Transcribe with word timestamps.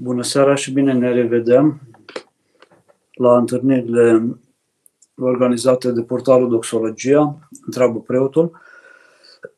Bună 0.00 0.22
seara 0.22 0.54
și 0.54 0.72
bine 0.72 0.92
ne 0.92 1.12
revedem 1.12 1.80
la 3.12 3.36
întâlnirile 3.36 4.36
organizate 5.16 5.90
de 5.92 6.02
portalul 6.02 6.48
Doxologia, 6.48 7.48
întreabă 7.64 8.00
preotul. 8.00 8.60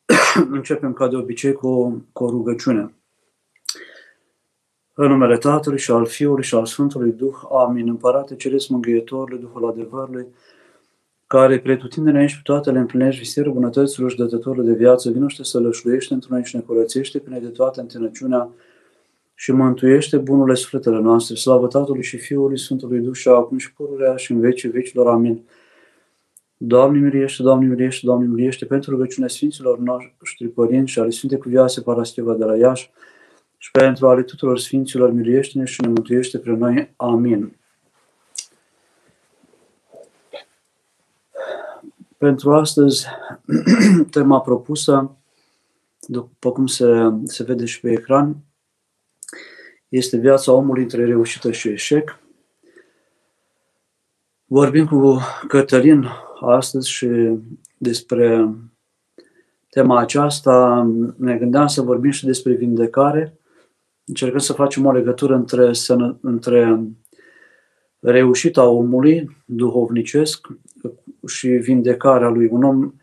Începem 0.51 0.93
ca 0.93 1.07
de 1.07 1.15
obicei 1.15 1.53
cu, 1.53 2.03
cu 2.13 2.23
o 2.23 2.29
rugăciune. 2.29 2.93
În 4.93 5.07
numele 5.07 5.37
Tatălui 5.37 5.79
și 5.79 5.91
al 5.91 6.05
Fiului 6.05 6.43
și 6.43 6.55
al 6.55 6.65
Sfântului 6.65 7.11
Duh, 7.11 7.35
Amin. 7.51 7.87
Împărate, 7.87 8.35
cereți 8.35 8.71
mângâietorului, 8.71 9.39
Duhul 9.39 9.67
adevărului, 9.67 10.27
care 11.27 11.59
pretutindene 11.59 12.19
aici 12.19 12.35
pe 12.35 12.41
toate 12.43 12.71
le 12.71 12.79
împlinești 12.79 13.21
visierul 13.21 13.53
bunătăților 13.53 14.09
și 14.09 14.17
dătătorul 14.17 14.65
de 14.65 14.73
viață, 14.73 15.11
vinoște 15.11 15.43
să 15.43 15.59
lășluiește 15.59 16.13
într 16.13 16.27
noi 16.29 16.43
și 16.43 16.55
ne 16.55 16.61
curățește 16.61 17.19
prin 17.19 17.41
de 17.41 17.47
toate 17.47 17.79
întinăciunea 17.79 18.49
și 19.41 19.51
mântuiește 19.51 20.17
bunurile 20.17 20.55
sufletele 20.55 20.99
noastre. 20.99 21.35
Slavă 21.35 21.67
Tatălui 21.67 22.03
și 22.03 22.17
Fiului 22.17 22.59
Sfântului 22.59 22.99
Duh 22.99 23.13
și 23.13 23.27
acum 23.27 23.57
și 23.57 23.73
pururea 23.73 24.15
și 24.15 24.31
în 24.31 24.39
vecii 24.39 24.69
vecilor. 24.69 25.07
Amin. 25.07 25.43
Doamne 26.57 26.99
miliește, 26.99 27.43
Doamne 27.43 27.65
miliește, 27.67 28.05
Doamne 28.05 28.27
miliește, 28.27 28.65
pentru 28.65 28.91
rugăciunea 28.91 29.29
Sfinților 29.29 29.79
noștri 29.79 30.47
părinți 30.47 30.91
și 30.91 30.99
ale 30.99 31.09
Sfinte 31.09 31.37
Cuvioase 31.37 31.81
Parascheva 31.81 32.33
de 32.33 32.45
la 32.45 32.57
Iași 32.57 32.91
și 33.57 33.71
pentru 33.71 34.07
ale 34.07 34.23
tuturor 34.23 34.59
Sfinților 34.59 35.11
miliește-ne 35.11 35.65
și 35.65 35.81
ne 35.81 35.87
mântuiește 35.87 36.37
pre 36.37 36.55
noi. 36.55 36.93
Amin. 36.95 37.55
Pentru 42.17 42.53
astăzi, 42.53 43.05
tema 44.11 44.41
propusă, 44.41 45.15
după 45.99 46.51
cum 46.51 46.67
se, 46.67 47.11
se 47.23 47.43
vede 47.43 47.65
și 47.65 47.79
pe 47.79 47.91
ecran, 47.91 48.35
este 49.91 50.17
viața 50.17 50.51
omului 50.51 50.81
între 50.81 51.05
reușită 51.05 51.51
și 51.51 51.69
eșec. 51.69 52.19
Vorbim 54.45 54.85
cu 54.85 55.19
Cătălin 55.47 56.07
astăzi 56.39 56.89
și 56.89 57.07
despre 57.77 58.55
tema 59.69 59.99
aceasta. 59.99 60.87
Ne 61.17 61.37
gândeam 61.37 61.67
să 61.67 61.81
vorbim 61.81 62.11
și 62.11 62.25
despre 62.25 62.53
vindecare. 62.53 63.37
Încercăm 64.05 64.39
să 64.39 64.53
facem 64.53 64.85
o 64.85 64.91
legătură 64.91 65.35
între, 65.35 65.71
între 66.21 66.87
reușita 67.99 68.67
omului 68.67 69.37
duhovnicesc 69.45 70.47
și 71.27 71.47
vindecarea 71.47 72.29
lui. 72.29 72.47
Un 72.47 72.63
om 72.63 72.93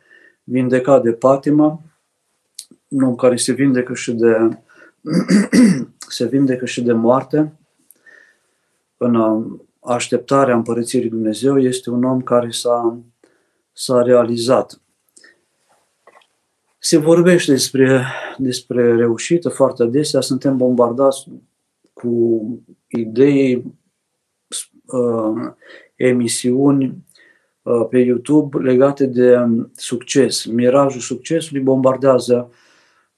vindecat 0.44 1.02
de 1.02 1.12
patima, 1.12 1.82
un 2.88 3.02
om 3.02 3.14
care 3.14 3.36
se 3.36 3.52
vindecă 3.52 3.94
și 3.94 4.12
de 4.12 4.58
se 6.12 6.26
vindecă 6.26 6.64
și 6.64 6.82
de 6.82 6.92
moarte, 6.92 7.58
în 8.96 9.44
așteptarea 9.80 10.54
împărățirii 10.54 11.08
Dumnezeu, 11.08 11.58
este 11.58 11.90
un 11.90 12.04
om 12.04 12.20
care 12.20 12.50
s-a, 12.50 12.98
s-a 13.72 14.02
realizat. 14.02 14.80
Se 16.78 16.96
vorbește 16.96 17.50
despre, 17.52 18.04
despre 18.36 18.96
reușită 18.96 19.48
foarte 19.48 19.82
adesea, 19.82 20.20
suntem 20.20 20.56
bombardați 20.56 21.28
cu 21.92 22.42
idei, 22.86 23.74
uh, 24.86 25.52
emisiuni 25.94 27.04
uh, 27.62 27.86
pe 27.90 27.98
YouTube 27.98 28.58
legate 28.58 29.06
de 29.06 29.36
succes. 29.74 30.44
Mirajul 30.44 31.00
succesului 31.00 31.62
bombardează 31.62 32.50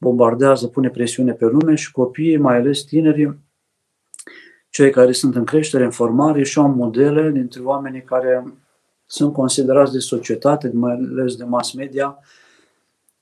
bombardează, 0.01 0.67
pune 0.67 0.91
presiune 0.91 1.33
pe 1.33 1.45
lume 1.45 1.75
și 1.75 1.93
copiii, 1.93 2.37
mai 2.37 2.57
ales 2.57 2.83
tinerii, 2.83 3.39
cei 4.71 4.91
care 4.91 5.13
sunt 5.13 5.35
în 5.37 5.45
creștere, 5.45 5.85
în 5.85 5.91
formare 5.91 6.43
și 6.43 6.59
au 6.59 6.69
modele 6.69 7.31
dintre 7.31 7.61
oamenii 7.61 8.03
care 8.03 8.45
sunt 9.07 9.33
considerați 9.33 9.93
de 9.93 9.99
societate, 9.99 10.71
mai 10.75 10.93
ales 10.93 11.37
de 11.37 11.45
mass 11.45 11.73
media, 11.73 12.19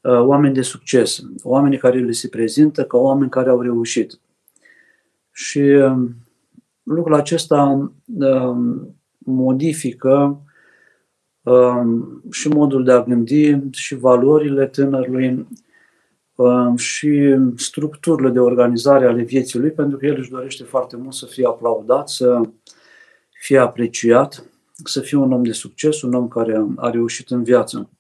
uh, 0.01 0.21
oameni 0.21 0.55
de 0.55 0.63
succes, 0.63 1.21
oamenii 1.43 1.79
care 1.79 1.99
le 1.99 2.13
se 2.13 2.29
prezintă 2.29 2.85
ca 2.85 2.97
oameni 2.97 3.31
care 3.31 3.51
au 3.51 3.61
reușit. 3.61 4.19
Și 5.33 5.59
um, 5.59 6.17
lucrul 6.83 7.15
acesta 7.15 7.91
um, 8.19 8.97
modifică 9.19 10.43
um, 11.43 12.23
și 12.31 12.49
modul 12.49 12.85
de 12.85 12.93
a 12.93 13.03
gândi 13.03 13.59
și 13.71 13.95
valorile 13.95 14.67
tânărului 14.67 15.47
și 16.77 17.37
structurile 17.57 18.31
de 18.31 18.39
organizare 18.39 19.07
ale 19.07 19.23
vieții 19.23 19.59
lui, 19.59 19.71
pentru 19.71 19.99
că 19.99 20.07
el 20.07 20.19
își 20.19 20.31
dorește 20.31 20.65
foarte 20.65 20.97
mult 20.97 21.15
să 21.15 21.27
fie 21.27 21.47
aplaudat, 21.47 22.09
să 22.09 22.41
fie 23.31 23.59
apreciat, 23.59 24.45
să 24.85 25.01
fie 25.01 25.17
un 25.17 25.33
om 25.33 25.43
de 25.43 25.53
succes, 25.53 26.03
un 26.03 26.15
om 26.15 26.29
care 26.29 26.67
a 26.77 26.91
reușit 26.91 27.31
în 27.31 27.43
viață. 27.43 27.91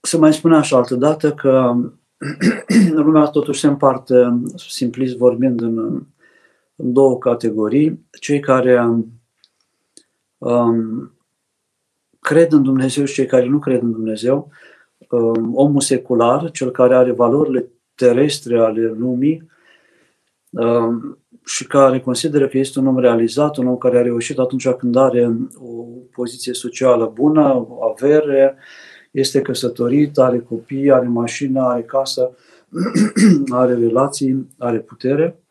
Se 0.00 0.16
mai 0.16 0.34
spune 0.34 0.56
așa 0.56 0.76
altă 0.76 0.94
dată 0.94 1.34
că 1.34 1.74
lumea 2.94 3.24
totuși 3.24 3.60
se 3.60 3.66
împarte, 3.66 4.40
simplist 4.56 5.16
vorbind, 5.16 5.60
în, 5.60 5.78
în 6.76 6.92
două 6.92 7.18
categorii. 7.18 8.06
Cei 8.20 8.40
care 8.40 9.04
um, 10.38 11.12
cred 12.20 12.52
în 12.52 12.62
Dumnezeu 12.62 13.04
și 13.04 13.14
cei 13.14 13.26
care 13.26 13.46
nu 13.46 13.58
cred 13.58 13.82
în 13.82 13.92
Dumnezeu. 13.92 14.50
Um, 15.10 15.56
omul 15.56 15.80
secular, 15.80 16.50
cel 16.50 16.70
care 16.70 16.94
are 16.94 17.12
valorile 17.12 17.68
terestre 17.94 18.58
ale 18.58 18.94
lumii 18.98 19.50
um, 20.50 21.18
și 21.44 21.66
care 21.66 22.00
consideră 22.00 22.48
că 22.48 22.58
este 22.58 22.78
un 22.78 22.86
om 22.86 22.98
realizat, 22.98 23.56
un 23.56 23.66
om 23.66 23.76
care 23.76 23.98
a 23.98 24.02
reușit 24.02 24.38
atunci 24.38 24.68
când 24.68 24.96
are 24.96 25.36
o 25.56 25.82
poziție 26.12 26.52
socială 26.52 27.10
bună, 27.14 27.68
avere, 27.92 28.56
este 29.10 29.40
căsătorit, 29.40 30.18
are 30.18 30.38
copii, 30.38 30.92
are 30.92 31.06
mașină, 31.06 31.62
are 31.62 31.82
casă, 31.82 32.30
are 33.50 33.74
relații, 33.74 34.48
are 34.58 34.78
putere. 34.78 35.42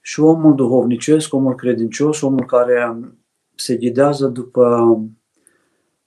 Și 0.00 0.20
omul 0.20 0.54
duhovnicesc, 0.54 1.34
omul 1.34 1.54
credincios, 1.54 2.20
omul 2.20 2.44
care 2.44 2.98
se 3.54 3.76
ghidează 3.76 4.26
după 4.26 4.98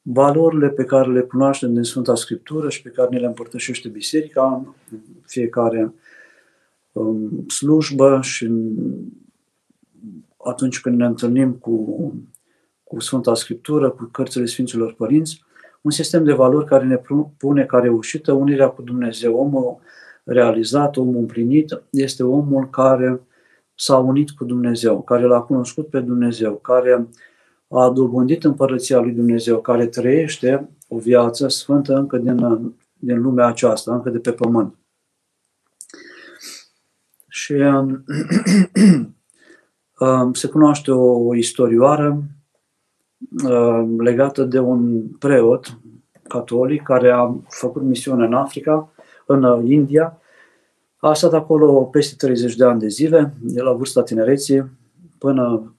valorile 0.09 0.69
pe 0.69 0.83
care 0.83 1.11
le 1.11 1.21
cunoaștem 1.21 1.73
din 1.73 1.83
Sfânta 1.83 2.15
Scriptură 2.15 2.69
și 2.69 2.81
pe 2.81 2.89
care 2.89 3.09
ne 3.11 3.19
le 3.19 3.25
împărtășește 3.25 3.87
Biserica 3.87 4.65
în 4.91 4.99
fiecare 5.25 5.93
um, 6.91 7.45
slujbă 7.47 8.19
și 8.21 8.51
atunci 10.37 10.81
când 10.81 10.97
ne 10.97 11.05
întâlnim 11.05 11.53
cu, 11.53 12.13
cu 12.83 12.99
Sfânta 12.99 13.33
Scriptură, 13.33 13.89
cu 13.89 14.03
cărțile 14.03 14.45
Sfinților 14.45 14.93
Părinți, 14.93 15.45
un 15.81 15.91
sistem 15.91 16.23
de 16.23 16.33
valori 16.33 16.65
care 16.65 16.85
ne 16.85 17.01
pune 17.37 17.65
ca 17.65 17.79
reușită 17.79 18.31
unirea 18.31 18.67
cu 18.67 18.81
Dumnezeu. 18.81 19.35
Omul 19.35 19.79
realizat, 20.23 20.97
omul 20.97 21.15
împlinit, 21.15 21.81
este 21.89 22.23
omul 22.23 22.69
care 22.69 23.21
s-a 23.75 23.97
unit 23.97 24.29
cu 24.29 24.43
Dumnezeu, 24.43 25.01
care 25.01 25.23
l-a 25.23 25.41
cunoscut 25.41 25.87
pe 25.87 25.99
Dumnezeu, 25.99 26.55
care 26.55 27.07
a 27.69 27.89
dobândit 27.89 28.43
împărăția 28.43 28.99
lui 28.99 29.11
Dumnezeu, 29.11 29.61
care 29.61 29.87
trăiește 29.87 30.69
o 30.87 30.97
viață 30.97 31.47
sfântă 31.47 31.95
încă 31.95 32.17
din, 32.17 32.37
din 32.93 33.21
lumea 33.21 33.45
aceasta, 33.45 33.93
încă 33.93 34.09
de 34.09 34.19
pe 34.19 34.31
pământ. 34.31 34.75
Și 37.27 37.51
um, 37.51 38.03
um, 39.99 40.33
se 40.33 40.47
cunoaște 40.47 40.91
o, 40.91 41.27
o 41.27 41.35
istorioară 41.35 42.23
um, 43.43 44.01
legată 44.01 44.43
de 44.43 44.59
un 44.59 45.07
preot 45.07 45.79
catolic 46.27 46.83
care 46.83 47.09
a 47.11 47.35
făcut 47.47 47.81
misiune 47.81 48.25
în 48.25 48.33
Africa, 48.33 48.91
în 49.25 49.65
India, 49.65 50.21
a 50.97 51.13
stat 51.13 51.33
acolo 51.33 51.83
peste 51.83 52.15
30 52.15 52.55
de 52.55 52.65
ani 52.65 52.79
de 52.79 52.87
zile, 52.87 53.33
de 53.39 53.61
la 53.61 53.71
vârsta 53.73 54.03
tinereții, 54.03 54.65
până 55.17 55.75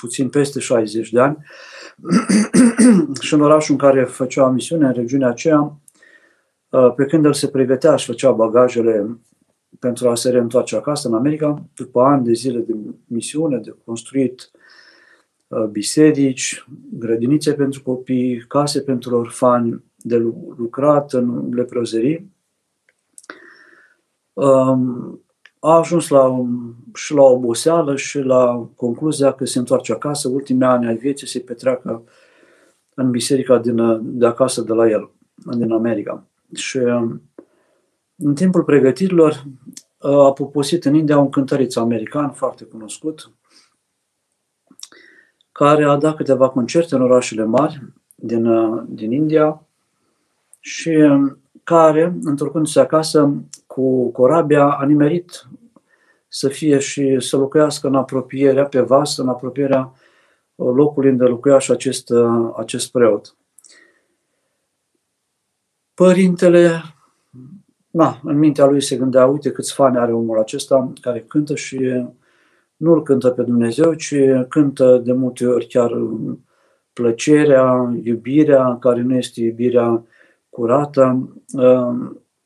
puțin 0.00 0.28
peste 0.28 0.60
60 0.60 1.10
de 1.10 1.20
ani, 1.20 1.36
și 3.20 3.34
în 3.34 3.40
orașul 3.40 3.72
în 3.72 3.78
care 3.78 4.04
făcea 4.04 4.48
misiune, 4.48 4.86
în 4.86 4.92
regiunea 4.92 5.28
aceea, 5.28 5.80
uh, 6.68 6.92
pe 6.96 7.04
când 7.04 7.24
el 7.24 7.32
se 7.32 7.48
pregătea 7.48 7.96
și 7.96 8.06
făcea 8.06 8.30
bagajele 8.30 9.18
pentru 9.78 10.08
a 10.08 10.14
se 10.14 10.30
reîntoarce 10.30 10.76
acasă 10.76 11.08
în 11.08 11.14
America, 11.14 11.64
după 11.74 12.02
ani 12.02 12.24
de 12.24 12.32
zile 12.32 12.58
de 12.58 12.74
misiune, 13.06 13.58
de 13.58 13.76
construit 13.84 14.50
uh, 15.48 15.64
biserici, 15.64 16.64
grădinițe 16.92 17.52
pentru 17.52 17.82
copii, 17.82 18.44
case 18.48 18.80
pentru 18.80 19.16
orfani, 19.16 19.84
de 19.96 20.16
lucrat 20.56 21.12
în 21.12 21.54
leprozerii, 21.54 22.32
um, 24.32 25.20
a 25.60 25.76
ajuns 25.76 26.08
la, 26.08 26.46
și 26.94 27.14
la 27.14 27.22
oboseală 27.22 27.96
și 27.96 28.18
la 28.18 28.68
concluzia 28.76 29.32
că 29.32 29.44
se 29.44 29.58
întoarce 29.58 29.92
acasă, 29.92 30.28
ultimii 30.28 30.66
ani 30.66 30.86
ai 30.86 30.96
vieții 30.96 31.26
se 31.26 31.40
petreacă 31.40 32.02
în 32.94 33.10
biserica 33.10 33.58
din, 33.58 34.00
de 34.18 34.26
acasă 34.26 34.62
de 34.62 34.72
la 34.72 34.88
el, 34.88 35.10
din 35.56 35.72
America. 35.72 36.24
Și 36.54 36.78
în 38.16 38.34
timpul 38.34 38.64
pregătirilor 38.64 39.44
a 39.98 40.32
poposit 40.32 40.84
în 40.84 40.94
India 40.94 41.18
un 41.18 41.30
cântăreț 41.30 41.76
american 41.76 42.30
foarte 42.30 42.64
cunoscut, 42.64 43.30
care 45.52 45.84
a 45.84 45.96
dat 45.96 46.16
câteva 46.16 46.48
concerte 46.48 46.94
în 46.94 47.02
orașele 47.02 47.44
mari 47.44 47.82
din, 48.14 48.46
din 48.94 49.12
India 49.12 49.66
și 50.60 50.90
care, 51.64 52.18
întorcându-se 52.22 52.80
acasă 52.80 53.44
cu 53.74 54.10
corabia, 54.10 54.64
a 54.64 54.84
nimerit 54.84 55.48
să 56.28 56.48
fie 56.48 56.78
și 56.78 57.20
să 57.20 57.36
locuiască 57.36 57.86
în 57.86 57.94
apropierea, 57.94 58.64
pe 58.66 58.80
vas, 58.80 59.16
în 59.18 59.28
apropierea 59.28 59.92
locului 60.54 61.10
unde 61.10 61.24
locuia 61.24 61.58
și 61.58 61.70
acest, 61.70 62.12
acest 62.56 62.90
preot. 62.90 63.36
Părintele, 65.94 66.82
na, 67.90 68.20
în 68.22 68.38
mintea 68.38 68.66
lui 68.66 68.82
se 68.82 68.96
gândea, 68.96 69.26
uite 69.26 69.50
câți 69.50 69.72
fani 69.72 69.98
are 69.98 70.12
omul 70.12 70.38
acesta 70.38 70.92
care 71.00 71.20
cântă 71.20 71.54
și 71.54 71.78
nu 72.76 72.92
îl 72.92 73.02
cântă 73.02 73.30
pe 73.30 73.42
Dumnezeu, 73.42 73.94
ci 73.94 74.14
cântă 74.48 75.00
de 75.04 75.12
multe 75.12 75.46
ori 75.46 75.66
chiar 75.66 75.92
plăcerea, 76.92 77.92
iubirea, 78.02 78.76
care 78.80 79.02
nu 79.02 79.14
este 79.14 79.40
iubirea 79.40 80.04
curată. 80.48 81.28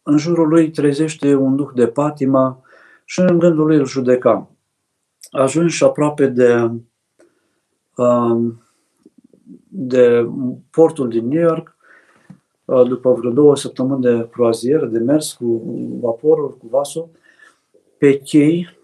În 0.06 0.18
jurul 0.18 0.48
lui 0.48 0.70
trezește 0.70 1.34
un 1.34 1.56
duh 1.56 1.70
de 1.74 1.86
patima 1.86 2.62
și 3.04 3.20
în 3.20 3.38
gândul 3.38 3.66
lui 3.66 3.76
îl 3.76 3.86
judeca. 3.86 4.50
Ajuns 5.30 5.80
aproape 5.80 6.26
de, 6.26 6.70
de 9.68 10.28
portul 10.70 11.08
din 11.08 11.28
New 11.28 11.40
York, 11.40 11.76
după 12.64 13.12
vreo 13.12 13.30
două 13.30 13.56
săptămâni 13.56 14.02
de 14.02 14.28
croazieră, 14.32 14.86
de 14.86 14.98
mers 14.98 15.32
cu 15.32 15.62
vaporul, 16.00 16.56
cu 16.56 16.66
vasul, 16.66 17.10
pe 17.98 18.18
chei, 18.18 18.78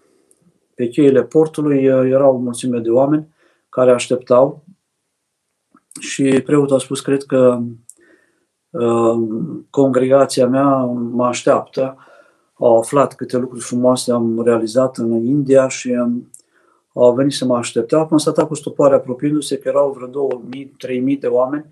pe 0.75 0.87
cheile 0.87 1.23
portului 1.23 1.83
erau 1.83 2.35
o 2.35 2.37
mulțime 2.37 2.79
de 2.79 2.89
oameni 2.89 3.27
care 3.69 3.91
așteptau 3.91 4.63
și 5.99 6.41
preotul 6.45 6.75
a 6.75 6.79
spus, 6.79 7.01
cred 7.01 7.23
că 7.23 7.61
congregația 9.69 10.47
mea 10.47 10.75
mă 11.11 11.25
așteaptă. 11.25 11.97
Au 12.53 12.77
aflat 12.77 13.15
câte 13.15 13.37
lucruri 13.37 13.63
frumoase 13.63 14.11
am 14.11 14.41
realizat 14.43 14.97
în 14.97 15.25
India 15.25 15.67
și 15.67 15.93
au 16.93 17.13
venit 17.13 17.33
să 17.33 17.45
mă 17.45 17.57
aștepte. 17.57 17.95
Au 17.95 18.07
constatat 18.07 18.47
cu 18.47 18.53
stupoare 18.55 18.95
apropiindu-se 18.95 19.57
că 19.57 19.67
erau 19.67 19.91
vreo 19.91 20.29
2000-3000 21.15 21.19
de 21.19 21.27
oameni 21.27 21.65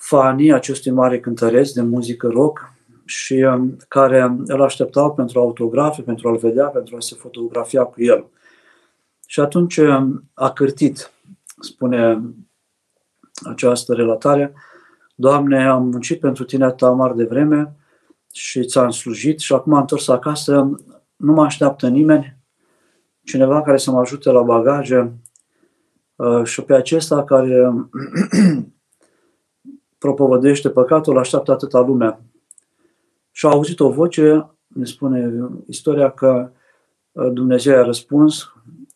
fanii 0.00 0.52
acestui 0.52 0.90
mare 0.90 1.20
cântăreț 1.20 1.70
de 1.70 1.82
muzică 1.82 2.28
rock 2.28 2.72
și 3.04 3.34
um, 3.34 3.76
care 3.88 4.36
îl 4.46 4.62
așteptau 4.62 5.14
pentru 5.14 5.40
autografe, 5.40 6.02
pentru 6.02 6.28
a-l 6.28 6.36
vedea, 6.36 6.66
pentru 6.66 6.96
a 6.96 7.00
se 7.00 7.14
fotografia 7.18 7.84
cu 7.84 8.02
el. 8.02 8.26
Și 9.26 9.40
atunci 9.40 9.76
um, 9.76 10.30
a 10.34 10.50
cârtit, 10.50 11.12
spune 11.60 12.22
această 13.44 13.94
relatare, 13.94 14.54
Doamne, 15.20 15.66
am 15.66 15.88
muncit 15.88 16.20
pentru 16.20 16.44
tine 16.44 16.64
atâta 16.64 16.90
mare 16.90 17.14
de 17.14 17.24
vreme 17.24 17.76
și 18.32 18.64
ți-am 18.64 18.90
slujit 18.90 19.38
și 19.38 19.52
acum 19.52 19.72
am 19.74 19.80
întors 19.80 20.08
acasă, 20.08 20.70
nu 21.16 21.32
mă 21.32 21.42
așteaptă 21.44 21.88
nimeni, 21.88 22.36
cineva 23.24 23.62
care 23.62 23.76
să 23.76 23.90
mă 23.90 24.00
ajute 24.00 24.30
la 24.30 24.42
bagaje 24.42 25.12
uh, 26.16 26.44
și 26.44 26.62
pe 26.62 26.74
acesta 26.74 27.24
care 27.24 27.72
propovădește 29.98 30.70
păcatul, 30.70 31.18
așteaptă 31.18 31.52
atâta 31.52 31.80
lumea. 31.80 32.20
Și 33.30 33.46
a 33.46 33.50
auzit 33.50 33.80
o 33.80 33.90
voce, 33.90 34.50
ne 34.66 34.84
spune 34.84 35.32
istoria, 35.66 36.10
că 36.10 36.50
uh, 37.12 37.32
Dumnezeu 37.32 37.78
a 37.78 37.84
răspuns, 37.84 38.52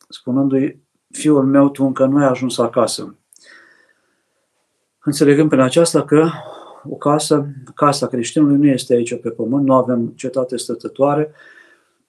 spunându-i, 0.09 0.83
fiul 1.11 1.45
meu, 1.45 1.71
tu 1.71 1.85
încă 1.85 2.07
nu 2.07 2.17
ai 2.17 2.27
ajuns 2.27 2.59
acasă. 2.59 3.17
Înțelegând 5.05 5.49
prin 5.49 5.61
aceasta 5.61 6.05
că 6.05 6.31
o 6.89 6.97
casă, 6.97 7.47
casa 7.75 8.07
creștinului 8.07 8.57
nu 8.57 8.67
este 8.67 8.95
aici 8.95 9.21
pe 9.21 9.31
pământ, 9.31 9.67
nu 9.67 9.75
avem 9.75 10.09
cetate 10.09 10.57
stătătoare, 10.57 11.33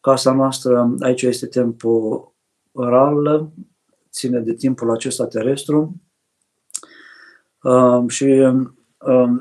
casa 0.01 0.33
noastră 0.33 0.95
aici 0.99 1.21
este 1.21 1.47
temporal, 1.47 3.51
ține 4.09 4.39
de 4.39 4.53
timpul 4.53 4.91
acesta 4.91 5.27
terestru. 5.27 6.01
Uh, 7.61 8.03
și 8.07 8.23
uh, 8.23 9.39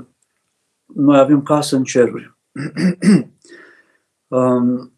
noi 0.84 1.18
avem 1.18 1.42
casă 1.42 1.76
în 1.76 1.84
ceruri. 1.84 2.36
uh, 4.28 4.88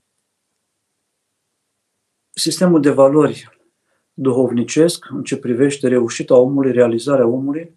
sistemul 2.31 2.81
de 2.81 2.91
valori 2.91 3.58
duhovnicesc, 4.12 5.06
în 5.11 5.23
ce 5.23 5.37
privește 5.37 5.88
reușita 5.88 6.37
omului, 6.37 6.73
realizarea 6.73 7.26
omului, 7.26 7.76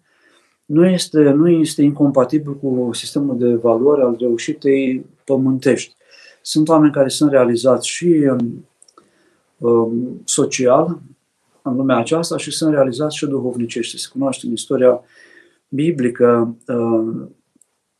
nu 0.70 0.86
este, 0.86 1.30
nu 1.30 1.48
este 1.48 1.82
incompatibil 1.82 2.56
cu 2.56 2.90
sistemul 2.92 3.38
de 3.38 3.54
valori 3.54 4.02
al 4.02 4.16
reușitei 4.18 5.06
pământești. 5.24 5.94
Sunt 6.42 6.68
oameni 6.68 6.92
care 6.92 7.08
sunt 7.08 7.30
realizați 7.30 7.88
și 7.88 8.30
um, 9.58 10.20
social, 10.24 10.98
în 11.62 11.76
lumea 11.76 11.96
aceasta, 11.96 12.36
și 12.36 12.50
sunt 12.50 12.72
realizați 12.72 13.16
și 13.16 13.26
duhovnicește. 13.26 13.96
Se 13.96 14.08
cunoaște 14.12 14.46
în 14.46 14.52
istoria 14.52 15.00
biblică 15.68 16.56
um, 16.66 17.34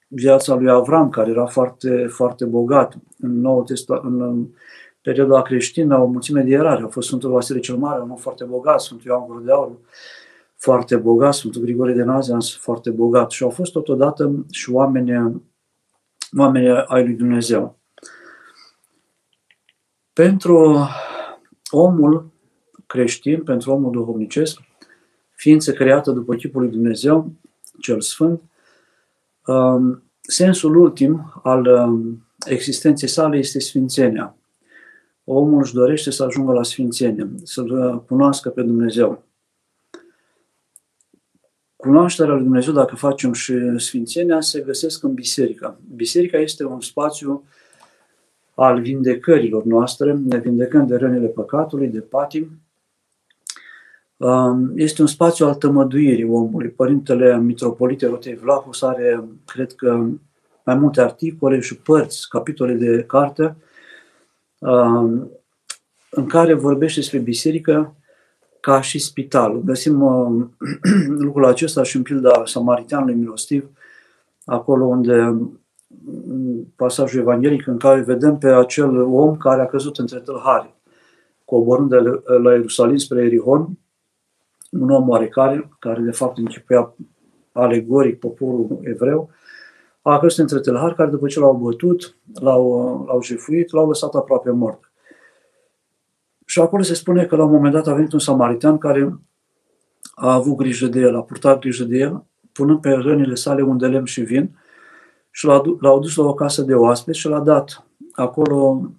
viața 0.08 0.54
lui 0.54 0.70
Avram, 0.70 1.08
care 1.08 1.30
era 1.30 1.46
foarte, 1.46 2.06
foarte 2.08 2.44
bogat. 2.44 2.96
În, 3.18 3.40
nou 3.40 3.64
Testa- 3.64 4.00
în 4.02 4.46
perioada 5.02 5.42
creștină, 5.42 5.98
o 5.98 6.06
mulțime 6.06 6.42
de 6.42 6.50
erari. 6.50 6.82
A 6.82 6.86
fost 6.86 7.06
Sfântul 7.06 7.30
Vasile 7.30 7.60
cel 7.60 7.76
Mare, 7.76 8.02
un 8.02 8.10
om 8.10 8.16
foarte 8.16 8.44
bogat, 8.44 8.80
Sfântul 8.80 9.06
Ioan 9.06 9.26
Gură 9.26 9.42
de 9.44 9.52
Aur, 9.52 9.70
foarte 10.60 10.96
bogat, 10.96 11.34
Sfântul 11.34 11.62
Grigore 11.62 11.92
de 11.92 12.02
Nazian 12.02 12.40
foarte 12.40 12.90
bogat 12.90 13.30
și 13.30 13.42
au 13.42 13.50
fost 13.50 13.72
totodată 13.72 14.44
și 14.50 14.70
oameni, 14.70 15.42
oameni 16.36 16.68
ai 16.86 17.04
lui 17.04 17.14
Dumnezeu. 17.14 17.78
Pentru 20.12 20.88
omul 21.70 22.30
creștin, 22.86 23.42
pentru 23.42 23.72
omul 23.72 23.90
duhovnicesc, 23.90 24.60
ființă 25.30 25.72
creată 25.72 26.10
după 26.10 26.34
chipul 26.34 26.60
lui 26.60 26.70
Dumnezeu, 26.70 27.32
cel 27.78 28.00
Sfânt, 28.00 28.42
um, 29.46 30.02
sensul 30.20 30.76
ultim 30.76 31.40
al 31.42 31.66
um, 31.66 32.26
existenței 32.46 33.08
sale 33.08 33.36
este 33.36 33.60
sfințenia. 33.60 34.36
Omul 35.24 35.60
își 35.60 35.74
dorește 35.74 36.10
să 36.10 36.24
ajungă 36.24 36.52
la 36.52 36.62
sfințenie, 36.62 37.30
să-L 37.42 38.04
cunoască 38.06 38.48
pe 38.48 38.62
Dumnezeu. 38.62 39.28
Cunoașterea 41.80 42.34
lui 42.34 42.42
Dumnezeu, 42.42 42.72
dacă 42.72 42.96
facem 42.96 43.32
și 43.32 43.78
sfințenia, 43.78 44.40
se 44.40 44.60
găsesc 44.60 45.02
în 45.02 45.14
biserică. 45.14 45.80
Biserica 45.94 46.38
este 46.38 46.64
un 46.64 46.80
spațiu 46.80 47.44
al 48.54 48.80
vindecărilor 48.80 49.64
noastre, 49.64 50.12
ne 50.12 50.38
vindecăm 50.38 50.86
de 50.86 50.96
rănile 50.96 51.26
păcatului, 51.26 51.88
de 51.88 52.00
patim. 52.00 52.50
Um, 54.16 54.72
este 54.76 55.00
un 55.00 55.06
spațiu 55.06 55.46
al 55.46 55.54
tămăduirii 55.54 56.24
omului. 56.24 56.68
Părintele 56.68 57.38
Mitropolite 57.38 58.06
Rotei 58.06 58.34
Vlahus 58.34 58.82
are, 58.82 59.24
cred 59.46 59.72
că, 59.72 60.06
mai 60.64 60.74
multe 60.74 61.00
articole 61.00 61.60
și 61.60 61.76
părți, 61.76 62.28
capitole 62.28 62.72
de 62.72 63.04
carte, 63.06 63.56
um, 64.58 65.30
în 66.10 66.26
care 66.26 66.54
vorbește 66.54 67.00
despre 67.00 67.18
biserică 67.18 67.94
ca 68.60 68.80
și 68.80 68.98
spital. 68.98 69.60
Găsim 69.64 70.02
uh, 70.02 70.46
lucrul 71.26 71.44
acesta 71.44 71.82
și 71.82 71.96
în 71.96 72.02
pilda 72.02 72.42
Samariteanului 72.44 73.14
Milostiv, 73.14 73.70
acolo 74.44 74.84
unde 74.84 75.14
în 76.28 76.64
pasajul 76.76 77.20
evanghelic 77.20 77.66
în 77.66 77.78
care 77.78 78.00
vedem 78.00 78.38
pe 78.38 78.48
acel 78.48 79.02
om 79.02 79.36
care 79.36 79.62
a 79.62 79.66
căzut 79.66 79.98
între 79.98 80.18
tâlhari, 80.18 80.74
coborând 81.44 81.88
de 81.88 81.96
la 82.42 82.52
Ierusalim 82.52 82.96
spre 82.96 83.24
Erihon, 83.24 83.78
un 84.70 84.90
om 84.90 85.08
oarecare, 85.08 85.70
care 85.78 86.00
de 86.00 86.10
fapt 86.10 86.38
închipuia 86.38 86.94
alegoric 87.52 88.18
poporul 88.18 88.78
evreu, 88.82 89.30
a 90.02 90.18
căzut 90.18 90.38
între 90.38 90.60
tâlhari 90.60 90.94
care 90.94 91.10
după 91.10 91.26
ce 91.26 91.40
l-au 91.40 91.54
bătut, 91.54 92.16
l-au, 92.40 93.04
l-au 93.06 93.22
jefuit, 93.22 93.72
l-au 93.72 93.86
lăsat 93.86 94.14
aproape 94.14 94.50
mort. 94.50 94.89
Și 96.50 96.60
acolo 96.60 96.82
se 96.82 96.94
spune 96.94 97.26
că 97.26 97.36
la 97.36 97.44
un 97.44 97.50
moment 97.50 97.72
dat 97.72 97.86
a 97.86 97.94
venit 97.94 98.12
un 98.12 98.18
samaritan 98.18 98.78
care 98.78 99.18
a 100.14 100.32
avut 100.32 100.56
grijă 100.56 100.86
de 100.86 101.00
el, 101.00 101.16
a 101.16 101.22
purtat 101.22 101.60
grijă 101.60 101.84
de 101.84 101.96
el, 101.96 102.24
punând 102.52 102.80
pe 102.80 102.90
rănile 102.90 103.34
sale 103.34 103.62
un 103.62 103.78
de 103.78 103.86
lemn 103.86 104.04
și 104.04 104.20
vin 104.20 104.58
și 105.30 105.46
l-a 105.46 105.98
dus 106.00 106.16
la 106.16 106.24
o 106.24 106.34
casă 106.34 106.62
de 106.62 106.74
oaspeți 106.74 107.18
și 107.18 107.28
l-a 107.28 107.40
dat 107.40 107.86
acolo 108.12 108.90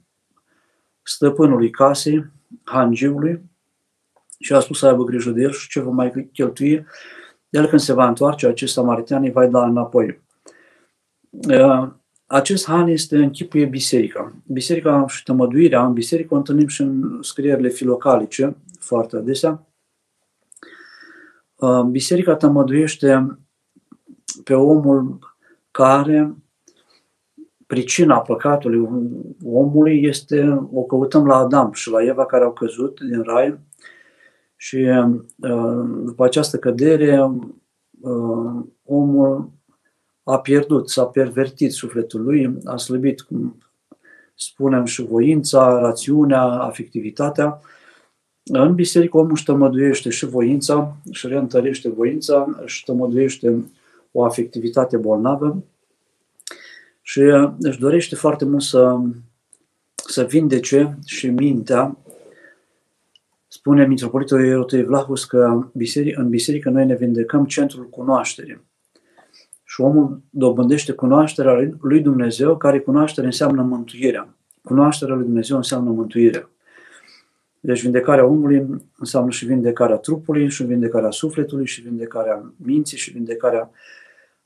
stăpânului 1.03 1.69
casei, 1.69 2.25
hangiului, 2.63 3.41
și 4.39 4.53
a 4.53 4.59
spus 4.59 4.77
să 4.79 4.87
aibă 4.87 5.03
grijă 5.03 5.31
de 5.31 5.41
el 5.41 5.51
și 5.51 5.69
ce 5.69 5.79
va 5.79 5.91
mai 5.91 6.29
cheltui. 6.33 6.85
El 7.49 7.67
când 7.67 7.81
se 7.81 7.93
va 7.93 8.07
întoarce, 8.07 8.47
acest 8.47 8.73
samaritan 8.73 9.23
îi 9.23 9.31
va 9.31 9.47
da 9.47 9.65
înapoi. 9.65 10.21
Acest 12.31 12.65
han 12.65 12.87
este 12.87 13.17
închipuie 13.17 13.65
biserica. 13.65 14.35
Biserica 14.45 15.07
și 15.07 15.23
tămăduirea 15.23 15.85
în 15.85 15.93
biserică 15.93 16.33
o 16.33 16.37
întâlnim 16.37 16.67
și 16.67 16.81
în 16.81 17.21
scrierile 17.21 17.69
filocalice, 17.69 18.57
foarte 18.79 19.15
adesea. 19.15 19.67
Uh, 21.55 21.81
biserica 21.81 22.35
tămăduiește 22.35 23.37
pe 24.43 24.53
omul 24.53 25.19
care 25.71 26.35
pricina 27.67 28.19
păcatului 28.19 28.87
omului 29.43 30.03
este, 30.03 30.67
o 30.71 30.83
căutăm 30.83 31.25
la 31.25 31.35
Adam 31.35 31.71
și 31.71 31.89
la 31.89 32.03
Eva 32.03 32.25
care 32.25 32.43
au 32.43 32.53
căzut 32.53 32.99
din 32.99 33.21
rai 33.21 33.59
și 34.55 34.75
uh, 34.75 35.85
după 36.03 36.23
această 36.23 36.57
cădere 36.57 37.21
uh, 38.01 38.63
omul 38.83 39.51
a 40.23 40.39
pierdut, 40.39 40.89
s-a 40.89 41.05
pervertit 41.05 41.71
sufletul 41.71 42.21
lui, 42.21 42.57
a 42.65 42.77
slăbit, 42.77 43.21
cum 43.21 43.57
spunem, 44.35 44.85
și 44.85 45.01
voința, 45.01 45.79
rațiunea, 45.79 46.41
afectivitatea. 46.41 47.61
În 48.43 48.75
biserică 48.75 49.17
omul 49.17 49.31
își 49.31 49.43
tămăduiește 49.43 50.09
și 50.09 50.25
voința, 50.25 50.97
și 51.11 51.27
reîntărește 51.27 51.89
voința, 51.89 52.59
își 52.63 52.83
tămăduiește 52.83 53.71
o 54.11 54.23
afectivitate 54.23 54.97
bolnavă 54.97 55.63
și 57.01 57.21
își 57.59 57.79
dorește 57.79 58.15
foarte 58.15 58.45
mult 58.45 58.61
să, 58.61 58.99
să 59.95 60.23
vindece 60.23 60.97
și 61.05 61.29
mintea. 61.29 61.97
Spune 63.47 63.87
Mitropolitul 63.87 64.45
Ierotei 64.45 64.83
Vlahus 64.83 65.25
că 65.25 65.69
în 66.15 66.29
biserică 66.29 66.69
noi 66.69 66.85
ne 66.85 66.95
vindecăm 66.95 67.45
centrul 67.45 67.89
cunoașterii. 67.89 68.61
Și 69.71 69.81
omul 69.81 70.21
dobândește 70.29 70.91
cunoașterea 70.91 71.69
lui 71.81 72.01
Dumnezeu, 72.01 72.57
care 72.57 72.79
cunoaștere 72.79 73.25
înseamnă 73.25 73.61
mântuirea. 73.61 74.35
Cunoașterea 74.63 75.15
lui 75.15 75.23
Dumnezeu 75.23 75.57
înseamnă 75.57 75.91
mântuirea. 75.91 76.49
Deci 77.59 77.81
vindecarea 77.81 78.25
omului 78.25 78.67
înseamnă 78.97 79.29
și 79.29 79.45
vindecarea 79.45 79.95
trupului, 79.95 80.49
și 80.49 80.63
vindecarea 80.63 81.11
sufletului, 81.11 81.65
și 81.65 81.81
vindecarea 81.81 82.53
minții, 82.55 82.97
și 82.97 83.11
vindecarea 83.11 83.69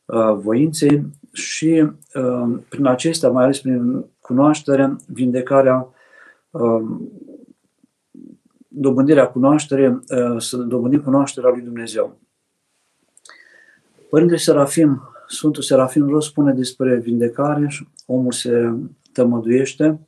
uh, 0.05 0.33
voinței 0.35 1.05
și 1.31 1.87
uh, 2.13 2.59
prin 2.69 2.85
acestea, 2.85 3.29
mai 3.29 3.43
ales 3.43 3.59
prin 3.59 4.05
cunoaștere, 4.19 4.95
vindecarea, 5.07 5.87
uh, 6.49 6.83
dobândirea 8.67 9.27
cunoaștere, 9.27 9.87
uh, 9.89 10.41
să 10.41 10.57
dobândim 10.57 11.01
cunoașterea 11.01 11.49
lui 11.49 11.61
Dumnezeu. 11.61 12.17
Părintele 14.09 14.39
Serafim 14.39 15.09
Sfântul 15.27 15.63
Serafim 15.63 16.09
Ros 16.09 16.25
spune 16.25 16.53
despre 16.53 16.99
vindecare 16.99 17.67
și 17.67 17.87
omul 18.05 18.31
se 18.31 18.73
tămăduiește 19.13 20.07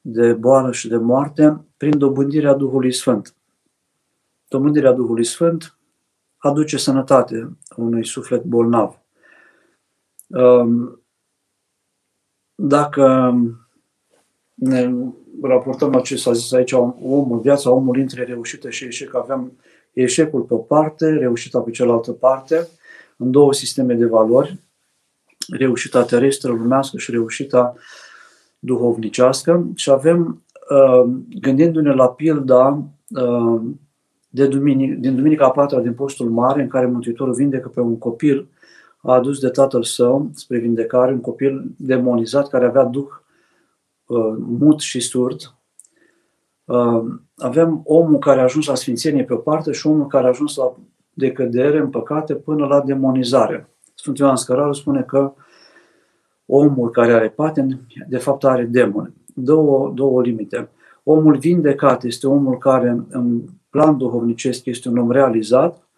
de 0.00 0.32
boală 0.32 0.72
și 0.72 0.88
de 0.88 0.96
moarte 0.96 1.64
prin 1.76 1.98
dobândirea 1.98 2.54
Duhului 2.54 2.92
Sfânt. 2.92 3.34
Dobândirea 4.48 4.92
Duhului 4.92 5.24
Sfânt 5.24 5.78
aduce 6.36 6.76
sănătate 6.76 7.56
unui 7.76 8.06
suflet 8.06 8.44
bolnav. 8.44 9.02
Um, 10.26 11.02
dacă 12.54 13.34
ne 14.54 14.94
raportăm 15.42 15.90
la 15.90 16.00
ce 16.00 16.16
s-a 16.16 16.32
zis 16.32 16.52
aici, 16.52 16.72
omul, 16.72 17.40
viața 17.40 17.70
omului 17.70 18.02
între 18.02 18.24
reușită 18.24 18.70
și 18.70 18.84
eșec, 18.84 19.14
avem 19.14 19.52
eșecul 19.92 20.42
pe 20.42 20.54
o 20.54 20.58
parte, 20.58 21.08
reușita 21.10 21.60
pe 21.60 21.70
cealaltă 21.70 22.12
parte, 22.12 22.68
în 23.18 23.30
două 23.30 23.52
sisteme 23.52 23.94
de 23.94 24.06
valori, 24.06 24.58
reușita 25.48 26.04
terestră, 26.04 26.52
lumească 26.52 26.98
și 26.98 27.10
reușita 27.10 27.74
duhovnicească 28.58 29.66
și 29.74 29.90
avem, 29.90 30.42
uh, 30.70 31.10
gândindu-ne 31.40 31.92
la 31.92 32.08
pilda 32.08 32.84
uh, 33.08 33.60
de 34.28 34.46
duminic, 34.46 34.96
din 34.96 35.16
Duminica 35.16 35.44
a 35.44 35.50
patra 35.50 35.80
din 35.80 35.94
Postul 35.94 36.30
Mare, 36.30 36.62
în 36.62 36.68
care 36.68 36.86
Mântuitorul 36.86 37.34
vindecă 37.34 37.68
pe 37.68 37.80
un 37.80 37.98
copil 37.98 38.48
a 39.02 39.12
adus 39.12 39.38
de 39.38 39.48
tatăl 39.48 39.82
său 39.82 40.30
spre 40.34 40.58
vindecare, 40.58 41.12
un 41.12 41.20
copil 41.20 41.74
demonizat 41.76 42.48
care 42.48 42.66
avea 42.66 42.84
duh 42.84 43.08
uh, 44.06 44.36
mut 44.38 44.80
și 44.80 45.00
surd. 45.00 45.52
Avem 47.36 47.80
omul 47.84 48.18
care 48.18 48.40
a 48.40 48.42
ajuns 48.42 48.66
la 48.66 48.74
sfințenie 48.74 49.24
pe 49.24 49.32
o 49.32 49.36
parte 49.36 49.72
și 49.72 49.86
omul 49.86 50.06
care 50.06 50.24
a 50.24 50.28
ajuns 50.28 50.56
la 50.56 50.74
decădere 51.18 51.78
în 51.78 51.90
păcate 51.90 52.34
până 52.34 52.66
la 52.66 52.80
demonizare. 52.80 53.68
Sfântul 53.94 54.24
Ioan 54.24 54.36
Scăraru 54.36 54.72
spune 54.72 55.02
că 55.02 55.32
omul 56.46 56.90
care 56.90 57.12
are 57.12 57.28
paten, 57.28 57.80
de 58.08 58.18
fapt 58.18 58.44
are 58.44 58.64
demoni. 58.64 59.14
Două, 59.34 59.92
două 59.94 60.22
limite. 60.22 60.68
Omul 61.02 61.36
vindecat 61.36 62.02
este 62.04 62.26
omul 62.26 62.58
care 62.58 63.04
în 63.08 63.40
plan 63.70 63.96
duhovnicesc 63.96 64.64
este 64.66 64.88
un 64.88 64.98
om 64.98 65.10
realizat, 65.10 65.88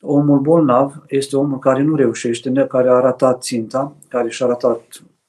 omul 0.00 0.38
bolnav 0.38 1.04
este 1.06 1.36
omul 1.36 1.58
care 1.58 1.82
nu 1.82 1.94
reușește, 1.94 2.66
care 2.68 2.88
a 2.88 3.00
ratat 3.00 3.42
ținta, 3.42 3.96
care 4.08 4.28
și-a 4.28 4.46
ratat 4.46 4.80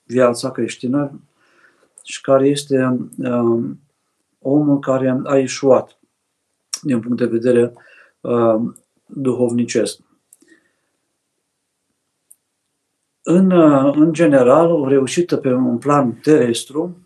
viața 0.03 0.51
creștină 0.51 1.19
și 2.03 2.21
care 2.21 2.47
este 2.47 2.97
um, 3.17 3.79
omul 4.39 4.79
care 4.79 5.21
a 5.23 5.37
ieșuat 5.37 5.99
din 6.81 6.99
punct 6.99 7.17
de 7.17 7.25
vedere 7.25 7.73
um, 8.21 8.75
duhovnicesc. 9.07 9.99
În, 13.21 13.51
în 13.95 14.13
general, 14.13 14.71
o 14.71 14.87
reușită 14.87 15.37
pe 15.37 15.53
un 15.53 15.77
plan 15.77 16.13
terestru, 16.13 16.97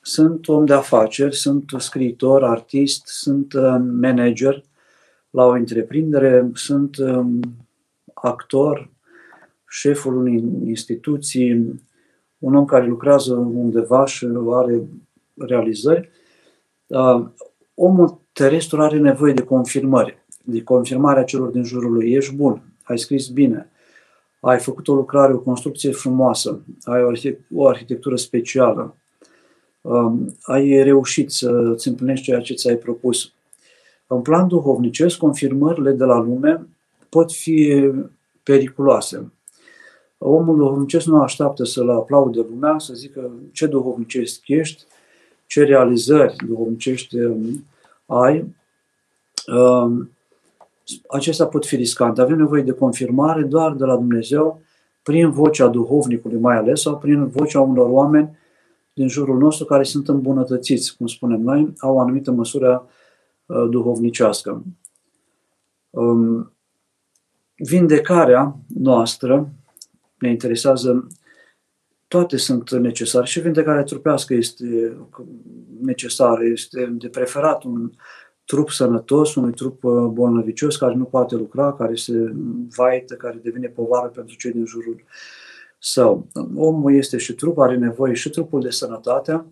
sunt 0.00 0.48
om 0.48 0.64
de 0.64 0.72
afaceri, 0.72 1.34
sunt 1.34 1.64
scriitor, 1.78 2.44
artist, 2.44 3.06
sunt 3.06 3.52
uh, 3.52 3.76
manager 4.00 4.64
la 5.30 5.44
o 5.44 5.50
întreprindere, 5.50 6.50
sunt 6.54 6.96
um, 6.96 7.40
actor, 8.14 8.90
șeful 9.68 10.16
unei 10.16 10.44
instituții, 10.66 11.82
un 12.38 12.54
om 12.54 12.64
care 12.64 12.86
lucrează 12.86 13.34
undeva 13.34 14.06
și 14.06 14.28
are 14.52 14.82
realizări. 15.34 16.10
Uh, 16.86 17.26
omul 17.74 18.20
terestru 18.32 18.82
are 18.82 18.98
nevoie 18.98 19.32
de 19.32 19.44
confirmări 19.44 20.21
de 20.42 20.62
confirmarea 20.62 21.24
celor 21.24 21.48
din 21.48 21.64
jurul 21.64 21.92
lui. 21.92 22.12
Ești 22.12 22.34
bun, 22.34 22.62
ai 22.82 22.98
scris 22.98 23.28
bine, 23.28 23.70
ai 24.40 24.58
făcut 24.58 24.88
o 24.88 24.94
lucrare, 24.94 25.32
o 25.32 25.38
construcție 25.38 25.90
frumoasă, 25.90 26.60
ai 26.84 27.28
o 27.54 27.66
arhitectură 27.66 28.16
specială, 28.16 28.96
um, 29.80 30.36
ai 30.42 30.82
reușit 30.82 31.30
să 31.30 31.50
îți 31.50 31.88
împlinești 31.88 32.24
ceea 32.24 32.40
ce 32.40 32.54
ți-ai 32.54 32.76
propus. 32.76 33.32
În 34.06 34.22
plan 34.22 34.48
duhovnicesc, 34.48 35.16
confirmările 35.16 35.92
de 35.92 36.04
la 36.04 36.18
lume 36.18 36.66
pot 37.08 37.32
fi 37.32 37.90
periculoase. 38.42 39.32
Omul 40.18 40.56
duhovnicesc 40.56 41.06
nu 41.06 41.22
așteaptă 41.22 41.64
să-l 41.64 41.90
aplaude 41.90 42.40
lumea, 42.50 42.78
să 42.78 42.94
zică 42.94 43.30
ce 43.52 43.66
duhovnicesc 43.66 44.40
ești, 44.46 44.84
ce 45.46 45.64
realizări 45.64 46.36
duhovnicești 46.46 47.16
um, 47.16 47.64
ai. 48.06 48.54
Um, 49.46 50.10
acestea 51.08 51.46
pot 51.46 51.66
fi 51.66 51.76
riscante. 51.76 52.20
Avem 52.20 52.36
nevoie 52.36 52.62
de 52.62 52.72
confirmare 52.72 53.42
doar 53.42 53.74
de 53.74 53.84
la 53.84 53.96
Dumnezeu, 53.96 54.60
prin 55.02 55.30
vocea 55.30 55.68
duhovnicului 55.68 56.38
mai 56.38 56.56
ales, 56.56 56.80
sau 56.80 56.98
prin 56.98 57.28
vocea 57.28 57.60
unor 57.60 57.88
oameni 57.90 58.38
din 58.92 59.08
jurul 59.08 59.38
nostru 59.38 59.64
care 59.64 59.82
sunt 59.82 60.08
îmbunătățiți, 60.08 60.96
cum 60.96 61.06
spunem 61.06 61.40
noi, 61.40 61.72
au 61.78 61.94
o 61.94 62.00
anumită 62.00 62.30
măsură 62.30 62.88
uh, 63.46 63.66
duhovnicească. 63.70 64.62
Um, 65.90 66.52
vindecarea 67.54 68.56
noastră 68.66 69.48
ne 70.18 70.30
interesează, 70.30 71.06
toate 72.08 72.36
sunt 72.36 72.70
necesare 72.70 73.26
și 73.26 73.40
vindecarea 73.40 73.82
trupească 73.82 74.34
este 74.34 74.96
necesară, 75.80 76.44
este 76.44 76.86
de 76.86 77.08
preferat 77.08 77.64
un 77.64 77.90
trup 78.52 78.70
sănătos, 78.70 79.34
unui 79.34 79.52
trup 79.52 79.84
uh, 79.84 80.06
bolnăvicios 80.06 80.76
care 80.76 80.94
nu 80.94 81.04
poate 81.04 81.34
lucra, 81.34 81.72
care 81.72 81.94
se 81.94 82.32
vaită, 82.76 83.14
care 83.14 83.40
devine 83.42 83.68
povară 83.68 84.08
pentru 84.08 84.36
cei 84.36 84.52
din 84.52 84.66
jurul 84.66 85.04
său. 85.78 86.26
Omul 86.56 86.94
este 86.94 87.16
și 87.16 87.32
trup, 87.34 87.58
are 87.58 87.76
nevoie 87.76 88.14
și 88.14 88.30
trupul 88.30 88.60
de 88.60 88.70
sănătate, 88.70 89.44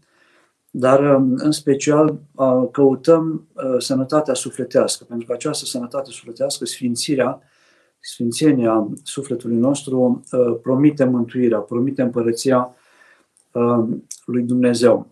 dar 0.70 1.14
um, 1.14 1.34
în 1.36 1.50
special 1.50 2.18
uh, 2.34 2.68
căutăm 2.72 3.48
uh, 3.52 3.78
sănătatea 3.78 4.34
sufletească, 4.34 5.04
pentru 5.04 5.26
că 5.26 5.32
această 5.32 5.64
sănătate 5.64 6.10
sufletească, 6.10 6.64
sfințirea, 6.64 7.40
sfințenia 8.00 8.88
sufletului 9.02 9.56
nostru 9.56 10.24
promite 10.62 11.04
mântuirea, 11.04 11.58
promite 11.58 12.02
împărăția 12.02 12.74
lui 14.24 14.42
Dumnezeu. 14.42 15.08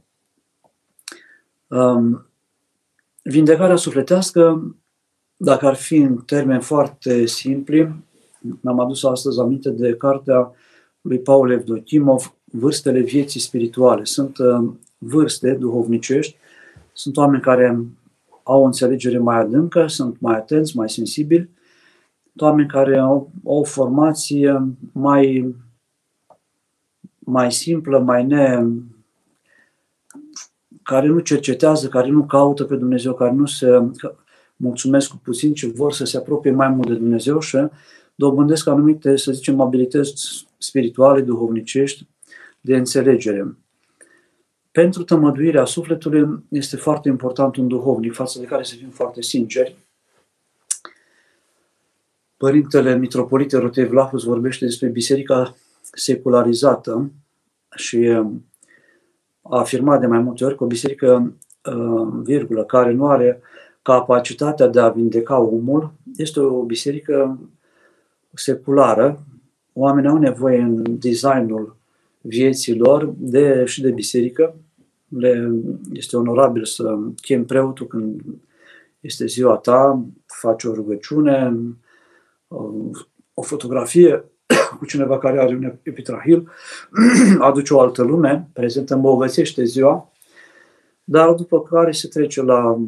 Um, 1.67 2.28
Vindecarea 3.31 3.77
sufletească, 3.77 4.75
dacă 5.37 5.67
ar 5.67 5.75
fi 5.75 5.97
în 5.97 6.17
termeni 6.17 6.63
foarte 6.63 7.27
simpli, 7.27 7.95
mi-am 8.61 8.81
adus 8.81 9.05
astăzi 9.05 9.41
aminte 9.41 9.71
de 9.71 9.95
cartea 9.95 10.53
lui 11.01 11.19
Paul 11.19 11.51
Evdokimov, 11.51 12.35
vârstele 12.45 13.01
vieții 13.01 13.41
spirituale. 13.41 14.05
Sunt 14.05 14.39
uh, 14.39 14.71
vârste 14.99 15.53
duhovnicești, 15.53 16.37
sunt 16.93 17.17
oameni 17.17 17.43
care 17.43 17.85
au 18.43 18.63
o 18.63 18.65
înțelegere 18.65 19.19
mai 19.19 19.39
adâncă, 19.39 19.87
sunt 19.87 20.21
mai 20.21 20.35
atenți, 20.35 20.77
mai 20.77 20.91
sensibili, 20.91 21.51
oameni 22.37 22.69
care 22.69 22.99
au, 22.99 23.31
au 23.45 23.59
o 23.59 23.65
formație 23.65 24.77
mai, 24.93 25.55
mai 27.19 27.53
simplă, 27.53 27.99
mai 27.99 28.25
ne, 28.27 28.65
care 30.89 31.07
nu 31.07 31.19
cercetează, 31.19 31.89
care 31.89 32.09
nu 32.09 32.25
caută 32.25 32.65
pe 32.65 32.77
Dumnezeu, 32.77 33.15
care 33.15 33.33
nu 33.33 33.47
se 33.47 33.67
mulțumesc 34.57 35.09
cu 35.09 35.17
puțin, 35.17 35.55
ci 35.55 35.65
vor 35.65 35.93
să 35.93 36.05
se 36.05 36.17
apropie 36.17 36.51
mai 36.51 36.69
mult 36.69 36.89
de 36.89 36.95
Dumnezeu 36.95 37.41
și 37.41 37.57
dobândesc 38.15 38.67
anumite, 38.67 39.17
să 39.17 39.33
zicem, 39.33 39.61
abilități 39.61 40.47
spirituale, 40.59 41.21
duhovnicești, 41.21 42.07
de 42.61 42.77
înțelegere. 42.77 43.57
Pentru 44.71 45.03
tămăduirea 45.03 45.65
sufletului 45.65 46.45
este 46.49 46.77
foarte 46.77 47.09
important 47.09 47.57
un 47.57 47.69
duhovnic, 47.69 48.13
față 48.15 48.39
de 48.39 48.45
care 48.45 48.63
să 48.63 48.75
fim 48.75 48.89
foarte 48.89 49.23
sinceri. 49.23 49.77
Părintele 52.37 52.97
Mitropolite 52.97 53.57
Rotei 53.57 53.87
Vlahus 53.87 54.23
vorbește 54.23 54.65
despre 54.65 54.89
biserica 54.89 55.57
secularizată 55.81 57.11
și 57.77 58.23
a 59.51 59.59
afirmat 59.59 60.01
de 60.01 60.07
mai 60.07 60.19
multe 60.19 60.45
ori 60.45 60.57
că 60.57 60.65
o 60.65 60.67
biserică, 60.67 61.33
uh, 61.73 62.09
virgulă, 62.23 62.65
care 62.65 62.93
nu 62.93 63.07
are 63.07 63.41
capacitatea 63.83 64.67
de 64.67 64.81
a 64.81 64.89
vindeca 64.89 65.39
omul, 65.39 65.93
este 66.17 66.41
o 66.41 66.63
biserică 66.63 67.39
seculară. 68.35 69.25
Oamenii 69.73 70.11
au 70.11 70.19
nevoie 70.19 70.61
în 70.61 70.99
designul 70.99 71.77
vieții 72.21 72.77
lor 72.77 73.15
de, 73.17 73.65
și 73.65 73.83
de 73.83 73.91
biserică. 73.91 74.55
Le, 75.09 75.51
este 75.93 76.17
onorabil 76.17 76.65
să 76.65 76.99
chem 77.21 77.45
preotul 77.45 77.87
când 77.87 78.21
este 79.01 79.27
ziua 79.27 79.57
ta, 79.57 80.05
faci 80.27 80.65
o 80.65 80.75
rugăciune, 80.75 81.57
o 83.35 83.43
fotografie 83.43 84.25
cu 84.79 84.85
cineva 84.85 85.19
care 85.19 85.41
are 85.41 85.55
un 85.55 85.73
epitrahil, 85.83 86.51
aduce 87.39 87.75
o 87.75 87.81
altă 87.81 88.03
lume, 88.03 88.49
prezentă, 88.53 88.95
îmbogățește 88.95 89.65
ziua, 89.65 90.13
dar 91.05 91.33
după 91.33 91.63
care 91.63 91.93
se 91.93 92.09
trece 92.09 92.43
la, 92.43 92.79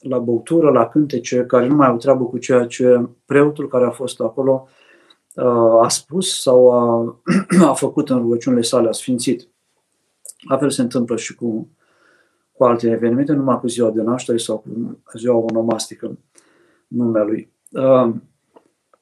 la 0.00 0.18
băutură, 0.18 0.70
la 0.70 0.88
cântece, 0.88 1.44
care 1.46 1.66
nu 1.66 1.74
mai 1.74 1.88
au 1.88 1.96
treabă 1.96 2.24
cu 2.24 2.38
ceea 2.38 2.66
ce 2.66 3.08
preotul 3.26 3.68
care 3.68 3.84
a 3.84 3.90
fost 3.90 4.20
acolo 4.20 4.68
uh, 5.34 5.82
a 5.82 5.88
spus 5.88 6.40
sau 6.40 6.70
a, 6.72 7.16
a 7.68 7.72
făcut 7.72 8.10
în 8.10 8.18
rugăciunile 8.18 8.62
sale, 8.62 8.88
a 8.88 8.92
sfințit. 8.92 9.48
La 10.48 10.58
fel 10.58 10.70
se 10.70 10.82
întâmplă 10.82 11.16
și 11.16 11.34
cu, 11.34 11.68
cu 12.52 12.64
alte 12.64 12.90
evenimente, 12.90 13.32
numai 13.32 13.60
cu 13.60 13.66
ziua 13.66 13.90
de 13.90 14.02
naștere 14.02 14.38
sau 14.38 14.58
cu 14.58 15.18
ziua 15.18 15.36
onomastică 15.36 16.18
numelui. 16.86 17.52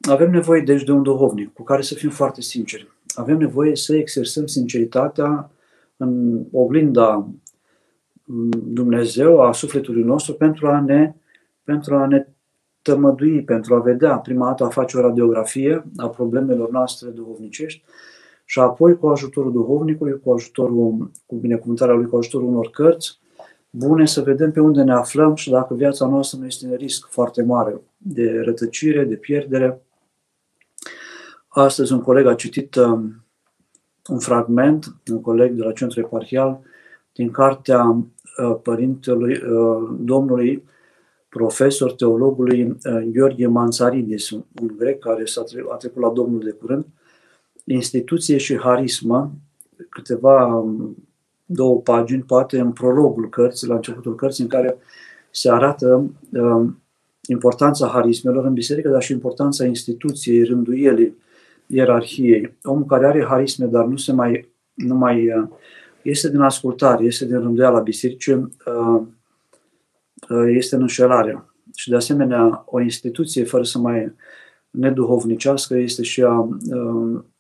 Uh, 0.04 0.12
avem 0.12 0.30
nevoie 0.30 0.60
deci 0.60 0.84
de 0.84 0.92
un 0.92 1.02
duhovnic 1.02 1.52
cu 1.52 1.62
care 1.62 1.82
să 1.82 1.94
fim 1.94 2.10
foarte 2.10 2.40
sinceri. 2.40 2.88
Avem 3.14 3.38
nevoie 3.38 3.76
să 3.76 3.96
exersăm 3.96 4.46
sinceritatea 4.46 5.50
în 5.96 6.42
oglinda 6.52 7.28
mm, 8.24 8.50
Dumnezeu 8.66 9.40
a 9.40 9.52
sufletului 9.52 10.02
nostru 10.02 10.34
pentru 10.34 10.66
a 10.66 10.80
ne, 10.80 11.14
pentru 11.64 11.94
a 11.94 12.06
ne 12.06 12.26
tămădui, 12.82 13.44
pentru 13.44 13.74
a 13.74 13.80
vedea, 13.80 14.16
prima 14.16 14.46
dată 14.46 14.64
a 14.64 14.68
face 14.68 14.96
o 14.96 15.00
radiografie 15.00 15.84
a 15.96 16.08
problemelor 16.08 16.70
noastre 16.70 17.08
duhovnicești 17.08 17.82
și 18.44 18.60
apoi 18.60 18.96
cu 18.96 19.06
ajutorul 19.06 19.52
duhovnicului, 19.52 20.20
cu 20.20 20.32
ajutorul, 20.32 21.10
cu 21.26 21.34
binecuvântarea 21.34 21.94
lui, 21.94 22.06
cu 22.06 22.16
ajutorul 22.16 22.48
unor 22.48 22.70
cărți 22.70 23.18
bune, 23.70 24.06
să 24.06 24.20
vedem 24.20 24.52
pe 24.52 24.60
unde 24.60 24.82
ne 24.82 24.92
aflăm 24.92 25.34
și 25.34 25.50
dacă 25.50 25.74
viața 25.74 26.06
noastră 26.06 26.38
nu 26.38 26.46
este 26.46 26.66
în 26.66 26.74
risc 26.74 27.06
foarte 27.10 27.42
mare 27.42 27.80
de 27.96 28.40
rătăcire, 28.44 29.04
de 29.04 29.14
pierdere, 29.14 29.85
Astăzi 31.58 31.92
un 31.92 32.00
coleg 32.00 32.26
a 32.26 32.34
citit 32.34 32.74
um, 32.74 33.24
un 34.08 34.18
fragment, 34.18 34.94
un 35.10 35.20
coleg 35.20 35.52
de 35.52 35.62
la 35.62 35.72
Centrul 35.72 36.02
Eparhial, 36.02 36.60
din 37.12 37.30
cartea 37.30 37.82
uh, 37.82 38.56
părintelui 38.62 39.32
uh, 39.32 39.96
domnului 40.00 40.62
profesor 41.28 41.92
teologului 41.92 42.62
uh, 42.62 43.08
Gheorghe 43.12 43.46
Mansaridis, 43.46 44.30
un 44.30 44.44
grec 44.76 44.98
care 44.98 45.24
s-a 45.24 45.42
tre- 45.42 45.64
a 45.70 45.74
trecut 45.74 46.02
la 46.02 46.10
Domnul 46.10 46.40
de 46.40 46.50
curând, 46.50 46.84
instituție 47.64 48.36
și 48.36 48.58
harismă, 48.58 49.32
câteva 49.88 50.46
um, 50.46 50.96
două 51.44 51.80
pagini, 51.80 52.22
poate 52.22 52.58
în 52.58 52.72
prologul 52.72 53.28
cărții, 53.28 53.68
la 53.68 53.74
începutul 53.74 54.14
cărții, 54.14 54.42
în 54.42 54.50
care 54.50 54.76
se 55.30 55.50
arată 55.50 56.10
uh, 56.32 56.68
importanța 57.28 57.86
harismelor 57.86 58.44
în 58.44 58.52
biserică, 58.52 58.88
dar 58.88 59.02
și 59.02 59.12
importanța 59.12 59.64
instituției, 59.64 60.44
rânduielii, 60.44 61.24
ierarhiei. 61.66 62.56
Omul 62.62 62.84
care 62.84 63.06
are 63.06 63.24
harisme, 63.24 63.66
dar 63.66 63.84
nu 63.84 63.96
se 63.96 64.12
mai, 64.12 64.48
nu 64.74 64.94
mai 64.94 65.28
uh, 65.30 65.48
este 66.02 66.30
din 66.30 66.40
ascultare, 66.40 67.04
este 67.04 67.26
din 67.26 67.40
rânduiala 67.40 67.80
bisericii, 67.80 68.34
uh, 68.34 69.02
uh, 70.28 70.46
este 70.48 70.74
în 70.74 70.80
înșelare. 70.80 71.44
Și 71.74 71.88
de 71.88 71.96
asemenea, 71.96 72.64
o 72.66 72.80
instituție 72.80 73.44
fără 73.44 73.62
să 73.62 73.78
mai 73.78 74.14
neduhovnicească 74.70 75.76
este 75.76 76.02
și 76.02 76.22
a, 76.22 76.48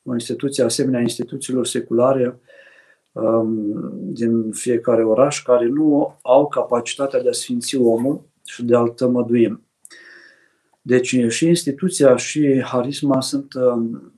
o 0.02 0.12
instituție 0.12 0.64
asemenea 0.64 1.00
instituțiilor 1.00 1.66
seculare 1.66 2.40
um, 3.12 3.74
din 4.12 4.50
fiecare 4.50 5.04
oraș 5.04 5.42
care 5.42 5.66
nu 5.66 6.18
au 6.22 6.48
capacitatea 6.48 7.22
de 7.22 7.28
a 7.28 7.32
sfinți 7.32 7.76
omul 7.76 8.20
și 8.44 8.64
de 8.64 8.76
a-l 8.76 8.88
tămădui. 8.88 9.64
Deci 10.82 11.16
și 11.28 11.46
instituția 11.46 12.16
și 12.16 12.62
harisma 12.62 13.20
sunt 13.20 13.54
um, 13.54 14.12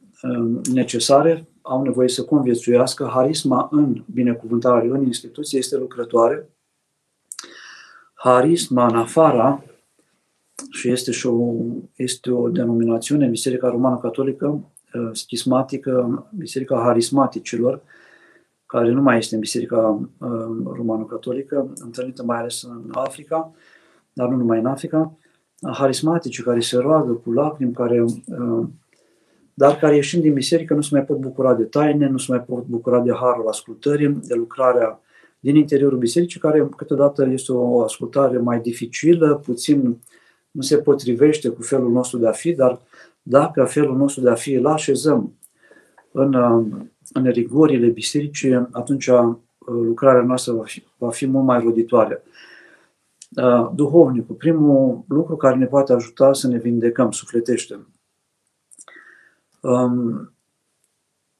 necesare, 0.72 1.48
au 1.62 1.82
nevoie 1.82 2.08
să 2.08 2.24
conviețuiască. 2.24 3.10
Harisma 3.12 3.68
în 3.70 4.04
binecuvântare, 4.12 4.86
în 4.86 5.04
instituție, 5.04 5.58
este 5.58 5.76
lucrătoare. 5.76 6.48
Harisma 8.14 8.86
în 8.86 8.96
afara, 8.96 9.62
și 10.70 10.90
este, 10.90 11.10
și 11.10 11.26
o, 11.26 11.52
este 11.94 12.30
o 12.30 12.48
denominațiune, 12.48 13.26
Biserica 13.26 13.68
Romană 13.68 13.96
Catolică, 13.96 14.46
uh, 14.46 15.08
schismatică, 15.12 16.26
Biserica 16.36 16.80
Harismaticilor, 16.84 17.82
care 18.66 18.90
nu 18.90 19.02
mai 19.02 19.18
este 19.18 19.34
în 19.34 19.40
Biserica 19.40 20.08
uh, 20.18 20.28
Romană 20.64 21.04
Catolică, 21.04 21.72
întâlnită 21.74 22.22
mai 22.22 22.38
ales 22.38 22.62
în 22.62 22.90
Africa, 22.92 23.52
dar 24.12 24.28
nu 24.28 24.36
numai 24.36 24.58
în 24.58 24.66
Africa, 24.66 25.12
harismatici 25.72 26.42
care 26.42 26.60
se 26.60 26.76
roagă 26.76 27.12
cu 27.12 27.32
lacrimi, 27.32 27.72
care 27.72 28.02
uh, 28.02 28.66
dar 29.58 29.76
care 29.76 29.94
ieșind 29.94 30.22
din 30.22 30.32
biserică 30.32 30.74
nu 30.74 30.80
se 30.80 30.88
mai 30.92 31.04
pot 31.04 31.16
bucura 31.16 31.54
de 31.54 31.64
taine, 31.64 32.08
nu 32.08 32.18
se 32.18 32.26
mai 32.28 32.40
pot 32.40 32.64
bucura 32.66 33.00
de 33.00 33.12
harul 33.12 33.48
ascultării, 33.48 34.08
de 34.08 34.34
lucrarea 34.34 35.00
din 35.40 35.56
interiorul 35.56 35.98
bisericii, 35.98 36.40
care 36.40 36.68
câteodată 36.76 37.28
este 37.32 37.52
o 37.52 37.82
ascultare 37.82 38.38
mai 38.38 38.60
dificilă, 38.60 39.34
puțin 39.44 39.98
nu 40.50 40.62
se 40.62 40.76
potrivește 40.76 41.48
cu 41.48 41.62
felul 41.62 41.90
nostru 41.90 42.18
de 42.18 42.26
a 42.26 42.32
fi, 42.32 42.52
dar 42.52 42.80
dacă 43.22 43.64
felul 43.64 43.96
nostru 43.96 44.20
de 44.22 44.30
a 44.30 44.34
fi 44.34 44.52
îl 44.52 44.66
așezăm 44.66 45.32
în, 46.12 46.34
în 47.12 47.30
rigorile 47.30 47.86
bisericii, 47.86 48.68
atunci 48.70 49.06
uh, 49.06 49.34
lucrarea 49.58 50.22
noastră 50.22 50.52
va 50.52 50.64
fi, 50.64 50.82
va 50.98 51.10
fi 51.10 51.26
mult 51.26 51.44
mai 51.44 51.60
roditoare. 51.60 52.22
Uh, 53.36 53.70
duhovnicul, 53.74 54.34
primul 54.34 55.04
lucru 55.08 55.36
care 55.36 55.56
ne 55.56 55.66
poate 55.66 55.92
ajuta 55.92 56.32
să 56.32 56.48
ne 56.48 56.58
vindecăm 56.58 57.10
sufletește, 57.10 57.78
um, 59.68 60.32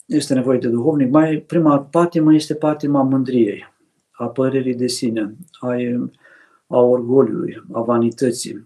este 0.07 0.35
nevoie 0.35 0.59
de 0.59 0.69
duhovnic. 0.69 1.11
Mai 1.11 1.45
prima 1.47 1.81
patimă 1.81 2.35
este 2.35 2.55
patima 2.55 3.03
mândriei, 3.03 3.65
a 4.11 4.27
părerii 4.27 4.75
de 4.75 4.87
sine, 4.87 5.35
a, 5.61 5.75
a 6.67 6.81
orgoliului, 6.81 7.63
a 7.73 7.81
vanității. 7.81 8.65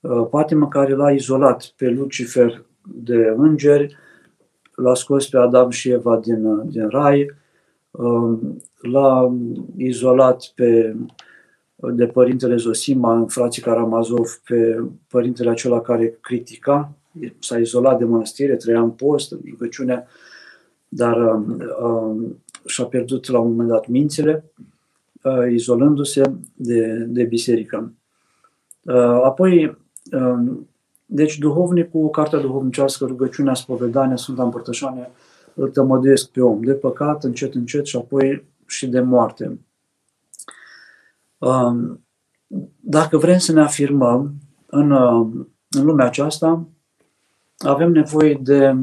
Uh, 0.00 0.26
patima 0.30 0.68
care 0.68 0.94
l-a 0.94 1.10
izolat 1.10 1.72
pe 1.76 1.88
Lucifer 1.88 2.64
de 2.82 3.34
îngeri, 3.36 3.96
l-a 4.74 4.94
scos 4.94 5.28
pe 5.28 5.38
Adam 5.38 5.70
și 5.70 5.90
Eva 5.90 6.16
din, 6.16 6.68
din 6.70 6.88
rai, 6.88 7.30
um, 7.90 8.62
l-a 8.80 9.36
izolat 9.76 10.52
pe, 10.54 10.96
de 11.76 12.06
părintele 12.06 12.56
Zosima 12.56 13.14
în 13.14 13.26
frații 13.26 13.62
Karamazov, 13.62 14.40
pe 14.44 14.84
părintele 15.08 15.50
acela 15.50 15.80
care 15.80 16.18
critica 16.20 16.97
s-a 17.38 17.58
izolat 17.58 17.98
de 17.98 18.04
mănăstire, 18.04 18.56
trăia 18.56 18.80
în 18.80 18.90
post, 18.90 19.32
în 19.32 19.40
rugăciune, 19.50 20.06
dar 20.88 21.16
uh, 21.16 22.30
și-a 22.66 22.84
pierdut 22.84 23.28
la 23.28 23.38
un 23.38 23.50
moment 23.50 23.68
dat 23.68 23.86
mințile, 23.86 24.44
uh, 25.22 25.52
izolându-se 25.52 26.22
de, 26.54 27.06
de 27.08 27.24
biserică. 27.24 27.92
Uh, 28.82 29.20
apoi, 29.24 29.78
uh, 30.12 30.56
deci 31.06 31.38
duhovnicul, 31.38 32.10
cartea 32.10 32.38
duhovnicească, 32.38 33.04
rugăciunea, 33.04 33.54
spovedania, 33.54 34.16
Sfânta 34.16 34.42
Împărtășanie, 34.42 35.10
îl 35.54 35.68
tămăduiesc 35.68 36.28
pe 36.28 36.40
om, 36.40 36.62
de 36.62 36.72
păcat, 36.72 37.24
încet, 37.24 37.54
încet 37.54 37.86
și 37.86 37.96
apoi 37.96 38.44
și 38.66 38.86
de 38.86 39.00
moarte. 39.00 39.58
Um, 41.38 42.06
dacă 42.80 43.18
vrem 43.18 43.38
să 43.38 43.52
ne 43.52 43.60
afirmăm 43.60 44.34
în, 44.66 44.92
în 45.70 45.84
lumea 45.84 46.06
aceasta, 46.06 46.68
avem 47.58 47.92
nevoie 47.92 48.34
de 48.42 48.74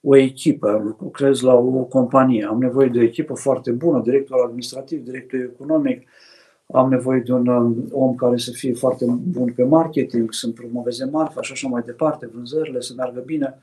o 0.00 0.16
echipă, 0.16 0.96
lucrez 1.00 1.40
la 1.40 1.54
o 1.54 1.84
companie, 1.84 2.44
am 2.44 2.58
nevoie 2.58 2.88
de 2.88 2.98
o 2.98 3.02
echipă 3.02 3.34
foarte 3.34 3.70
bună, 3.70 4.02
director 4.02 4.44
administrativ, 4.44 5.04
director 5.04 5.40
economic, 5.40 6.08
am 6.72 6.88
nevoie 6.88 7.20
de 7.20 7.32
un 7.32 7.46
um, 7.46 7.88
om 7.90 8.14
care 8.14 8.36
să 8.36 8.50
fie 8.50 8.72
foarte 8.72 9.04
bun 9.08 9.52
pe 9.52 9.64
marketing, 9.64 10.32
să 10.32 10.48
promoveze 10.48 11.04
marfa 11.04 11.42
și 11.42 11.52
așa 11.52 11.68
mai 11.68 11.82
departe, 11.86 12.30
vânzările 12.34 12.80
să 12.80 12.92
meargă 12.96 13.20
bine, 13.20 13.58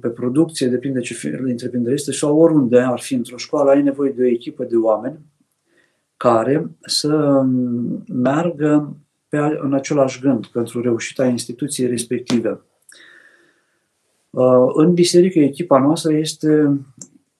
pe 0.00 0.08
producție, 0.08 0.66
depinde 0.66 1.00
ce 1.00 1.14
fel 1.14 1.44
de 1.44 1.50
întreprindere 1.50 1.94
este, 1.94 2.12
sau 2.12 2.38
oriunde 2.38 2.80
ar 2.80 3.00
fi 3.00 3.14
într-o 3.14 3.36
școală, 3.36 3.70
ai 3.70 3.82
nevoie 3.82 4.10
de 4.10 4.22
o 4.22 4.26
echipă 4.26 4.64
de 4.64 4.76
oameni 4.76 5.18
care 6.16 6.70
să 6.80 7.14
um, 7.14 8.04
meargă 8.12 8.96
pe, 9.28 9.58
în 9.60 9.74
același 9.74 10.20
gând 10.20 10.46
pentru 10.46 10.80
reușita 10.80 11.26
instituției 11.26 11.88
respective. 11.88 12.60
Uh, 14.30 14.66
în 14.74 14.94
biserică, 14.94 15.38
echipa 15.38 15.78
noastră 15.78 16.12
este 16.12 16.50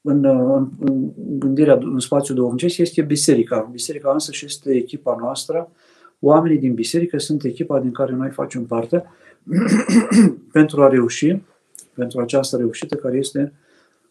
în, 0.01 0.25
în, 0.25 0.69
în 0.79 1.13
gândirea 1.39 1.79
în 1.81 1.99
spațiul 1.99 2.37
duhovnicesc 2.37 2.77
este 2.77 3.03
biserica. 3.03 3.69
Biserica 3.73 4.13
însă 4.13 4.33
și 4.33 4.45
este 4.45 4.75
echipa 4.75 5.17
noastră. 5.21 5.71
Oamenii 6.21 6.59
din 6.59 6.75
biserică 6.75 7.19
sunt 7.19 7.45
echipa 7.45 7.81
din 7.81 7.93
care 7.93 8.13
noi 8.13 8.31
facem 8.31 8.65
parte 8.65 9.05
pentru 10.53 10.83
a 10.83 10.89
reuși, 10.89 11.43
pentru 11.95 12.21
această 12.21 12.57
reușită 12.57 12.95
care 12.95 13.17
este 13.17 13.53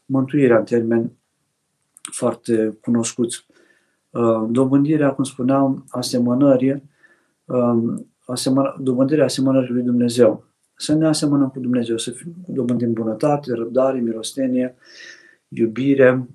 mântuirea 0.05 0.57
în 0.57 0.63
termeni 0.63 1.11
foarte 2.11 2.77
cunoscuți. 2.81 3.45
Uh, 4.09 4.47
dobândirea, 4.49 5.13
cum 5.13 5.23
spuneam, 5.23 5.85
asemănării, 5.89 6.83
um, 7.47 8.07
dobândirea 8.79 9.25
asemănării 9.25 9.73
lui 9.73 9.83
Dumnezeu. 9.83 10.43
Să 10.75 10.93
ne 10.93 11.07
asemănăm 11.07 11.49
cu 11.49 11.59
Dumnezeu, 11.59 11.97
să 11.97 12.13
dobândim 12.47 12.93
bunătate, 12.93 13.53
răbdare, 13.53 13.99
milostenie, 13.99 14.75
iubire, 15.47 16.27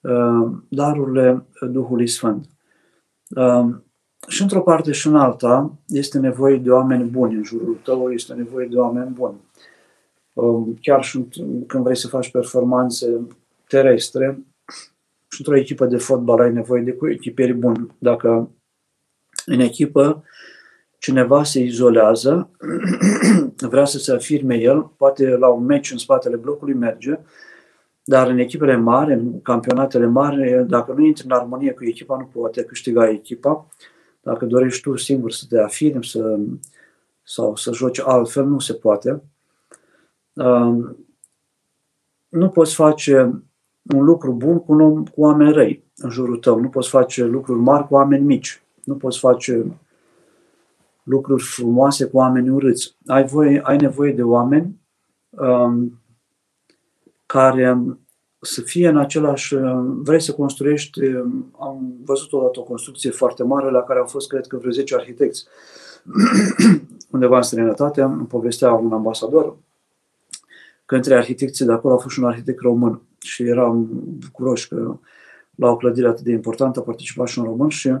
uh, 0.00 0.50
darurile 0.68 1.46
Duhului 1.70 2.06
Sfânt. 2.06 2.48
Uh, 3.28 3.74
și 4.28 4.42
într-o 4.42 4.60
parte 4.60 4.92
și 4.92 5.06
în 5.06 5.16
alta 5.16 5.78
este 5.86 6.18
nevoie 6.18 6.56
de 6.56 6.70
oameni 6.70 7.04
buni 7.04 7.34
în 7.34 7.44
jurul 7.44 7.78
tău, 7.84 8.10
este 8.10 8.34
nevoie 8.34 8.66
de 8.66 8.76
oameni 8.76 9.10
buni. 9.10 9.36
Uh, 10.32 10.76
chiar 10.80 11.04
și 11.04 11.26
când 11.66 11.82
vrei 11.82 11.96
să 11.96 12.08
faci 12.08 12.30
performanțe 12.30 13.26
terestre, 13.68 14.38
și 15.28 15.42
într-o 15.42 15.56
echipă 15.56 15.86
de 15.86 15.96
fotbal 15.96 16.40
ai 16.40 16.52
nevoie 16.52 16.82
de 16.82 16.98
echipieri 17.10 17.52
buni. 17.52 17.94
Dacă 17.98 18.50
în 19.46 19.60
echipă 19.60 20.24
cineva 20.98 21.44
se 21.44 21.60
izolează, 21.60 22.50
vrea 23.70 23.84
să 23.84 23.98
se 23.98 24.12
afirme 24.12 24.54
el, 24.54 24.82
poate 24.96 25.28
la 25.28 25.48
un 25.48 25.64
meci 25.64 25.90
în 25.90 25.98
spatele 25.98 26.36
blocului 26.36 26.74
merge, 26.74 27.18
dar 28.04 28.28
în 28.28 28.38
echipele 28.38 28.76
mari, 28.76 29.12
în 29.12 29.42
campionatele 29.42 30.06
mari, 30.06 30.66
dacă 30.66 30.92
nu 30.92 31.04
intri 31.04 31.24
în 31.24 31.30
armonie 31.30 31.72
cu 31.72 31.84
echipa, 31.84 32.16
nu 32.16 32.24
poate 32.24 32.62
câștiga 32.62 33.08
echipa. 33.08 33.66
Dacă 34.22 34.44
dorești 34.44 34.82
tu 34.82 34.96
singur 34.96 35.30
să 35.30 35.44
te 35.48 35.60
afirmi 35.60 36.04
să, 36.04 36.38
sau 37.22 37.56
să 37.56 37.72
joci 37.72 38.00
altfel, 38.00 38.44
nu 38.44 38.58
se 38.58 38.72
poate. 38.72 39.22
Um, 40.32 40.96
nu 42.28 42.48
poți 42.48 42.74
face 42.74 43.42
un 43.94 44.04
lucru 44.04 44.32
bun 44.32 44.58
cu, 44.58 44.72
un 44.72 44.80
om, 44.80 45.04
cu 45.04 45.20
oameni 45.20 45.52
răi 45.52 45.84
în 45.96 46.10
jurul 46.10 46.36
tău. 46.36 46.60
Nu 46.60 46.68
poți 46.68 46.88
face 46.88 47.24
lucruri 47.24 47.60
mari 47.60 47.86
cu 47.86 47.94
oameni 47.94 48.24
mici. 48.24 48.62
Nu 48.86 48.94
poți 48.94 49.18
face 49.18 49.78
lucruri 51.02 51.42
frumoase 51.42 52.04
cu 52.04 52.16
oameni 52.16 52.48
urâți. 52.48 52.96
Ai, 53.06 53.24
voie, 53.24 53.60
ai 53.64 53.76
nevoie 53.76 54.12
de 54.12 54.22
oameni 54.22 54.80
um, 55.30 56.00
care 57.26 57.82
să 58.40 58.60
fie 58.60 58.88
în 58.88 58.96
același... 58.96 59.56
Vrei 60.02 60.20
să 60.20 60.32
construiești... 60.32 61.00
Am 61.60 61.94
văzut 62.04 62.32
odată 62.32 62.60
o 62.60 62.62
construcție 62.62 63.10
foarte 63.10 63.42
mare 63.42 63.70
la 63.70 63.82
care 63.82 63.98
au 63.98 64.06
fost, 64.06 64.28
cred 64.28 64.46
că, 64.46 64.56
vreo 64.56 64.70
10 64.70 64.94
arhitecți 64.94 65.46
undeva 67.10 67.36
în 67.36 67.42
străinătate. 67.42 68.02
Îmi 68.02 68.26
povestea 68.26 68.72
un 68.72 68.92
ambasador 68.92 69.56
că 70.84 70.94
între 70.94 71.16
arhitecții 71.16 71.64
de 71.64 71.72
acolo 71.72 71.94
a 71.94 71.98
fost 71.98 72.14
și 72.14 72.20
un 72.20 72.28
arhitect 72.28 72.60
român 72.60 73.00
și 73.18 73.42
eram 73.42 73.88
bucuroși 74.02 74.68
că 74.68 74.98
la 75.54 75.70
o 75.70 75.76
clădire 75.76 76.08
atât 76.08 76.24
de 76.24 76.32
importantă 76.32 76.80
a 76.80 76.82
participat 76.82 77.26
și 77.26 77.38
un 77.38 77.44
român 77.44 77.68
și 77.68 77.92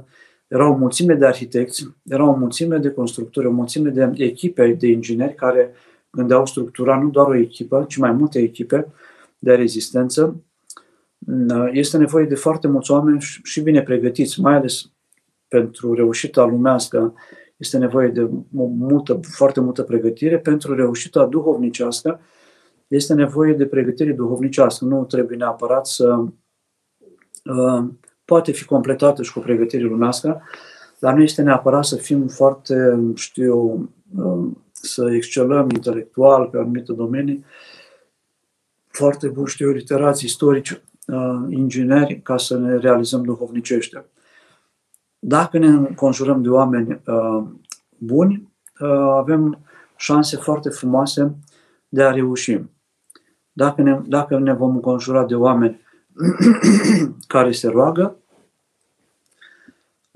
era 0.48 0.68
o 0.68 0.76
mulțime 0.76 1.14
de 1.14 1.26
arhitecți, 1.26 1.94
era 2.04 2.24
o 2.24 2.36
mulțime 2.36 2.78
de 2.78 2.90
constructori, 2.90 3.46
o 3.46 3.50
mulțime 3.50 3.90
de 3.90 4.12
echipe 4.14 4.72
de 4.72 4.86
ingineri 4.86 5.34
care 5.34 5.72
gândeau 6.10 6.46
structura 6.46 6.98
nu 6.98 7.08
doar 7.08 7.26
o 7.26 7.34
echipă, 7.34 7.84
ci 7.88 7.96
mai 7.96 8.12
multe 8.12 8.38
echipe 8.38 8.92
de 9.38 9.54
rezistență, 9.54 10.40
este 11.72 11.96
nevoie 11.96 12.24
de 12.24 12.34
foarte 12.34 12.68
mulți 12.68 12.90
oameni 12.90 13.20
și 13.20 13.60
bine 13.60 13.82
pregătiți, 13.82 14.40
mai 14.40 14.54
ales 14.54 14.90
pentru 15.48 15.94
reușita 15.94 16.44
lumească, 16.44 17.14
este 17.56 17.78
nevoie 17.78 18.08
de 18.08 18.30
multă, 18.50 19.20
foarte 19.22 19.60
multă 19.60 19.82
pregătire. 19.82 20.38
Pentru 20.38 20.74
reușita 20.74 21.26
duhovnicească, 21.26 22.20
este 22.88 23.14
nevoie 23.14 23.52
de 23.52 23.66
pregătire 23.66 24.12
duhovnicească. 24.12 24.84
Nu 24.84 25.04
trebuie 25.04 25.36
neapărat 25.36 25.86
să. 25.86 26.24
Uh, 27.44 27.84
poate 28.26 28.52
fi 28.52 28.64
completată 28.64 29.22
și 29.22 29.32
cu 29.32 29.38
pregătire 29.38 29.82
lumească, 29.82 30.42
dar 30.98 31.14
nu 31.14 31.22
este 31.22 31.42
neapărat 31.42 31.84
să 31.84 31.96
fim 31.96 32.26
foarte, 32.26 32.98
știu, 33.14 33.88
uh, 34.16 34.46
să 34.72 35.10
excelăm 35.12 35.68
intelectual 35.70 36.46
pe 36.46 36.56
anumite 36.56 36.92
domenii, 36.92 37.44
foarte 38.88 39.28
buni, 39.28 39.48
știu, 39.48 39.70
literați 39.70 40.24
istorici, 40.24 40.82
uh, 41.06 41.46
ingineri, 41.48 42.20
ca 42.22 42.36
să 42.36 42.58
ne 42.58 42.76
realizăm 42.76 43.22
duhovnicește. 43.22 44.04
Dacă 45.18 45.58
ne 45.58 45.66
înconjurăm 45.66 46.42
de 46.42 46.48
oameni 46.48 47.00
uh, 47.06 47.44
buni, 47.98 48.52
uh, 48.80 48.88
avem 49.12 49.58
șanse 49.96 50.36
foarte 50.36 50.68
frumoase 50.68 51.36
de 51.88 52.02
a 52.02 52.10
reuși. 52.10 52.60
Dacă 53.52 53.82
ne, 53.82 54.00
dacă 54.06 54.38
ne 54.38 54.52
vom 54.52 54.74
înconjura 54.74 55.24
de 55.24 55.34
oameni 55.34 55.80
care 57.26 57.52
se 57.52 57.68
roagă, 57.68 58.16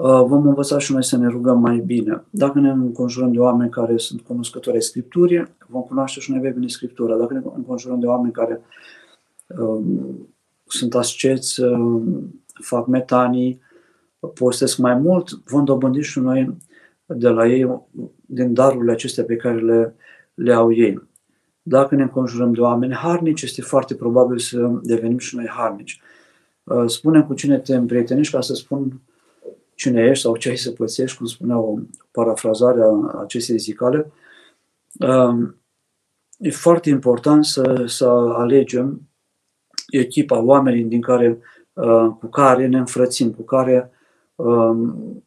Uh, 0.00 0.24
vom 0.26 0.46
învăța 0.46 0.78
și 0.78 0.92
noi 0.92 1.04
să 1.04 1.16
ne 1.16 1.28
rugăm 1.28 1.60
mai 1.60 1.78
bine. 1.78 2.24
Dacă 2.30 2.58
ne 2.58 2.70
înconjurăm 2.70 3.32
de 3.32 3.38
oameni 3.38 3.70
care 3.70 3.96
sunt 3.96 4.20
cunoscători 4.20 4.76
ai 4.76 4.82
Scripturii, 4.82 5.46
vom 5.68 5.82
cunoaște 5.82 6.20
și 6.20 6.30
noi 6.30 6.40
mai 6.40 6.50
bine 6.52 6.66
Scriptura. 6.66 7.16
Dacă 7.16 7.32
ne 7.32 7.40
înconjurăm 7.54 8.00
de 8.00 8.06
oameni 8.06 8.32
care 8.32 8.60
uh, 9.46 9.84
sunt 10.66 10.94
asceți, 10.94 11.60
uh, 11.60 12.02
fac 12.52 12.86
metanii, 12.86 13.60
postesc 14.34 14.78
mai 14.78 14.94
mult, 14.94 15.30
vom 15.44 15.64
dobândi 15.64 16.00
și 16.00 16.18
noi 16.18 16.56
de 17.06 17.28
la 17.28 17.46
ei 17.46 17.80
din 18.26 18.54
darurile 18.54 18.92
acestea 18.92 19.24
pe 19.24 19.36
care 19.36 19.60
le, 19.60 19.94
le 20.34 20.52
au 20.52 20.72
ei. 20.72 21.02
Dacă 21.70 21.94
ne 21.94 22.02
înconjurăm 22.02 22.52
de 22.52 22.61
oameni 22.61 22.94
harnici, 22.94 23.42
este 23.42 23.62
foarte 23.62 23.94
probabil 23.94 24.38
să 24.38 24.70
devenim 24.83 25.18
și 25.18 25.37
noi 25.37 25.46
harnici. 25.46 26.00
Uh, 26.64 26.85
spunem 26.87 27.26
cu 27.26 27.35
cine 27.35 27.59
te 27.59 27.74
împrietenești 27.74 28.35
ca 28.35 28.40
să 28.40 28.54
spun 28.54 29.00
cine 29.74 30.04
ești 30.04 30.22
sau 30.22 30.37
ce 30.37 30.48
ai 30.48 30.56
să 30.56 30.70
pățești, 30.70 31.16
cum 31.16 31.26
spunea 31.26 31.59
o 31.59 31.78
parafrazare 32.11 32.83
a 32.83 33.20
acestei 33.20 33.59
zicale, 33.59 34.12
um, 34.98 35.54
e 36.38 36.50
foarte 36.50 36.88
important 36.88 37.44
să, 37.44 37.85
să 37.87 38.06
alegem 38.37 39.09
echipa, 39.88 40.42
oamenii 40.42 40.85
din 40.85 41.00
care, 41.00 41.38
uh, 41.72 42.09
cu 42.18 42.26
care 42.26 42.66
ne 42.66 42.78
înfrățim, 42.78 43.30
cu 43.33 43.42
care 43.42 43.90
um, 44.35 45.24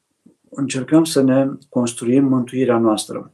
încercăm 0.50 1.04
să 1.04 1.22
ne 1.22 1.50
construim 1.70 2.26
mântuirea 2.26 2.78
noastră. 2.78 3.32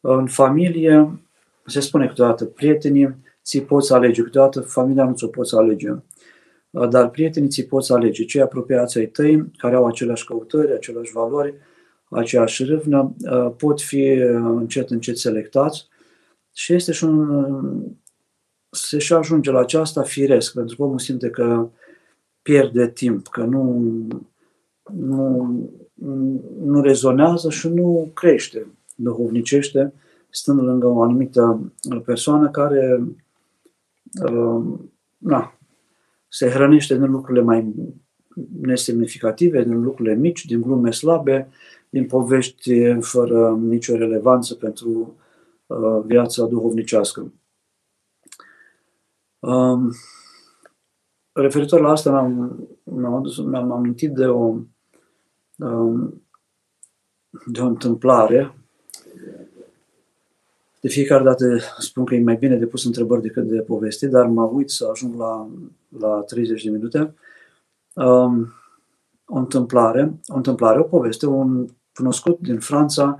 În 0.00 0.26
familie, 0.26 1.23
se 1.66 1.80
spune 1.80 2.06
câteodată, 2.06 2.44
prietenii 2.44 3.16
ți 3.44 3.60
poți 3.60 3.92
alege, 3.92 4.22
câteodată 4.22 4.60
familia 4.60 5.04
nu 5.04 5.14
ți-o 5.14 5.28
poți 5.28 5.54
alege. 5.54 5.90
Uh, 6.70 6.88
dar 6.88 7.10
prietenii 7.10 7.48
ți 7.48 7.62
poți 7.62 7.92
alege. 7.92 8.24
Cei 8.24 8.40
apropiați 8.40 8.98
ai 8.98 9.06
tăi, 9.06 9.50
care 9.56 9.74
au 9.74 9.86
aceleași 9.86 10.24
căutări, 10.24 10.72
aceleași 10.72 11.12
valori, 11.12 11.54
aceeași 12.10 12.64
râvnă, 12.64 13.14
uh, 13.30 13.52
pot 13.56 13.80
fi 13.80 14.10
uh, 14.10 14.54
încet, 14.56 14.90
încet 14.90 15.18
selectați. 15.18 15.88
Și 16.52 16.72
este 16.72 16.92
și 16.92 17.04
un, 17.04 17.46
se 18.70 18.98
și 18.98 19.12
ajunge 19.12 19.50
la 19.50 19.60
aceasta 19.60 20.02
firesc, 20.02 20.52
pentru 20.52 20.76
că 20.76 20.82
omul 20.82 20.98
simte 20.98 21.30
că 21.30 21.68
pierde 22.42 22.88
timp, 22.88 23.28
că 23.28 23.42
nu, 23.42 23.82
nu, 24.92 25.48
nu 26.64 26.80
rezonează 26.80 27.50
și 27.50 27.68
nu 27.68 28.10
crește 28.14 28.66
duhovnicește, 28.94 29.92
stând 30.36 30.60
lângă 30.60 30.86
o 30.86 31.02
anumită 31.02 31.72
persoană 32.04 32.50
care 32.50 33.04
na, 35.18 35.58
se 36.28 36.48
hrănește 36.48 36.96
din 36.96 37.10
lucrurile 37.10 37.44
mai 37.44 37.74
nesemnificative, 38.60 39.62
din 39.62 39.82
lucrurile 39.82 40.14
mici, 40.14 40.44
din 40.44 40.60
glume 40.60 40.90
slabe, 40.90 41.48
din 41.90 42.06
povești 42.06 42.94
fără 43.00 43.56
nicio 43.60 43.96
relevanță 43.96 44.54
pentru 44.54 45.16
uh, 45.66 46.02
viața 46.06 46.46
duhovnicească. 46.46 47.32
Um, 49.38 49.92
referitor 51.32 51.80
la 51.80 51.90
asta, 51.90 52.10
mi-am, 52.10 52.68
mi-am, 52.82 53.14
adus, 53.14 53.38
mi-am 53.38 53.72
amintit 53.72 54.10
de 54.10 54.26
o, 54.26 54.56
um, 55.56 56.22
de 57.46 57.60
o 57.60 57.66
întâmplare. 57.66 58.63
De 60.84 60.90
fiecare 60.90 61.22
dată 61.22 61.44
spun 61.78 62.04
că 62.04 62.14
e 62.14 62.22
mai 62.22 62.36
bine 62.36 62.56
de 62.56 62.66
pus 62.66 62.84
întrebări 62.84 63.22
decât 63.22 63.48
de 63.48 63.60
povesti, 63.60 64.06
dar 64.06 64.26
mă 64.26 64.42
uit 64.42 64.70
să 64.70 64.88
ajung 64.92 65.18
la, 65.18 65.48
la 65.98 66.20
30 66.26 66.64
de 66.64 66.70
minute. 66.70 67.14
Um, 67.94 68.52
o 69.26 69.36
întâmplare, 69.36 70.20
o 70.26 70.36
întâmplare, 70.36 70.78
o 70.78 70.82
poveste, 70.82 71.26
un 71.26 71.66
cunoscut 71.94 72.38
din 72.40 72.58
Franța, 72.58 73.18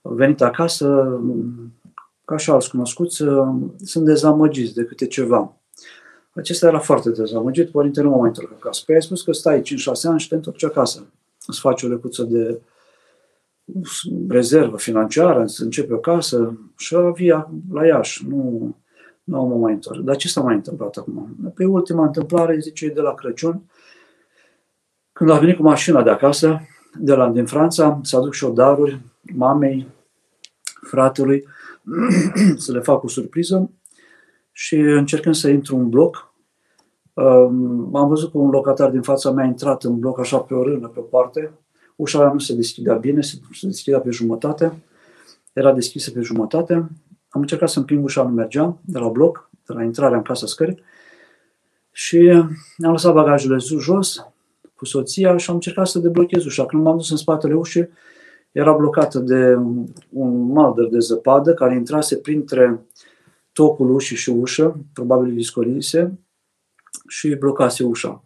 venit 0.00 0.42
acasă, 0.42 1.20
ca 2.24 2.36
și 2.36 2.50
alți 2.50 2.70
cunoscuți, 2.70 3.16
sunt 3.84 4.04
dezamăgiți 4.04 4.74
de 4.74 4.84
câte 4.84 5.06
ceva. 5.06 5.56
Acesta 6.34 6.66
era 6.66 6.78
foarte 6.78 7.10
dezamăgit, 7.10 7.70
părinte 7.70 8.00
nu 8.00 8.10
mă 8.10 8.16
mai 8.16 8.28
întorc 8.28 8.52
acasă. 8.52 8.82
Păi 8.86 8.94
ai 8.94 9.02
spus 9.02 9.22
că 9.22 9.32
stai 9.32 9.60
5-6 9.60 9.64
ani 10.02 10.20
și 10.20 10.28
te 10.28 10.34
întorci 10.34 10.64
acasă. 10.64 11.06
Îți 11.46 11.60
faci 11.60 11.82
o 11.82 11.88
lecuță 11.88 12.22
de 12.22 12.60
rezervă 14.28 14.76
financiară, 14.76 15.42
îți 15.42 15.62
începe 15.62 15.94
o 15.94 15.98
casă 15.98 16.58
și 16.76 16.96
via 17.14 17.50
la 17.70 17.86
Iași. 17.86 18.26
Nu, 18.28 18.74
nu 19.24 19.42
mă 19.42 19.56
mai 19.56 19.72
întorc. 19.72 20.00
Dar 20.00 20.16
ce 20.16 20.28
s-a 20.28 20.40
mai 20.40 20.54
întâmplat 20.54 20.96
acum? 20.96 21.36
Pe 21.54 21.64
ultima 21.64 22.04
întâmplare, 22.04 22.58
zice, 22.58 22.88
de 22.88 23.00
la 23.00 23.14
Crăciun, 23.14 23.62
când 25.12 25.30
a 25.30 25.38
venit 25.38 25.56
cu 25.56 25.62
mașina 25.62 26.02
de 26.02 26.10
acasă, 26.10 26.60
de 26.98 27.14
la, 27.14 27.28
din 27.28 27.46
Franța, 27.46 28.00
să 28.02 28.16
aduc 28.16 28.32
și 28.32 28.44
o 28.44 28.50
daruri 28.50 29.00
mamei, 29.34 29.86
fratelui, 30.80 31.44
să 32.56 32.72
le 32.72 32.80
fac 32.80 33.02
o 33.02 33.08
surpriză 33.08 33.70
și 34.52 34.74
încercând 34.74 35.34
să 35.34 35.48
intru 35.48 35.76
în 35.76 35.88
bloc, 35.88 36.32
um, 37.12 37.96
am 37.96 38.08
văzut 38.08 38.30
că 38.30 38.38
un 38.38 38.50
locatar 38.50 38.90
din 38.90 39.02
fața 39.02 39.30
mea 39.30 39.44
a 39.44 39.48
intrat 39.48 39.84
în 39.84 39.98
bloc 39.98 40.18
așa 40.18 40.38
pe 40.38 40.54
o 40.54 40.62
rână, 40.62 40.88
pe 40.88 40.98
o 40.98 41.02
parte, 41.02 41.52
ușa 41.98 42.18
aia 42.18 42.32
nu 42.32 42.38
se 42.38 42.54
deschidea 42.54 42.94
bine, 42.94 43.20
se, 43.20 43.38
se 43.52 43.66
deschidea 43.66 44.00
pe 44.00 44.10
jumătate, 44.10 44.82
era 45.52 45.72
deschisă 45.72 46.10
pe 46.10 46.20
jumătate, 46.20 46.72
am 47.28 47.40
încercat 47.40 47.68
să 47.68 47.78
împing 47.78 48.04
ușa, 48.04 48.22
nu 48.22 48.28
mergea, 48.28 48.78
de 48.84 48.98
la 48.98 49.08
bloc, 49.08 49.50
de 49.66 49.72
la 49.72 49.82
intrarea 49.82 50.16
în 50.16 50.22
casa 50.22 50.46
scării, 50.46 50.82
și 51.92 52.18
am 52.78 52.90
lăsat 52.90 53.12
bagajele 53.12 53.56
jos, 53.78 54.26
cu 54.74 54.84
soția 54.84 55.36
și 55.36 55.50
am 55.50 55.54
încercat 55.54 55.86
să 55.86 55.98
deblochez 55.98 56.44
ușa. 56.44 56.66
Când 56.66 56.82
m-am 56.82 56.96
dus 56.96 57.10
în 57.10 57.16
spatele 57.16 57.54
ușii, 57.54 57.88
era 58.52 58.72
blocată 58.72 59.18
de 59.18 59.58
un 60.10 60.52
malder 60.52 60.86
de 60.86 60.98
zăpadă 60.98 61.54
care 61.54 61.74
intrase 61.74 62.16
printre 62.16 62.86
tocul 63.52 63.94
ușii 63.94 64.16
și 64.16 64.30
ușă, 64.30 64.78
probabil 64.92 65.32
viscolise, 65.32 66.18
și 67.08 67.34
blocase 67.34 67.84
ușa. 67.84 68.22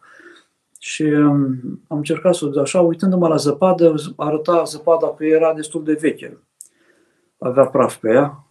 Și 0.84 1.02
um, 1.02 1.58
am 1.88 1.96
încercat 1.96 2.34
să 2.34 2.50
o 2.54 2.60
așa, 2.60 2.80
uitându-mă 2.80 3.28
la 3.28 3.36
zăpadă, 3.36 3.94
arăta 4.16 4.62
zăpada 4.62 5.14
că 5.14 5.24
era 5.24 5.54
destul 5.54 5.84
de 5.84 5.92
veche. 5.92 6.38
Avea 7.38 7.66
praf 7.66 7.96
pe 7.96 8.08
ea 8.08 8.44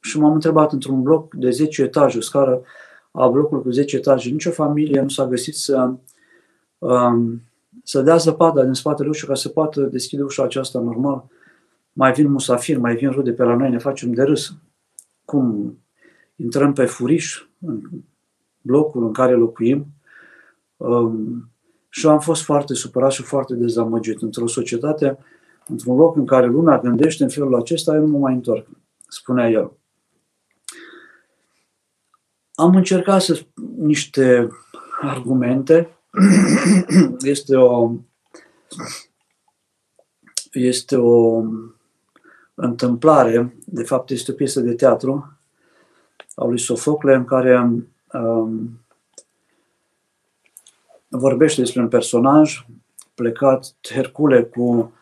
și 0.00 0.18
m-am 0.18 0.32
întrebat 0.32 0.72
într-un 0.72 1.02
bloc 1.02 1.34
de 1.34 1.50
10 1.50 1.82
etaje, 1.82 2.18
o 2.18 2.20
scară 2.20 2.62
a 3.10 3.28
blocului 3.28 3.62
cu 3.62 3.70
10 3.70 3.96
etaje, 3.96 4.30
nicio 4.30 4.50
familie 4.50 5.00
nu 5.00 5.08
s-a 5.08 5.26
găsit 5.26 5.54
să 5.54 5.92
um, 6.78 7.42
să 7.82 8.02
dea 8.02 8.16
zăpada 8.16 8.64
din 8.64 8.72
spatele 8.72 9.08
ușii 9.08 9.26
ca 9.26 9.34
să 9.34 9.48
poată 9.48 9.80
deschide 9.80 10.22
ușa 10.22 10.42
aceasta 10.42 10.80
normal. 10.80 11.24
Mai 11.92 12.12
vin 12.12 12.30
musafiri, 12.30 12.78
mai 12.78 12.96
vin 12.96 13.10
rude 13.10 13.32
pe 13.32 13.42
la 13.42 13.54
noi, 13.56 13.70
ne 13.70 13.78
facem 13.78 14.12
de 14.12 14.22
râs. 14.22 14.54
Cum 15.24 15.76
intrăm 16.36 16.72
pe 16.72 16.84
furiș, 16.84 17.44
în 17.66 17.80
blocul 18.60 19.04
în 19.04 19.12
care 19.12 19.34
locuim, 19.34 19.86
um, 20.76 21.44
și 21.90 22.06
am 22.06 22.20
fost 22.20 22.42
foarte 22.42 22.74
supărat 22.74 23.12
și 23.12 23.22
foarte 23.22 23.54
dezamăgit. 23.54 24.22
Într-o 24.22 24.46
societate, 24.46 25.18
într-un 25.66 25.96
loc 25.96 26.16
în 26.16 26.26
care 26.26 26.46
lumea 26.46 26.78
gândește 26.78 27.22
în 27.22 27.28
felul 27.28 27.54
acesta, 27.54 27.94
eu 27.94 28.00
nu 28.00 28.06
mă 28.06 28.18
mai 28.18 28.34
întorc, 28.34 28.66
spunea 29.08 29.50
el. 29.50 29.72
Am 32.54 32.76
încercat 32.76 33.22
să 33.22 33.46
niște 33.76 34.48
argumente 35.00 35.96
este 37.22 37.56
o 37.56 37.92
este 40.52 40.96
o 40.96 41.42
întâmplare, 42.54 43.56
de 43.64 43.82
fapt 43.82 44.10
este 44.10 44.30
o 44.30 44.34
piesă 44.34 44.60
de 44.60 44.74
teatru 44.74 45.38
a 46.34 46.44
lui 46.44 46.58
Sofocle 46.58 47.14
în 47.14 47.24
care 47.24 47.82
um, 48.12 48.80
vorbește 51.10 51.60
despre 51.60 51.80
un 51.80 51.88
personaj 51.88 52.66
plecat 53.14 53.74
Hercule 53.80 54.42
cu, 54.42 54.92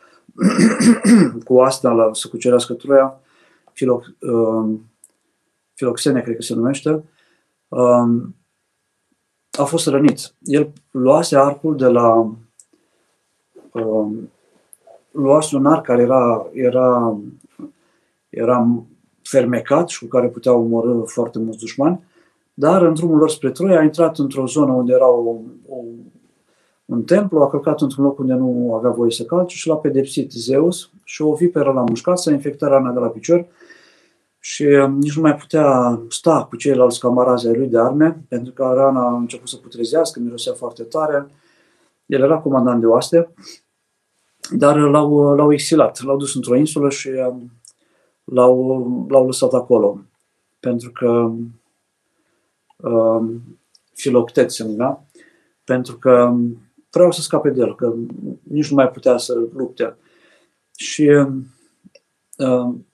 cu 1.44 1.60
asta 1.60 1.90
la 1.90 2.10
să 2.12 2.28
cucerească 2.28 2.72
Troia, 2.72 3.20
Filoc, 3.72 4.04
um, 4.20 4.90
Filoxene, 5.74 6.20
cred 6.20 6.36
că 6.36 6.42
se 6.42 6.54
numește, 6.54 7.04
um, 7.68 8.34
a 9.58 9.64
fost 9.64 9.86
rănit. 9.86 10.34
El 10.42 10.72
luase 10.90 11.36
arcul 11.36 11.76
de 11.76 11.86
la... 11.86 12.32
Uh, 13.72 14.12
luase 15.10 15.56
un 15.56 15.66
arc 15.66 15.84
care 15.84 16.02
era, 16.02 16.46
era, 16.52 17.18
era 18.28 18.66
fermecat 19.22 19.88
și 19.88 19.98
cu 19.98 20.06
care 20.06 20.28
putea 20.28 20.52
omorâ 20.52 21.02
foarte 21.04 21.38
mulți 21.38 21.58
dușmani, 21.58 22.04
dar 22.58 22.82
în 22.82 22.94
drumul 22.94 23.18
lor 23.18 23.30
spre 23.30 23.50
Troia 23.50 23.78
a 23.78 23.82
intrat 23.82 24.18
într-o 24.18 24.46
zonă 24.46 24.72
unde 24.72 24.92
era 24.92 25.08
o, 25.08 25.36
o, 25.68 25.84
un 26.84 27.02
templu, 27.02 27.40
a 27.40 27.48
călcat 27.48 27.80
într-un 27.80 28.04
loc 28.04 28.18
unde 28.18 28.32
nu 28.32 28.74
avea 28.74 28.90
voie 28.90 29.10
să 29.10 29.24
calce 29.24 29.56
și 29.56 29.68
l-a 29.68 29.76
pedepsit 29.76 30.30
Zeus 30.32 30.90
și 31.04 31.22
o 31.22 31.34
viperă 31.34 31.72
l-a 31.72 31.84
mușcat, 31.88 32.18
s-a 32.18 32.30
infectat 32.30 32.68
rana 32.68 32.92
de 32.92 32.98
la 32.98 33.06
picior 33.08 33.46
și 34.38 34.62
um, 34.62 34.98
nici 34.98 35.16
nu 35.16 35.22
mai 35.22 35.34
putea 35.34 36.00
sta 36.08 36.46
cu 36.50 36.56
ceilalți 36.56 37.00
camarazi 37.00 37.46
ai 37.46 37.56
lui 37.56 37.68
de 37.68 37.78
arme, 37.78 38.24
pentru 38.28 38.52
că 38.52 38.72
rana 38.74 39.00
a 39.00 39.16
început 39.16 39.48
să 39.48 39.56
putrezească, 39.56 40.20
mirosea 40.20 40.52
foarte 40.52 40.82
tare. 40.82 41.30
El 42.06 42.22
era 42.22 42.38
comandant 42.38 42.80
de 42.80 42.86
oaste, 42.86 43.34
dar 44.50 44.76
l-au, 44.76 45.34
l-au 45.34 45.52
exilat, 45.52 46.02
l-au 46.02 46.16
dus 46.16 46.34
într-o 46.34 46.56
insulă 46.56 46.90
și 46.90 47.08
um, 47.08 47.50
l-au, 48.24 49.06
l-au 49.08 49.26
lăsat 49.26 49.52
acolo, 49.52 50.00
pentru 50.60 50.90
că 50.90 51.08
um, 51.08 51.57
Filoctet 53.94 54.50
se 54.50 54.64
numea, 54.64 55.06
pentru 55.64 55.96
că 55.98 56.34
vreau 56.90 57.10
să 57.10 57.20
scape 57.20 57.50
de 57.50 57.60
el, 57.60 57.74
că 57.74 57.94
nici 58.42 58.70
nu 58.70 58.76
mai 58.76 58.88
putea 58.88 59.16
să 59.16 59.34
lupte. 59.52 59.96
Și 60.76 61.10
um, 62.36 62.86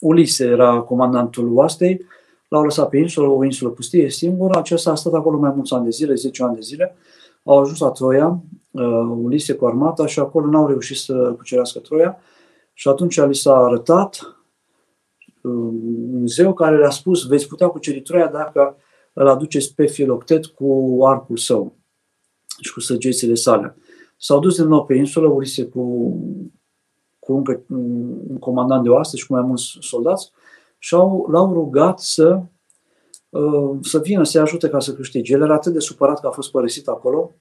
Ulise 0.00 0.44
era 0.44 0.80
comandantul 0.80 1.56
oastei, 1.56 2.06
l-au 2.48 2.62
lăsat 2.62 2.88
pe 2.88 2.98
insulă, 2.98 3.28
o 3.28 3.44
insulă 3.44 3.70
pustie, 3.70 4.10
singură, 4.10 4.58
acesta 4.58 4.90
a 4.90 4.94
stat 4.94 5.12
acolo 5.12 5.38
mai 5.38 5.52
mulți 5.54 5.74
ani 5.74 5.84
de 5.84 5.90
zile, 5.90 6.14
10 6.14 6.42
ani 6.42 6.54
de 6.54 6.60
zile, 6.60 6.96
au 7.44 7.58
ajuns 7.58 7.78
la 7.78 7.90
Troia, 7.90 8.42
uh, 8.70 8.82
Ulise 9.22 9.54
cu 9.54 9.66
armata 9.66 10.06
și 10.06 10.18
acolo 10.18 10.46
n-au 10.46 10.66
reușit 10.66 10.96
să 10.96 11.34
cucerească 11.36 11.78
Troia. 11.78 12.18
Și 12.72 12.88
atunci 12.88 13.20
li 13.20 13.34
s-a 13.34 13.56
arătat 13.56 14.36
uh, 15.42 15.72
un 16.12 16.26
zeu 16.26 16.54
care 16.54 16.78
le-a 16.78 16.90
spus 16.90 17.26
veți 17.26 17.48
putea 17.48 17.68
cuceri 17.68 18.00
Troia 18.00 18.26
dacă 18.26 18.76
îl 19.12 19.28
aduceți 19.28 19.74
pe 19.74 19.86
Filoctet 19.86 20.46
cu 20.46 20.98
arcul 21.04 21.36
său 21.36 21.76
și 22.60 22.72
cu 22.72 22.80
săgețile 22.80 23.34
sale. 23.34 23.76
S-au 24.16 24.38
dus 24.40 24.56
din 24.56 24.66
nou 24.66 24.84
pe 24.84 24.94
insulă, 24.94 25.28
Ulise 25.28 25.64
cu 25.64 26.14
cu 27.30 27.36
încă 27.36 27.62
un 27.68 28.38
comandant 28.38 28.82
de 28.82 28.88
oaste 28.88 29.16
și 29.16 29.26
cu 29.26 29.32
mai 29.32 29.42
mulți 29.42 29.76
soldați 29.80 30.30
și 30.78 30.94
au, 30.94 31.26
l-au 31.30 31.52
rugat 31.52 31.98
să, 31.98 32.40
uh, 33.28 33.78
să 33.82 33.98
vină 33.98 34.24
să-i 34.24 34.40
ajute 34.40 34.68
ca 34.68 34.78
să 34.78 34.94
câștige. 34.94 35.32
El 35.32 35.42
era 35.42 35.54
atât 35.54 35.72
de 35.72 35.78
supărat 35.78 36.20
că 36.20 36.26
a 36.26 36.30
fost 36.30 36.50
părăsit 36.50 36.88
acolo, 36.88 37.32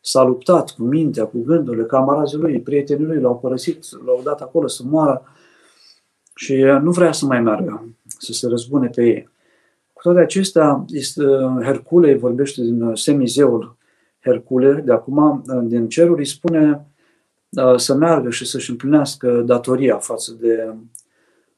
s-a 0.00 0.22
luptat 0.22 0.70
cu 0.70 0.82
mintea, 0.82 1.26
cu 1.26 1.42
gândurile, 1.42 1.84
camarazii 1.84 2.38
lui, 2.38 2.60
prietenii 2.60 3.06
lui 3.06 3.20
l-au 3.20 3.38
părăsit, 3.38 3.84
l-au 4.04 4.20
dat 4.24 4.40
acolo 4.40 4.66
să 4.66 4.82
moară 4.84 5.22
și 6.34 6.54
nu 6.82 6.90
vrea 6.90 7.12
să 7.12 7.26
mai 7.26 7.40
meargă, 7.40 7.88
să 8.06 8.32
se 8.32 8.48
răzbune 8.48 8.88
pe 8.88 9.04
ei. 9.04 9.28
Cu 10.06 10.12
toate 10.12 10.24
acestea, 10.24 10.84
este, 10.88 11.22
Hercule 11.62 12.14
vorbește 12.14 12.62
din 12.62 12.94
semizeul 12.94 13.76
Hercule, 14.20 14.72
de 14.72 14.92
acum, 14.92 15.42
din 15.68 15.88
ceruri, 15.88 16.18
îi 16.18 16.26
spune 16.26 16.86
Uh, 17.56 17.76
să 17.76 17.94
meargă 17.94 18.30
și 18.30 18.46
să-și 18.46 18.70
împlinească 18.70 19.40
datoria 19.40 19.96
față 19.96 20.36
de, 20.40 20.74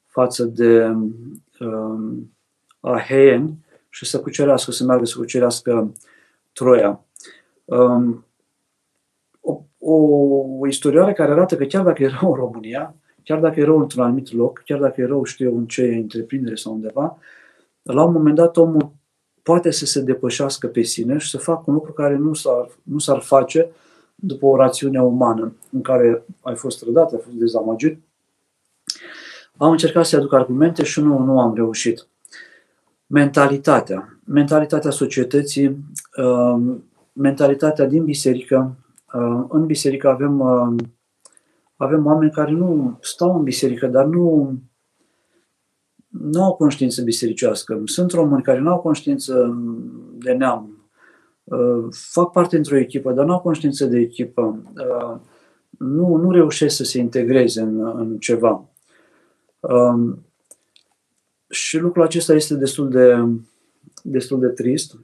față 0.06 0.44
de 0.44 0.96
uh, 1.60 2.16
aheieni 2.80 3.64
și 3.88 4.04
să 4.04 4.20
cucerească, 4.20 4.70
să 4.70 4.84
meargă 4.84 5.04
să 5.04 5.16
cucerească 5.16 5.92
Troia. 6.52 7.04
Um, 7.64 8.24
o, 9.40 9.62
o 10.58 10.66
istorioară 10.66 11.12
care 11.12 11.32
arată 11.32 11.56
că 11.56 11.64
chiar 11.64 11.84
dacă 11.84 12.02
erau 12.02 12.30
în 12.30 12.36
România, 12.36 12.94
chiar 13.22 13.40
dacă 13.40 13.60
erau 13.60 13.78
într-un 13.78 14.02
anumit 14.02 14.32
loc, 14.32 14.62
chiar 14.64 14.78
dacă 14.78 15.00
erau, 15.00 15.24
știu 15.24 15.48
eu, 15.48 15.56
în 15.56 15.66
ce 15.66 15.82
întreprindere 15.82 16.54
sau 16.54 16.72
undeva, 16.72 17.18
la 17.92 18.04
un 18.04 18.12
moment 18.12 18.34
dat 18.34 18.56
omul 18.56 18.92
poate 19.42 19.70
să 19.70 19.86
se 19.86 20.00
depășească 20.00 20.66
pe 20.66 20.82
sine 20.82 21.18
și 21.18 21.30
să 21.30 21.38
facă 21.38 21.62
un 21.66 21.74
lucru 21.74 21.92
care 21.92 22.16
nu 22.16 22.34
s-ar, 22.34 22.68
nu 22.82 22.98
s-ar 22.98 23.20
face 23.20 23.70
după 24.14 24.46
o 24.46 24.56
rațiune 24.56 25.02
umană 25.02 25.52
în 25.72 25.80
care 25.80 26.24
ai 26.40 26.54
fost 26.54 26.78
trădat, 26.80 27.12
ai 27.12 27.20
fost 27.22 27.36
dezamăgit. 27.36 28.00
Am 29.56 29.70
încercat 29.70 30.06
să 30.06 30.16
aduc 30.16 30.32
argumente 30.32 30.84
și 30.84 31.00
nu, 31.00 31.18
nu 31.18 31.40
am 31.40 31.54
reușit. 31.54 32.06
Mentalitatea. 33.06 34.18
Mentalitatea 34.24 34.90
societății, 34.90 35.76
uh, 36.16 36.76
mentalitatea 37.12 37.86
din 37.86 38.04
biserică. 38.04 38.76
Uh, 39.14 39.44
în 39.48 39.66
biserică 39.66 40.08
avem, 40.08 40.40
uh, 40.40 40.84
avem 41.76 42.06
oameni 42.06 42.30
care 42.30 42.50
nu 42.50 42.98
stau 43.00 43.36
în 43.36 43.42
biserică, 43.42 43.86
dar 43.86 44.04
nu, 44.04 44.54
nu 46.08 46.44
au 46.44 46.54
conștiință 46.54 47.02
bisericească. 47.02 47.82
Sunt 47.84 48.10
români 48.10 48.42
care 48.42 48.58
nu 48.58 48.70
au 48.70 48.78
conștiință 48.78 49.58
de 50.18 50.32
neam, 50.32 50.78
Uh, 51.48 51.86
fac 51.90 52.32
parte 52.32 52.56
într-o 52.56 52.76
echipă, 52.76 53.12
dar 53.12 53.24
nu 53.24 53.32
au 53.32 53.40
conștiință 53.40 53.86
de 53.86 53.98
echipă, 53.98 54.62
uh, 54.76 55.20
nu, 55.78 56.16
nu 56.16 56.30
reușesc 56.30 56.76
să 56.76 56.84
se 56.84 56.98
integreze 56.98 57.60
în, 57.60 57.86
în 57.86 58.18
ceva. 58.18 58.68
Um, 59.60 60.24
și 61.48 61.78
lucrul 61.78 62.02
acesta 62.02 62.34
este 62.34 62.54
destul 62.54 62.88
de, 62.88 63.24
destul 64.02 64.40
de 64.40 64.48
trist. 64.48 64.98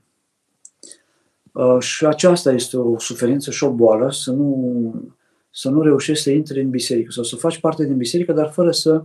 Uh, 1.53 1.81
și 1.81 2.07
aceasta 2.07 2.53
este 2.53 2.77
o 2.77 2.99
suferință 2.99 3.51
și 3.51 3.65
o 3.65 3.71
boală, 3.71 4.11
să 4.13 4.33
nu, 4.33 5.13
să 5.51 5.71
nu 5.71 5.83
reușești 5.83 6.23
să 6.23 6.31
intri 6.31 6.61
în 6.61 6.71
biserică 6.71 7.11
sau 7.11 7.23
să 7.23 7.37
faci 7.37 7.61
parte 7.61 7.85
din 7.85 7.97
biserică, 7.97 8.33
dar 8.33 8.51
fără 8.51 8.71
să 8.71 9.05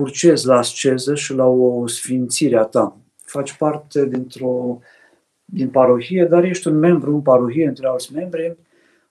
purcezi 0.00 0.46
la 0.46 0.56
asceză 0.56 1.14
și 1.14 1.34
la 1.34 1.46
o 1.46 1.86
sfințire 1.86 2.56
a 2.56 2.62
ta. 2.62 2.96
Faci 3.16 3.56
parte 3.56 4.06
dintr-o 4.06 4.78
din 5.44 5.68
parohie, 5.68 6.26
dar 6.30 6.44
ești 6.44 6.68
un 6.68 6.78
membru 6.78 7.14
în 7.14 7.20
parohie 7.20 7.66
între 7.66 7.86
alți 7.86 8.14
membri, 8.14 8.56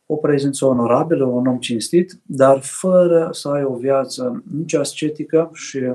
o 0.05 0.15
prezență 0.15 0.65
onorabilă, 0.65 1.25
un 1.25 1.47
om 1.47 1.57
cinstit, 1.57 2.19
dar 2.25 2.59
fără 2.61 3.29
să 3.31 3.47
ai 3.47 3.63
o 3.63 3.75
viață 3.75 4.43
nici 4.57 4.73
ascetică 4.73 5.49
și 5.53 5.91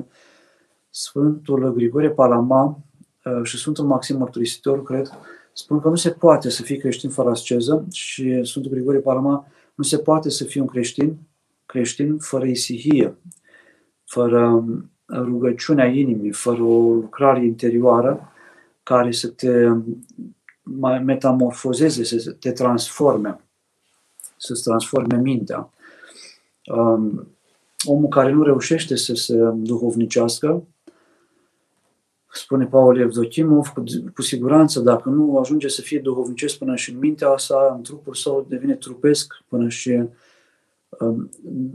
Sfântul 0.90 1.72
Grigore 1.74 2.11
Palama 2.11 2.78
uh, 3.24 3.40
și 3.42 3.59
Sfântul 3.59 3.85
Maxim 3.85 4.16
Mărturisitor, 4.16 4.83
cred, 4.83 5.11
spun 5.52 5.80
că 5.80 5.88
nu 5.88 5.96
se 5.96 6.11
poate 6.11 6.50
să 6.50 6.62
fii 6.62 6.78
creștin 6.78 7.11
fără 7.11 7.30
asceză 7.30 7.87
și 7.92 8.44
Sfântul 8.44 8.72
Grigore 8.72 8.98
Palama 8.98 9.46
nu 9.74 9.85
se 9.85 9.98
poate 9.98 10.30
să 10.30 10.44
fii 10.44 10.61
un 10.61 10.66
creștin, 10.66 11.16
creștin 11.66 12.18
fără 12.18 12.46
isihie, 12.46 13.16
fără 14.05 14.47
um, 14.47 14.90
rugăciunea 15.09 15.87
inimii, 15.87 16.33
fără 16.33 16.62
o 16.62 16.93
lucrare 16.93 17.45
interioară 17.45 18.33
care 18.83 19.11
să 19.11 19.29
te 19.29 19.69
metamorfozeze, 21.05 22.19
să 22.19 22.33
te 22.33 22.53
transforme, 22.53 23.40
să-ți 24.37 24.62
transforme 24.62 25.21
mintea. 25.21 25.71
Um, 26.67 27.29
omul 27.85 28.09
care 28.09 28.33
nu 28.33 28.43
reușește 28.43 28.97
să 28.97 29.14
se 29.14 29.37
duhovnicească, 29.55 30.64
spune 32.33 32.67
Paul 32.67 32.99
Evdochimov, 32.99 33.69
cu, 33.69 33.83
cu 34.14 34.23
siguranță, 34.23 34.81
dacă 34.81 35.09
nu 35.09 35.38
ajunge 35.38 35.69
să 35.69 35.81
fie 35.81 35.99
duhovnicesc 35.99 36.59
până 36.59 36.77
și 36.77 36.90
în 36.90 36.99
mintea 36.99 37.37
sa, 37.37 37.75
în 37.77 37.83
trupul 37.83 38.14
său 38.14 38.47
devine 38.49 38.75
trupesc 38.75 39.35
până 39.49 39.69
și 39.69 39.90
um, 39.90 40.11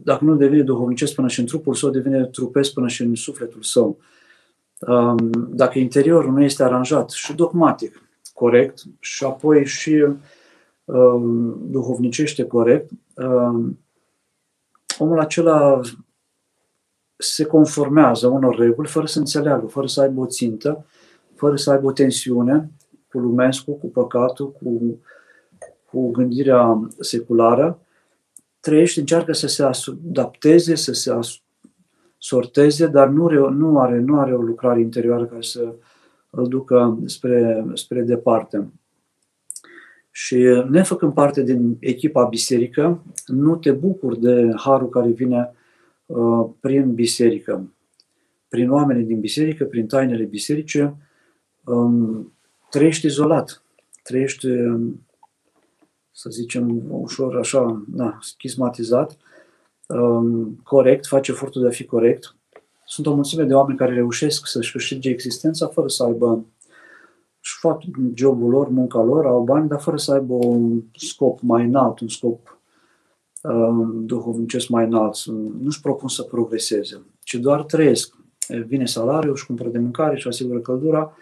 dacă 0.04 0.24
nu 0.26 0.36
devine 0.36 0.62
duhovnicesc 0.62 1.16
până 1.16 1.28
și 1.28 1.40
în 1.40 1.46
trupul 1.46 1.74
său, 1.74 1.90
devine 1.90 2.26
trupesc 2.26 2.74
până 2.74 2.88
și 2.88 3.02
în 3.02 3.16
sufletul 3.16 3.62
său. 3.62 3.98
Um, 4.80 5.30
dacă 5.50 5.80
interiorul 5.80 6.32
nu 6.32 6.44
este 6.44 6.64
aranjat 6.64 7.10
și 7.10 7.34
dogmatic, 7.36 8.02
corect, 8.34 8.82
și 9.00 9.24
apoi 9.24 9.66
și 9.66 10.06
um, 10.86 11.58
duhovnicește 11.70 12.44
corect, 12.46 12.90
um, 13.16 13.80
omul 14.98 15.20
acela 15.20 15.82
se 17.16 17.46
conformează 17.46 18.28
unor 18.28 18.56
reguli 18.56 18.88
fără 18.88 19.06
să 19.06 19.20
înțeleagă, 19.20 19.68
fără 19.68 19.88
să 19.88 20.02
aibă 20.02 20.22
o 20.22 20.26
țintă, 20.26 20.86
fără 21.36 21.56
să 21.56 21.72
aibă 21.72 21.88
o 21.88 21.92
tensiune 21.92 22.72
cu 23.08 23.20
lumescu, 23.20 23.72
cu 23.72 23.88
păcatul, 23.88 24.52
cu, 24.52 25.00
cu 25.92 26.12
gândirea 26.12 26.90
seculară, 27.00 27.80
trăiește, 28.60 29.00
încearcă 29.00 29.34
să 29.34 29.48
se 29.48 29.64
adapteze, 29.64 30.76
să 30.76 30.94
se 30.94 31.20
sorteze, 32.18 32.88
dar 32.88 33.08
nu, 33.08 33.50
nu, 33.50 33.80
are, 33.80 34.00
nu 34.00 34.20
are 34.20 34.34
o 34.34 34.42
lucrare 34.42 34.80
interioară 34.80 35.26
care 35.26 35.42
să 35.42 35.74
îl 36.30 36.48
ducă 36.48 37.00
spre, 37.06 37.66
spre 37.74 38.02
departe. 38.02 38.72
Și 40.12 40.64
nefăcând 40.70 41.14
parte 41.14 41.44
din 41.44 41.78
echipa 41.80 42.24
biserică, 42.24 43.04
nu 43.26 43.56
te 43.56 43.72
bucuri 43.72 44.20
de 44.20 44.52
harul 44.56 44.90
care 44.90 45.10
vine 45.10 45.52
uh, 46.06 46.50
prin 46.60 46.94
biserică, 46.94 47.74
prin 48.48 48.72
oamenii 48.72 49.04
din 49.04 49.20
biserică, 49.20 49.66
prin 49.66 49.88
tainele 49.88 50.24
biserice, 50.24 50.96
um, 51.66 52.34
trăiești 52.70 53.06
izolat, 53.06 53.64
trăiești, 54.04 54.48
să 56.20 56.30
zicem, 56.30 56.84
ușor 56.90 57.38
așa, 57.38 57.84
na, 57.92 58.18
schizmatizat 58.22 59.18
Um, 59.96 60.60
corect, 60.64 61.06
face 61.06 61.32
efortul 61.32 61.62
de 61.62 61.68
a 61.68 61.72
fi 61.72 61.86
corect. 61.86 62.36
Sunt 62.86 63.08
o 63.08 63.14
mulțime 63.14 63.44
de 63.44 63.54
oameni 63.54 63.78
care 63.78 63.94
reușesc 63.94 64.48
să-și 64.48 64.72
câștige 64.72 65.10
existența 65.10 65.68
fără 65.68 65.88
să 65.88 66.04
aibă 66.04 66.46
și 67.40 67.58
fac 67.60 67.82
jobul 68.14 68.50
lor, 68.50 68.70
munca 68.70 69.02
lor, 69.02 69.26
au 69.26 69.44
bani, 69.44 69.68
dar 69.68 69.80
fără 69.80 69.98
să 69.98 70.14
aibă 70.14 70.34
un 70.34 70.82
scop 70.94 71.40
mai 71.42 71.64
înalt, 71.66 72.00
un 72.00 72.08
scop 72.08 72.60
uh, 73.44 73.88
duhovnicesc 73.94 74.68
mai 74.68 74.86
înalt. 74.86 75.26
Nu-și 75.60 75.82
propun 75.82 76.08
să 76.08 76.24
progreseze, 76.24 77.02
ci 77.24 77.36
doar 77.36 77.64
trăiesc. 77.64 78.16
Vine 78.66 78.86
salariul, 78.86 79.36
și 79.36 79.46
cumpără 79.46 79.70
de 79.70 79.80
mâncare 79.80 80.18
și 80.18 80.28
asigură 80.28 80.60
căldura 80.60 81.14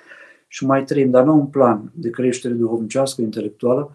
și 0.47 0.65
mai 0.65 0.83
trăim, 0.83 1.09
dar 1.09 1.23
nu 1.23 1.33
un 1.33 1.47
plan 1.47 1.91
de 1.95 2.09
creștere 2.09 2.53
duhovnicească, 2.53 3.21
intelectuală, 3.21 3.91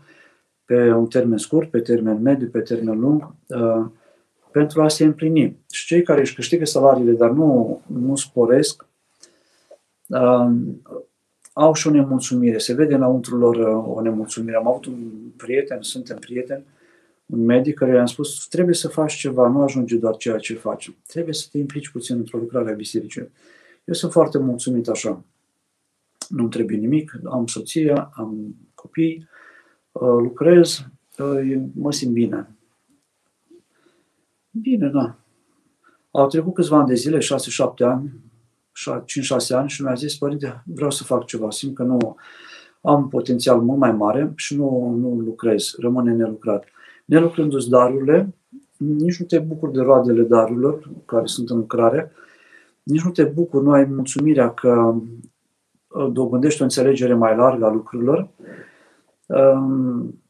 pe 0.73 0.93
un 0.93 1.07
termen 1.07 1.39
scurt, 1.39 1.71
pe 1.71 1.81
termen 1.81 2.23
mediu, 2.23 2.49
pe 2.49 2.61
termen 2.61 3.01
lung. 3.01 3.35
Uh, 3.47 3.87
pentru 4.51 4.83
a 4.83 4.89
se 4.89 5.05
împlini. 5.05 5.57
Și 5.71 5.87
cei 5.87 6.03
care 6.03 6.21
își 6.21 6.35
câștigă 6.35 6.65
salariile, 6.65 7.13
dar 7.13 7.31
nu, 7.31 7.81
nu 7.87 8.17
sporesc, 8.17 8.87
uh, 10.07 10.51
au 11.53 11.75
și 11.75 11.87
o 11.87 11.91
nemulțumire. 11.91 12.59
Se 12.59 12.75
vede 12.75 12.95
înăuntru 12.95 13.37
lor 13.37 13.57
uh, 13.57 13.97
o 13.97 14.01
nemulțumire. 14.01 14.57
Am 14.57 14.69
avut 14.69 14.87
un 14.87 15.13
prieten, 15.37 15.83
suntem 15.83 16.17
prieteni, 16.17 16.65
un 17.27 17.45
medic 17.45 17.75
care 17.75 17.95
i-am 17.95 18.07
spus, 18.07 18.47
trebuie 18.49 18.75
să 18.75 18.89
faci 18.89 19.15
ceva, 19.15 19.49
nu 19.49 19.63
ajunge 19.63 19.97
doar 19.97 20.17
ceea 20.17 20.39
ce 20.39 20.55
faci. 20.55 20.95
Trebuie 21.07 21.35
să 21.35 21.47
te 21.51 21.59
implici 21.59 21.89
puțin 21.89 22.17
într-o 22.17 22.39
lucrare 22.39 22.71
a 22.71 22.75
bisericii. 22.75 23.31
Eu 23.85 23.95
sunt 23.95 24.13
foarte 24.13 24.39
mulțumit 24.39 24.89
așa. 24.89 25.25
Nu 26.29 26.49
trebuie 26.49 26.77
nimic, 26.77 27.21
am 27.25 27.47
soție, 27.47 28.09
am 28.13 28.57
copii, 28.75 29.17
uh, 29.19 29.32
lucrez, 30.01 30.85
uh, 31.19 31.63
mă 31.75 31.93
simt 31.93 32.13
bine. 32.13 32.57
Bine, 34.51 34.89
da. 34.89 35.17
Au 36.11 36.27
trecut 36.27 36.55
câțiva 36.55 36.79
ani 36.79 36.89
de 36.89 36.95
zile, 36.95 37.19
6-7 37.19 37.23
ani, 37.79 38.13
5-6 38.73 39.49
ani 39.49 39.69
și 39.69 39.83
mi-a 39.83 39.95
zis, 39.95 40.17
părinte, 40.17 40.63
vreau 40.67 40.91
să 40.91 41.05
fac 41.05 41.25
ceva, 41.25 41.51
simt 41.51 41.75
că 41.75 41.83
nu 41.83 42.17
am 42.83 43.03
un 43.03 43.09
potențial 43.09 43.61
mult 43.61 43.79
mai 43.79 43.93
mare 43.93 44.33
și 44.37 44.57
nu, 44.57 44.97
nu 44.99 45.09
lucrez, 45.09 45.75
rămâne 45.79 46.13
nelucrat. 46.13 46.65
Nelucrându-ți 47.05 47.69
darurile, 47.69 48.35
nici 48.77 49.19
nu 49.19 49.27
te 49.27 49.39
bucuri 49.39 49.73
de 49.73 49.81
roadele 49.81 50.23
darurilor 50.23 50.91
care 51.05 51.27
sunt 51.27 51.51
în 51.51 51.57
lucrare, 51.57 52.13
nici 52.83 53.03
nu 53.03 53.11
te 53.11 53.25
bucuri, 53.25 53.65
nu 53.65 53.71
ai 53.71 53.85
mulțumirea 53.85 54.55
că 54.55 54.95
uh, 55.89 56.09
dobândești 56.13 56.61
o 56.61 56.65
înțelegere 56.65 57.15
mai 57.15 57.37
largă 57.37 57.65
a 57.65 57.73
lucrurilor, 57.73 58.19
um, 58.19 58.29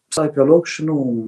stai 0.08 0.30
pe 0.30 0.40
loc 0.40 0.66
și 0.66 0.84
nu, 0.84 1.24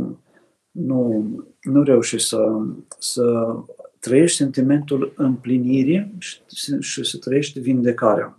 nu, 0.71 1.25
nu 1.63 1.83
reușești 1.83 2.29
să, 2.29 2.61
să 2.99 3.55
trăiești 3.99 4.37
sentimentul 4.37 5.13
împlinirii 5.17 6.15
și, 6.19 6.81
și 6.81 7.05
să 7.05 7.19
trăiești 7.19 7.61
vindecarea. 7.61 8.39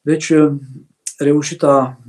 Deci, 0.00 0.32
reușita 1.18 2.00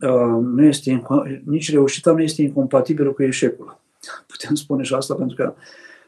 uh, 0.00 0.42
nu 0.42 0.64
este, 0.64 1.02
nici 1.44 1.70
reușita 1.70 2.12
nu 2.12 2.22
este 2.22 2.42
incompatibilă 2.42 3.10
cu 3.10 3.22
eșecul. 3.22 3.78
Putem 4.26 4.54
spune 4.54 4.82
și 4.82 4.94
asta 4.94 5.14
pentru 5.14 5.36
că 5.36 5.54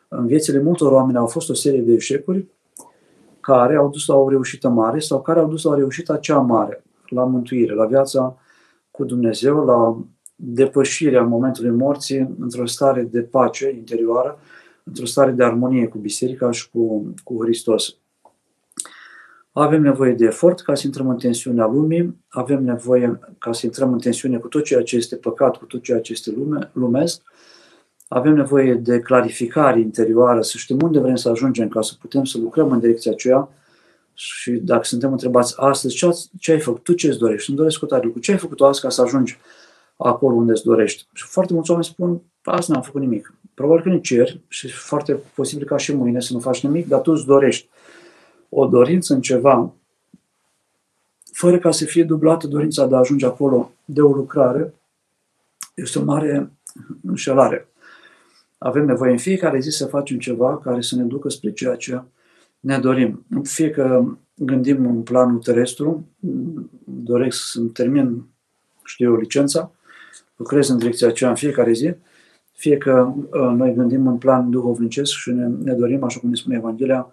în 0.08 0.26
viețile 0.26 0.62
multor 0.62 0.92
oameni 0.92 1.18
au 1.18 1.26
fost 1.26 1.50
o 1.50 1.54
serie 1.54 1.80
de 1.80 1.92
eșecuri 1.92 2.46
care 3.40 3.76
au 3.76 3.90
dus 3.90 4.06
la 4.06 4.14
o 4.14 4.28
reușită 4.28 4.68
mare 4.68 4.98
sau 4.98 5.22
care 5.22 5.40
au 5.40 5.48
dus 5.48 5.62
la 5.62 5.70
o 5.70 5.74
reușită 5.74 6.18
cea 6.20 6.38
mare, 6.38 6.84
la 7.12 7.24
mântuire, 7.24 7.74
la 7.74 7.86
viața 7.86 8.38
cu 8.90 9.04
Dumnezeu, 9.04 9.64
la 9.64 10.04
depășirea 10.34 11.22
momentului 11.22 11.70
morții 11.70 12.34
într-o 12.38 12.66
stare 12.66 13.02
de 13.02 13.20
pace 13.20 13.70
interioară, 13.70 14.38
într-o 14.84 15.06
stare 15.06 15.30
de 15.30 15.44
armonie 15.44 15.86
cu 15.86 15.98
Biserica 15.98 16.50
și 16.50 16.70
cu, 16.70 17.14
cu 17.24 17.42
Hristos. 17.42 17.96
Avem 19.52 19.82
nevoie 19.82 20.12
de 20.12 20.24
efort 20.24 20.60
ca 20.60 20.74
să 20.74 20.82
intrăm 20.86 21.08
în 21.08 21.16
tensiunea 21.16 21.66
lumii, 21.66 22.16
avem 22.28 22.64
nevoie 22.64 23.18
ca 23.38 23.52
să 23.52 23.66
intrăm 23.66 23.92
în 23.92 23.98
tensiune 23.98 24.38
cu 24.38 24.48
tot 24.48 24.64
ceea 24.64 24.82
ce 24.82 24.96
este 24.96 25.16
păcat, 25.16 25.56
cu 25.56 25.64
tot 25.64 25.82
ceea 25.82 26.00
ce 26.00 26.12
este 26.12 26.30
lume, 26.36 26.70
lumesc, 26.72 27.22
avem 28.08 28.34
nevoie 28.34 28.74
de 28.74 29.00
clarificare 29.00 29.80
interioară, 29.80 30.40
să 30.40 30.56
știm 30.56 30.78
unde 30.82 30.98
vrem 30.98 31.16
să 31.16 31.28
ajungem 31.28 31.68
ca 31.68 31.80
să 31.80 31.92
putem 32.00 32.24
să 32.24 32.38
lucrăm 32.38 32.70
în 32.70 32.78
direcția 32.78 33.12
aceea 33.12 33.48
și 34.14 34.50
dacă 34.50 34.84
suntem 34.84 35.12
întrebați 35.12 35.54
astăzi 35.56 35.94
ce, 35.94 36.08
ce 36.38 36.52
ai 36.52 36.60
făcut, 36.60 36.82
tu 36.82 36.92
ce 36.92 37.08
îți 37.08 37.18
dorești, 37.18 37.48
îmi 37.50 37.58
doresc 37.58 37.82
o 37.82 37.86
tare 37.86 38.04
lucru, 38.04 38.20
ce 38.20 38.32
ai 38.32 38.38
făcut 38.38 38.56
tu 38.56 38.64
azi 38.64 38.80
ca 38.80 38.88
să 38.88 39.02
ajungi 39.02 39.38
acolo 39.96 40.34
unde 40.34 40.52
îți 40.52 40.64
dorești. 40.64 41.06
Și 41.12 41.24
foarte 41.24 41.52
mulți 41.52 41.70
oameni 41.70 41.88
spun, 41.88 42.22
azi 42.42 42.70
n-am 42.70 42.82
făcut 42.82 43.00
nimic. 43.00 43.34
Probabil 43.54 43.82
că 43.82 43.88
ne 43.88 44.00
ceri 44.00 44.40
și 44.48 44.68
foarte 44.70 45.12
posibil 45.34 45.66
ca 45.66 45.76
și 45.76 45.94
mâine 45.94 46.20
să 46.20 46.32
nu 46.32 46.38
faci 46.38 46.62
nimic, 46.62 46.88
dar 46.88 47.00
tu 47.00 47.12
îți 47.12 47.26
dorești 47.26 47.68
o 48.48 48.66
dorință 48.66 49.14
în 49.14 49.20
ceva, 49.20 49.72
fără 51.32 51.58
ca 51.58 51.70
să 51.70 51.84
fie 51.84 52.04
dublată 52.04 52.46
dorința 52.46 52.86
de 52.86 52.94
a 52.94 52.98
ajunge 52.98 53.26
acolo 53.26 53.72
de 53.84 54.00
o 54.00 54.12
lucrare, 54.12 54.74
este 55.74 55.98
o 55.98 56.04
mare 56.04 56.52
înșelare. 57.06 57.68
Avem 58.58 58.84
nevoie 58.84 59.10
în 59.10 59.18
fiecare 59.18 59.60
zi 59.60 59.70
să 59.70 59.86
facem 59.86 60.18
ceva 60.18 60.58
care 60.58 60.80
să 60.80 60.96
ne 60.96 61.02
ducă 61.02 61.28
spre 61.28 61.52
ceea 61.52 61.76
ce 61.76 62.02
ne 62.62 62.78
dorim. 62.78 63.24
Fie 63.42 63.70
că 63.70 64.04
gândim 64.34 64.86
în 64.86 65.02
planul 65.02 65.38
terestru, 65.38 66.08
doresc 66.84 67.50
să-mi 67.50 67.68
termin, 67.68 68.24
știu 68.84 69.10
eu, 69.10 69.16
licența, 69.16 69.72
lucrez 70.36 70.68
în 70.68 70.78
direcția 70.78 71.08
aceea 71.08 71.30
în 71.30 71.36
fiecare 71.36 71.72
zi, 71.72 71.94
fie 72.52 72.76
că 72.76 73.12
uh, 73.16 73.52
noi 73.56 73.74
gândim 73.74 74.06
în 74.06 74.18
plan 74.18 74.50
duhovnicesc 74.50 75.12
și 75.12 75.30
ne, 75.30 75.46
ne 75.46 75.72
dorim, 75.72 76.02
așa 76.02 76.20
cum 76.20 76.28
ne 76.28 76.34
spune 76.34 76.56
Evanghelia, 76.56 77.12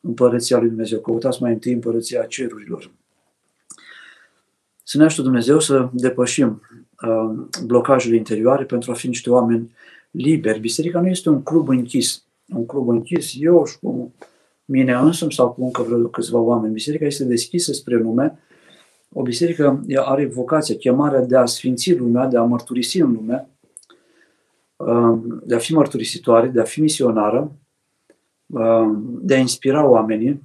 împărăția 0.00 0.58
lui 0.58 0.68
Dumnezeu. 0.68 1.00
Căutați 1.00 1.42
mai 1.42 1.52
întâi 1.52 1.72
împărăția 1.72 2.22
cerurilor. 2.22 2.90
Să 4.82 4.98
ne 4.98 5.04
ajute 5.04 5.22
Dumnezeu 5.22 5.60
să 5.60 5.88
depășim 5.92 6.62
uh, 7.02 7.46
blocajele 7.64 8.16
interioare 8.16 8.64
pentru 8.64 8.90
a 8.90 8.94
fi 8.94 9.06
niște 9.06 9.30
oameni 9.30 9.74
liberi. 10.10 10.60
Biserica 10.60 11.00
nu 11.00 11.08
este 11.08 11.28
un 11.28 11.42
club 11.42 11.68
închis. 11.68 12.24
Un 12.48 12.66
club 12.66 12.88
închis, 12.88 13.32
eu 13.38 13.66
și 13.66 13.78
cu 13.78 14.12
mine 14.70 14.94
însumi 14.94 15.32
sau 15.32 15.52
cu 15.52 15.64
încă 15.64 15.82
vreo 15.82 15.98
câțiva 15.98 16.38
oameni. 16.38 16.72
Biserica 16.72 17.04
este 17.04 17.24
deschisă 17.24 17.72
spre 17.72 17.96
lume. 17.96 18.38
O 19.12 19.22
biserică 19.22 19.84
are 19.96 20.26
vocația, 20.26 20.76
chemarea 20.76 21.20
de 21.20 21.36
a 21.36 21.46
sfinți 21.46 21.94
lumea, 21.94 22.26
de 22.26 22.36
a 22.36 22.42
mărturisi 22.42 23.00
în 23.00 23.12
lume, 23.12 23.48
uh, 24.76 25.18
de 25.44 25.54
a 25.54 25.58
fi 25.58 25.74
mărturisitoare, 25.74 26.46
de 26.46 26.60
a 26.60 26.64
fi 26.64 26.80
misionară, 26.80 27.52
uh, 28.46 28.90
de 29.20 29.34
a 29.34 29.38
inspira 29.38 29.86
oamenii 29.86 30.42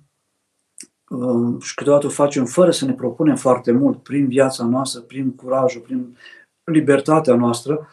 uh, 1.09 1.61
și 1.61 1.73
câteodată 1.73 2.05
o 2.05 2.09
facem 2.09 2.45
fără 2.45 2.71
să 2.71 2.86
ne 2.86 2.93
propunem 2.93 3.36
foarte 3.36 3.71
mult, 3.71 4.03
prin 4.03 4.28
viața 4.28 4.65
noastră, 4.65 5.01
prin 5.01 5.32
curajul, 5.32 5.82
prin 5.82 6.17
libertatea 6.63 7.36
noastră, 7.36 7.88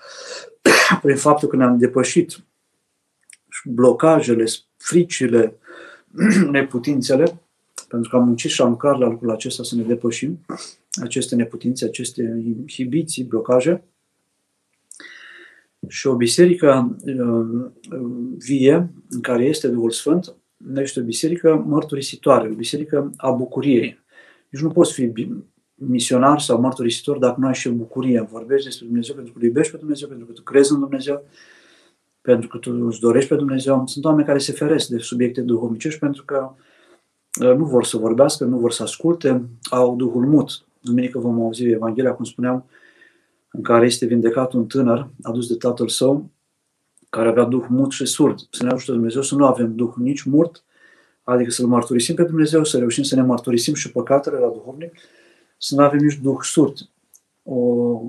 prin 1.02 1.16
faptul 1.16 1.48
că 1.48 1.56
ne-am 1.56 1.78
depășit 1.78 2.44
blocajele, 3.64 4.44
fricile, 4.76 5.56
neputințele, 6.50 7.40
pentru 7.88 8.10
că 8.10 8.16
am 8.16 8.24
muncit 8.24 8.50
și 8.50 8.62
am 8.62 8.68
lucrat 8.68 8.98
la 8.98 9.08
lucrul 9.08 9.30
acesta 9.30 9.62
să 9.62 9.76
ne 9.76 9.82
depășim 9.82 10.40
aceste 11.02 11.34
neputințe, 11.34 11.84
aceste 11.84 12.42
inhibiții, 12.44 13.24
blocaje. 13.24 13.84
Și 15.88 16.06
o 16.06 16.16
biserică 16.16 16.96
uh, 17.04 17.70
vie, 18.38 18.92
în 19.08 19.20
care 19.20 19.44
este 19.44 19.68
Duhul 19.68 19.90
Sfânt, 19.90 20.34
este 20.74 21.00
o 21.00 21.04
biserică 21.04 21.64
mărturisitoare, 21.66 22.48
o 22.48 22.54
biserică 22.54 23.12
a 23.16 23.30
bucuriei. 23.30 23.98
Deci 24.48 24.60
nu 24.60 24.70
poți 24.70 24.92
fi 24.92 25.12
misionar 25.74 26.40
sau 26.40 26.60
mărturisitor 26.60 27.18
dacă 27.18 27.36
nu 27.40 27.46
ai 27.46 27.54
și 27.54 27.68
bucurie. 27.68 28.20
Vorbești 28.30 28.66
despre 28.66 28.86
Dumnezeu 28.86 29.14
pentru 29.14 29.32
că 29.32 29.38
îl 29.38 29.44
iubești 29.44 29.72
pe 29.72 29.78
Dumnezeu, 29.78 30.08
pentru 30.08 30.26
că 30.26 30.32
tu 30.32 30.42
crezi 30.42 30.72
în 30.72 30.80
Dumnezeu, 30.80 31.24
pentru 32.22 32.48
că 32.48 32.58
tu 32.58 32.86
îți 32.86 33.00
dorești 33.00 33.28
pe 33.28 33.36
Dumnezeu. 33.36 33.86
Sunt 33.86 34.04
oameni 34.04 34.26
care 34.26 34.38
se 34.38 34.52
feresc 34.52 34.88
de 34.88 34.98
subiecte 34.98 35.40
duhovnicești 35.40 35.98
pentru 35.98 36.24
că 36.24 36.50
uh, 37.40 37.56
nu 37.56 37.64
vor 37.64 37.84
să 37.84 37.96
vorbească, 37.96 38.44
nu 38.44 38.58
vor 38.58 38.72
să 38.72 38.82
asculte, 38.82 39.48
au 39.70 39.96
Duhul 39.96 40.26
mut. 40.26 40.64
Duminică 40.80 41.18
vom 41.18 41.40
auzi 41.40 41.64
Evanghelia, 41.64 42.14
cum 42.14 42.24
spuneam, 42.24 42.64
în 43.50 43.62
care 43.62 43.86
este 43.86 44.06
vindecat 44.06 44.52
un 44.52 44.66
tânăr 44.66 45.08
adus 45.22 45.48
de 45.48 45.54
tatăl 45.54 45.88
său, 45.88 46.30
care 47.10 47.28
avea 47.28 47.44
Duh 47.44 47.64
mut 47.68 47.90
și 47.90 48.06
surd. 48.06 48.38
Să 48.50 48.64
ne 48.64 48.70
ajute 48.70 48.92
Dumnezeu 48.92 49.22
să 49.22 49.34
nu 49.34 49.46
avem 49.46 49.74
Duh 49.74 49.92
nici 49.96 50.22
murt, 50.22 50.64
adică 51.22 51.50
să-L 51.50 51.66
mărturisim 51.66 52.14
pe 52.14 52.22
Dumnezeu, 52.22 52.64
să 52.64 52.78
reușim 52.78 53.02
să 53.02 53.14
ne 53.14 53.22
mărturisim 53.22 53.74
și 53.74 53.92
păcatele 53.92 54.38
la 54.38 54.48
duhovnic, 54.48 54.92
să 55.58 55.74
nu 55.74 55.82
avem 55.82 55.98
nici 55.98 56.18
duh 56.22 56.38
surd. 56.40 56.76
O 57.42 58.00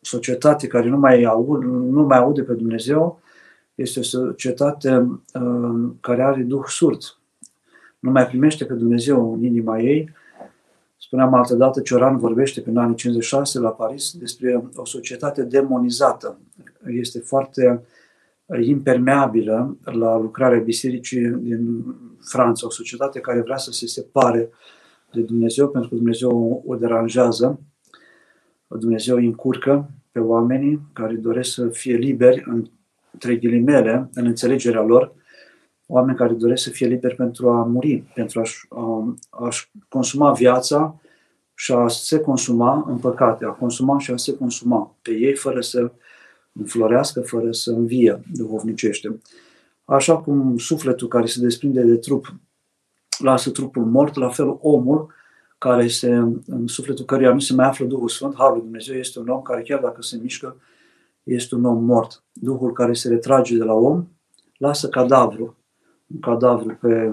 societate 0.00 0.66
care 0.66 0.88
nu 0.88 0.96
mai, 0.96 1.22
aud, 1.22 1.62
nu 1.64 2.02
mai 2.02 2.18
aude 2.18 2.42
pe 2.42 2.52
Dumnezeu 2.52 3.19
este 3.80 3.98
o 3.98 4.02
societate 4.02 4.96
uh, 5.34 5.90
care 6.00 6.22
are 6.22 6.42
duh 6.42 6.64
surd. 6.66 7.18
Nu 7.98 8.10
mai 8.10 8.26
primește 8.26 8.64
pe 8.64 8.74
Dumnezeu 8.74 9.32
în 9.32 9.42
inima 9.42 9.78
ei. 9.78 10.14
Spuneam 10.96 11.34
altă 11.34 11.54
dată, 11.54 11.80
Cioran 11.80 12.18
vorbește 12.18 12.60
prin 12.60 12.76
anii 12.76 12.96
56 12.96 13.58
la 13.58 13.70
Paris 13.70 14.12
despre 14.12 14.64
o 14.74 14.84
societate 14.84 15.42
demonizată. 15.42 16.38
Este 16.86 17.18
foarte 17.18 17.84
impermeabilă 18.60 19.76
la 19.82 20.18
lucrarea 20.18 20.58
bisericii 20.58 21.28
din 21.28 21.84
Franța, 22.20 22.66
o 22.66 22.70
societate 22.70 23.20
care 23.20 23.40
vrea 23.40 23.56
să 23.56 23.72
se 23.72 23.86
separe 23.86 24.48
uh, 24.50 24.78
de 25.12 25.20
Dumnezeu, 25.20 25.68
pentru 25.68 25.90
că 25.90 25.96
Dumnezeu 25.96 26.62
o 26.66 26.74
deranjează, 26.74 27.60
Dumnezeu 28.66 29.16
îi 29.16 29.26
încurcă 29.26 29.90
pe 30.12 30.18
oamenii 30.18 30.80
care 30.92 31.14
doresc 31.14 31.52
să 31.52 31.68
fie 31.68 31.96
liberi, 31.96 32.44
între 33.12 33.36
ghilimele, 33.36 34.10
în 34.14 34.26
înțelegerea 34.26 34.82
lor, 34.82 35.12
oameni 35.86 36.16
care 36.16 36.32
doresc 36.32 36.62
să 36.62 36.70
fie 36.70 36.86
liberi 36.86 37.14
pentru 37.14 37.48
a 37.50 37.62
muri, 37.64 38.04
pentru 38.14 38.40
a-și, 38.40 38.66
a, 38.68 39.16
a-și 39.30 39.70
consuma 39.88 40.32
viața 40.32 41.00
și 41.54 41.72
a 41.72 41.88
se 41.88 42.20
consuma 42.20 42.84
în 42.88 42.98
păcate, 42.98 43.44
a 43.44 43.48
consuma 43.48 43.98
și 43.98 44.10
a 44.10 44.16
se 44.16 44.36
consuma 44.36 44.96
pe 45.02 45.10
ei 45.10 45.34
fără 45.34 45.60
să 45.60 45.92
înflorească, 46.52 47.20
fără 47.20 47.52
să 47.52 47.70
învie 47.70 48.22
duhovnicește. 48.32 49.20
Așa 49.84 50.16
cum 50.16 50.58
sufletul 50.58 51.08
care 51.08 51.26
se 51.26 51.40
desprinde 51.40 51.82
de 51.82 51.96
trup 51.96 52.34
lasă 53.18 53.50
trupul 53.50 53.84
mort, 53.84 54.16
la 54.16 54.28
fel 54.28 54.58
omul 54.60 55.12
care 55.58 55.84
este 55.84 56.12
în 56.46 56.66
sufletul 56.66 57.04
căruia 57.04 57.32
nu 57.32 57.38
se 57.38 57.54
mai 57.54 57.66
află 57.66 57.86
Duhul 57.86 58.08
Sfânt, 58.08 58.34
Harul 58.36 58.60
Dumnezeu 58.60 58.96
este 58.96 59.18
un 59.18 59.28
om 59.28 59.42
care 59.42 59.62
chiar 59.62 59.80
dacă 59.80 60.02
se 60.02 60.18
mișcă, 60.22 60.56
este 61.22 61.54
un 61.54 61.64
om 61.64 61.84
mort. 61.84 62.24
Duhul 62.32 62.72
care 62.72 62.92
se 62.92 63.08
retrage 63.08 63.56
de 63.56 63.64
la 63.64 63.72
om, 63.72 64.06
lasă 64.56 64.88
cadavru, 64.88 65.56
un 66.06 66.20
cadavru 66.20 66.78
pe 66.80 67.12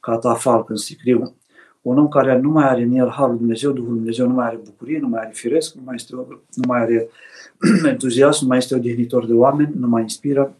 catafalc, 0.00 0.70
în 0.70 0.76
sicriu. 0.76 1.36
Un 1.82 1.98
om 1.98 2.08
care 2.08 2.38
nu 2.38 2.50
mai 2.50 2.68
are 2.68 2.82
în 2.82 2.92
el 2.92 3.08
Harul 3.08 3.36
Dumnezeu, 3.36 3.72
Duhul 3.72 3.94
Dumnezeu 3.94 4.26
nu 4.26 4.34
mai 4.34 4.46
are 4.46 4.60
bucurie, 4.64 4.98
nu 4.98 5.08
mai 5.08 5.20
are 5.20 5.32
firesc, 5.32 5.74
nu 5.74 5.82
mai, 5.84 5.94
este, 5.94 6.14
nu 6.54 6.64
mai 6.68 6.80
are 6.80 7.08
entuziasm, 7.92 8.42
nu 8.42 8.48
mai 8.48 8.58
este 8.58 8.74
odihnitor 8.74 9.26
de 9.26 9.32
oameni, 9.32 9.72
nu 9.76 9.88
mai 9.88 10.02
inspiră, 10.02 10.56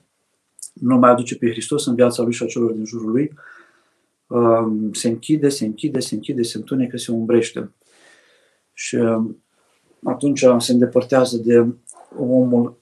nu 0.73 0.97
mai 0.97 1.11
aduce 1.11 1.37
pe 1.37 1.51
Hristos 1.51 1.87
în 1.87 1.95
viața 1.95 2.23
lui 2.23 2.33
și 2.33 2.43
a 2.43 2.47
celor 2.47 2.73
din 2.73 2.85
jurul 2.85 3.11
lui, 3.11 3.33
Um, 4.29 4.93
se 4.93 5.09
închide, 5.09 5.49
se 5.49 5.65
închide, 5.65 6.01
se 6.01 6.15
închide, 6.15 6.43
se 6.43 6.57
întunecă, 6.57 6.97
se 6.97 7.13
umbrește. 7.13 7.71
Și 8.73 8.95
um, 8.95 9.43
atunci 10.05 10.45
se 10.59 10.73
îndepărtează 10.73 11.37
de 11.37 11.67
omul 12.19 12.77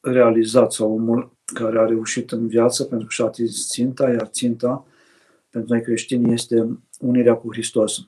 realizat 0.00 0.72
sau 0.72 0.92
omul 0.92 1.36
care 1.44 1.78
a 1.78 1.84
reușit 1.84 2.32
în 2.32 2.46
viață 2.46 2.84
pentru 2.84 3.06
că 3.06 3.12
și-a 3.12 3.24
atins 3.24 3.68
ținta, 3.68 4.10
iar 4.10 4.26
ținta 4.26 4.86
pentru 5.50 5.72
noi 5.72 5.82
creștini 5.82 6.32
este 6.32 6.78
unirea 7.00 7.34
cu 7.34 7.52
Hristos. 7.52 8.06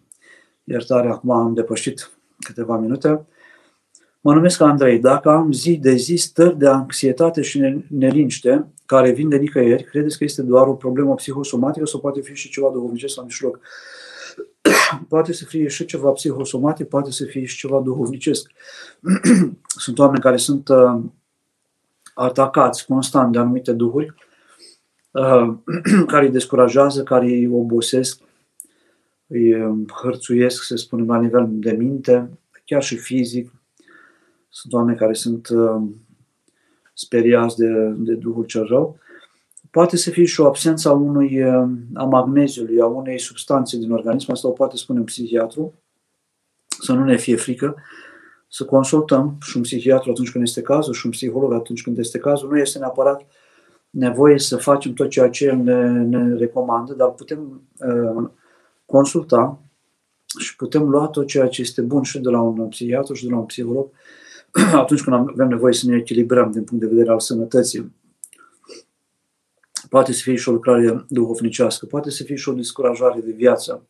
Iertare, 0.64 1.08
acum 1.08 1.30
am 1.30 1.54
depășit 1.54 2.10
câteva 2.38 2.78
minute. 2.78 3.26
Mă 4.20 4.34
numesc 4.34 4.60
Andrei. 4.60 4.98
Dacă 4.98 5.28
am 5.30 5.52
zi 5.52 5.76
de 5.76 5.94
zi 5.94 6.16
stări 6.16 6.58
de 6.58 6.68
anxietate 6.68 7.42
și 7.42 7.84
neliniște 7.88 8.72
care 8.86 9.10
vin 9.10 9.28
de 9.28 9.36
nicăieri, 9.36 9.84
credeți 9.84 10.18
că 10.18 10.24
este 10.24 10.42
doar 10.42 10.66
o 10.66 10.74
problemă 10.74 11.14
psihosomatică 11.14 11.86
sau 11.86 12.00
poate 12.00 12.20
fi 12.20 12.34
și 12.34 12.50
ceva 12.50 12.70
duhovnicesc 12.70 13.16
la 13.16 13.22
mijloc? 13.22 13.60
poate 15.08 15.32
să 15.32 15.44
fie 15.44 15.68
și 15.68 15.84
ceva 15.84 16.10
psihosomatic, 16.10 16.88
poate 16.88 17.10
să 17.10 17.24
fie 17.24 17.44
și 17.44 17.56
ceva 17.56 17.80
duhovnicesc. 17.80 18.50
sunt 19.84 19.98
oameni 19.98 20.22
care 20.22 20.36
sunt 20.36 20.68
uh, 20.68 21.00
atacați 22.14 22.86
constant 22.86 23.32
de 23.32 23.38
anumite 23.38 23.72
duhuri, 23.72 24.14
uh, 25.10 25.54
care 26.12 26.24
îi 26.24 26.32
descurajează, 26.32 27.02
care 27.02 27.24
îi 27.24 27.46
obosesc, 27.46 28.20
îi 29.26 29.52
hărțuiesc, 30.02 30.62
să 30.62 30.76
spunem, 30.76 31.06
la 31.06 31.20
nivel 31.20 31.46
de 31.50 31.72
minte, 31.72 32.38
chiar 32.64 32.82
și 32.82 32.96
fizic. 32.96 33.52
Sunt 34.48 34.72
oameni 34.72 34.98
care 34.98 35.12
sunt 35.12 35.48
speriați 36.94 37.56
de, 37.56 37.94
de 37.96 38.14
Duhul 38.14 38.44
cel 38.44 38.64
rău. 38.64 38.98
Poate 39.70 39.96
să 39.96 40.10
fie 40.10 40.24
și 40.24 40.40
o 40.40 40.46
absență 40.46 40.88
a, 40.88 40.92
unui, 40.92 41.44
a 41.94 42.04
magneziului, 42.04 42.80
a 42.80 42.86
unei 42.86 43.18
substanțe 43.18 43.76
din 43.76 43.92
organism, 43.92 44.30
asta 44.30 44.48
o 44.48 44.50
poate 44.50 44.76
spune 44.76 44.98
un 44.98 45.04
psihiatru, 45.04 45.74
să 46.66 46.92
nu 46.92 47.04
ne 47.04 47.16
fie 47.16 47.36
frică, 47.36 47.76
să 48.54 48.64
consultăm 48.64 49.36
și 49.40 49.56
un 49.56 49.62
psihiatru 49.62 50.10
atunci 50.10 50.30
când 50.30 50.44
este 50.44 50.62
cazul 50.62 50.92
și 50.92 51.06
un 51.06 51.10
psiholog 51.10 51.52
atunci 51.52 51.82
când 51.82 51.98
este 51.98 52.18
cazul. 52.18 52.48
Nu 52.50 52.58
este 52.58 52.78
neapărat 52.78 53.26
nevoie 53.90 54.38
să 54.38 54.56
facem 54.56 54.92
tot 54.92 55.10
ceea 55.10 55.30
ce 55.30 55.44
el 55.44 55.56
ne, 55.56 55.90
ne 55.90 56.34
recomandă, 56.34 56.92
dar 56.92 57.08
putem 57.10 57.62
uh, 57.78 58.30
consulta 58.86 59.58
și 60.38 60.56
putem 60.56 60.88
lua 60.88 61.06
tot 61.06 61.26
ceea 61.26 61.48
ce 61.48 61.60
este 61.60 61.80
bun 61.80 62.02
și 62.02 62.18
de 62.18 62.28
la 62.28 62.40
un 62.40 62.68
psihiatru 62.68 63.14
și 63.14 63.24
de 63.24 63.30
la 63.30 63.38
un 63.38 63.44
psiholog 63.44 63.90
atunci 64.82 65.02
când 65.02 65.16
avem 65.16 65.48
nevoie 65.48 65.72
să 65.72 65.86
ne 65.88 65.96
echilibrăm 65.96 66.50
din 66.50 66.64
punct 66.64 66.84
de 66.84 66.90
vedere 66.90 67.10
al 67.10 67.20
sănătății. 67.20 67.94
Poate 69.88 70.12
să 70.12 70.20
fie 70.22 70.36
și 70.36 70.48
o 70.48 70.52
lucrare 70.52 71.04
duhovnicească, 71.08 71.86
poate 71.86 72.10
să 72.10 72.22
fie 72.22 72.36
și 72.36 72.48
o 72.48 72.52
descurajare 72.52 73.20
de 73.20 73.32
viață, 73.32 73.86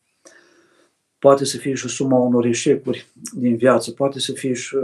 poate 1.22 1.44
să 1.44 1.56
fie 1.56 1.74
și 1.74 1.88
suma 1.88 2.18
unor 2.18 2.44
eșecuri 2.44 3.06
din 3.34 3.56
viață, 3.56 3.90
poate 3.90 4.18
să 4.18 4.32
fie 4.32 4.52
și 4.52 4.76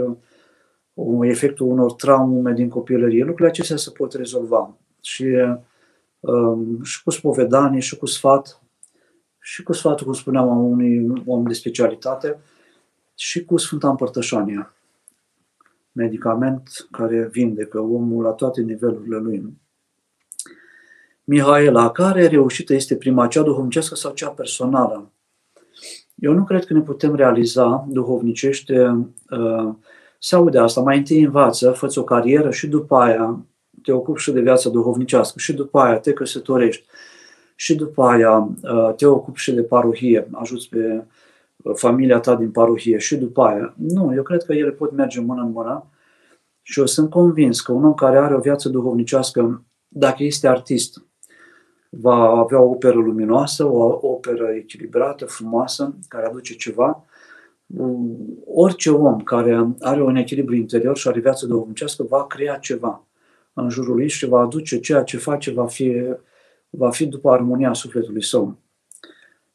uh, 0.93 1.27
efectul 1.29 1.67
unor 1.67 1.93
traume 1.93 2.53
din 2.53 2.69
copilărie. 2.69 3.19
Lucrurile 3.19 3.47
acestea 3.47 3.75
se 3.75 3.91
pot 3.91 4.13
rezolva. 4.13 4.77
Și, 5.01 5.25
um, 6.19 6.83
și 6.83 7.03
cu 7.03 7.09
spovedanie, 7.09 7.79
și 7.79 7.97
cu 7.97 8.05
sfat, 8.05 8.61
și 9.39 9.63
cu 9.63 9.73
sfatul, 9.73 10.05
cum 10.05 10.15
spuneam, 10.15 10.49
a 10.49 10.55
unui 10.55 11.21
om 11.25 11.43
de 11.47 11.53
specialitate, 11.53 12.39
și 13.15 13.45
cu 13.45 13.57
Sfânta 13.57 13.89
Împărtășanie. 13.89 14.73
Medicament 15.91 16.87
care 16.91 17.27
vindecă 17.31 17.79
omul 17.79 18.23
la 18.23 18.31
toate 18.31 18.61
nivelurile 18.61 19.17
lui. 19.17 19.57
Mihaela, 21.23 21.91
care 21.91 22.27
reușită 22.27 22.73
este 22.73 22.95
prima, 22.95 23.27
cea 23.27 23.41
duhovnicească 23.41 23.95
sau 23.95 24.13
cea 24.13 24.29
personală? 24.29 25.11
Eu 26.19 26.33
nu 26.33 26.43
cred 26.43 26.65
că 26.65 26.73
ne 26.73 26.81
putem 26.81 27.15
realiza 27.15 27.85
duhovnicește, 27.89 29.05
uh, 29.29 29.73
se 30.19 30.35
aude 30.35 30.59
asta, 30.59 30.81
mai 30.81 30.97
întâi 30.97 31.23
învață, 31.23 31.71
fă 31.71 31.87
o 31.95 32.03
carieră 32.03 32.51
și 32.51 32.67
după 32.67 32.95
aia 32.95 33.45
te 33.83 33.91
ocupi 33.91 34.21
și 34.21 34.31
de 34.31 34.41
viața 34.41 34.69
duhovnicească 34.69 35.39
și 35.39 35.53
după 35.53 35.79
aia 35.79 35.99
te 35.99 36.13
căsătorești 36.13 36.85
și 37.55 37.75
după 37.75 38.03
aia 38.03 38.49
uh, 38.61 38.93
te 38.95 39.05
ocupi 39.05 39.39
și 39.39 39.51
de 39.51 39.63
parohie, 39.63 40.27
ajuți 40.31 40.69
pe 40.69 41.03
uh, 41.57 41.73
familia 41.75 42.19
ta 42.19 42.35
din 42.35 42.51
parohie 42.51 42.97
și 42.97 43.15
după 43.15 43.41
aia. 43.41 43.73
Nu, 43.77 44.13
eu 44.15 44.23
cred 44.23 44.43
că 44.43 44.53
ele 44.53 44.71
pot 44.71 44.91
merge 44.91 45.19
mână 45.19 45.41
în 45.41 45.51
mână 45.51 45.85
și 46.61 46.79
eu 46.79 46.85
sunt 46.85 47.09
convins 47.09 47.61
că 47.61 47.71
un 47.71 47.85
om 47.85 47.93
care 47.93 48.17
are 48.17 48.35
o 48.35 48.39
viață 48.39 48.69
duhovnicească, 48.69 49.63
dacă 49.87 50.23
este 50.23 50.47
artist, 50.47 51.03
va 51.89 52.15
avea 52.15 52.59
o 52.59 52.69
operă 52.69 52.95
luminoasă, 52.95 53.65
o 53.65 53.99
operă 54.01 54.49
echilibrată, 54.55 55.25
frumoasă, 55.25 55.95
care 56.07 56.25
aduce 56.25 56.55
ceva. 56.55 57.05
Orice 58.45 58.91
om 58.91 59.19
care 59.19 59.75
are 59.79 60.03
un 60.03 60.15
echilibru 60.15 60.55
interior 60.55 60.97
și 60.97 61.07
are 61.07 61.19
viață 61.19 61.45
duhovnicească 61.45 62.03
va 62.03 62.27
crea 62.27 62.55
ceva 62.55 63.03
în 63.53 63.69
jurul 63.69 63.95
lui 63.95 64.09
și 64.09 64.25
va 64.27 64.39
aduce 64.39 64.79
ceea 64.79 65.03
ce 65.03 65.17
face, 65.17 65.51
va 65.51 65.65
fi, 65.65 66.03
va 66.69 66.89
fi 66.89 67.05
după 67.05 67.31
armonia 67.31 67.73
sufletului 67.73 68.23
său. 68.23 68.57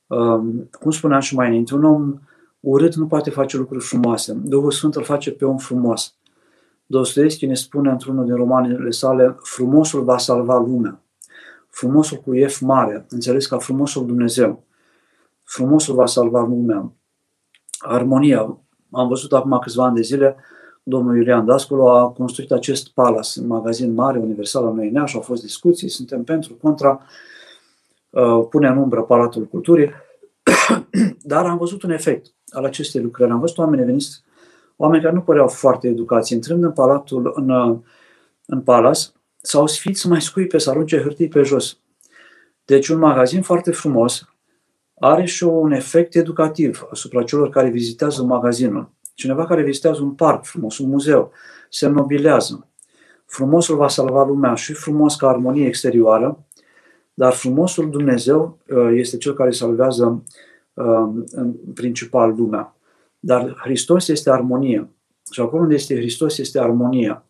Um, 0.06 0.68
cum 0.80 0.90
spuneam 0.90 1.20
și 1.20 1.34
mai 1.34 1.46
înainte, 1.46 1.74
un 1.74 1.84
om 1.84 2.18
urât 2.60 2.94
nu 2.94 3.06
poate 3.06 3.30
face 3.30 3.56
lucruri 3.56 3.84
frumoase. 3.84 4.32
Duhul 4.44 4.70
Sfânt 4.70 4.94
îl 4.94 5.02
face 5.02 5.32
pe 5.32 5.44
om 5.44 5.56
frumos. 5.56 6.14
Dostoevski 6.86 7.46
ne 7.46 7.54
spune 7.54 7.90
într-unul 7.90 8.24
din 8.24 8.34
romanele 8.34 8.90
sale, 8.90 9.36
frumosul 9.42 10.02
va 10.02 10.18
salva 10.18 10.58
lumea 10.58 11.03
frumosul 11.74 12.16
cu 12.16 12.32
F 12.46 12.60
mare, 12.60 13.06
înțeles 13.08 13.46
ca 13.46 13.58
frumosul 13.58 14.06
Dumnezeu. 14.06 14.64
Frumosul 15.42 15.94
va 15.94 16.06
salva 16.06 16.40
lumea. 16.40 16.92
Armonia. 17.78 18.58
Am 18.90 19.08
văzut 19.08 19.32
acum 19.32 19.58
câțiva 19.58 19.84
ani 19.84 19.94
de 19.94 20.02
zile, 20.02 20.36
domnul 20.82 21.16
Iulian 21.16 21.44
Dascolo 21.44 21.90
a 21.90 22.08
construit 22.10 22.52
acest 22.52 22.88
palas, 22.88 23.36
în 23.36 23.46
magazin 23.46 23.94
mare, 23.94 24.18
universal 24.18 24.66
al 24.66 24.74
Neinea 24.74 25.04
și 25.04 25.16
au 25.16 25.22
fost 25.22 25.42
discuții, 25.42 25.88
suntem 25.88 26.24
pentru, 26.24 26.54
contra, 26.54 27.00
uh, 28.10 28.46
pune 28.50 28.68
în 28.68 28.76
umbră 28.76 29.02
Palatul 29.02 29.44
Culturii, 29.44 29.90
dar 31.32 31.46
am 31.46 31.56
văzut 31.58 31.82
un 31.82 31.90
efect 31.90 32.26
al 32.48 32.64
acestei 32.64 33.02
lucrări. 33.02 33.30
Am 33.30 33.40
văzut 33.40 33.58
oameni 33.58 33.84
veniți, 33.84 34.22
oameni 34.76 35.02
care 35.02 35.14
nu 35.14 35.20
păreau 35.20 35.48
foarte 35.48 35.88
educați, 35.88 36.32
intrând 36.32 36.62
în 36.62 36.72
palatul, 36.72 37.32
în, 37.34 37.80
în 38.46 38.60
palas, 38.60 39.12
sau 39.46 39.66
sfiți 39.66 40.00
să 40.00 40.08
mai 40.08 40.22
scuipe, 40.22 40.58
să 40.58 40.70
arunce 40.70 41.00
hârtii 41.00 41.28
pe 41.28 41.42
jos. 41.42 41.78
Deci 42.64 42.88
un 42.88 42.98
magazin 42.98 43.42
foarte 43.42 43.70
frumos 43.70 44.28
are 44.98 45.24
și 45.24 45.44
un 45.44 45.72
efect 45.72 46.14
educativ 46.14 46.86
asupra 46.90 47.22
celor 47.22 47.48
care 47.48 47.68
vizitează 47.68 48.22
magazinul. 48.22 48.90
Cineva 49.14 49.46
care 49.46 49.62
vizitează 49.62 50.02
un 50.02 50.10
parc 50.10 50.44
frumos, 50.44 50.78
un 50.78 50.88
muzeu, 50.88 51.32
se 51.70 51.86
nobilează. 51.88 52.68
Frumosul 53.26 53.76
va 53.76 53.88
salva 53.88 54.24
lumea 54.24 54.54
și 54.54 54.72
frumos 54.72 55.16
ca 55.16 55.28
armonie 55.28 55.66
exterioară, 55.66 56.44
dar 57.14 57.32
frumosul 57.32 57.90
Dumnezeu 57.90 58.58
uh, 58.68 58.90
este 58.92 59.16
cel 59.16 59.34
care 59.34 59.50
salvează 59.50 60.22
uh, 60.74 61.08
în 61.30 61.54
principal 61.74 62.34
lumea. 62.36 62.76
Dar 63.20 63.56
Hristos 63.62 64.08
este 64.08 64.30
armonie. 64.30 64.88
Și 65.30 65.40
acolo 65.40 65.62
unde 65.62 65.74
este 65.74 65.96
Hristos 65.96 66.38
este 66.38 66.58
armonia 66.58 67.24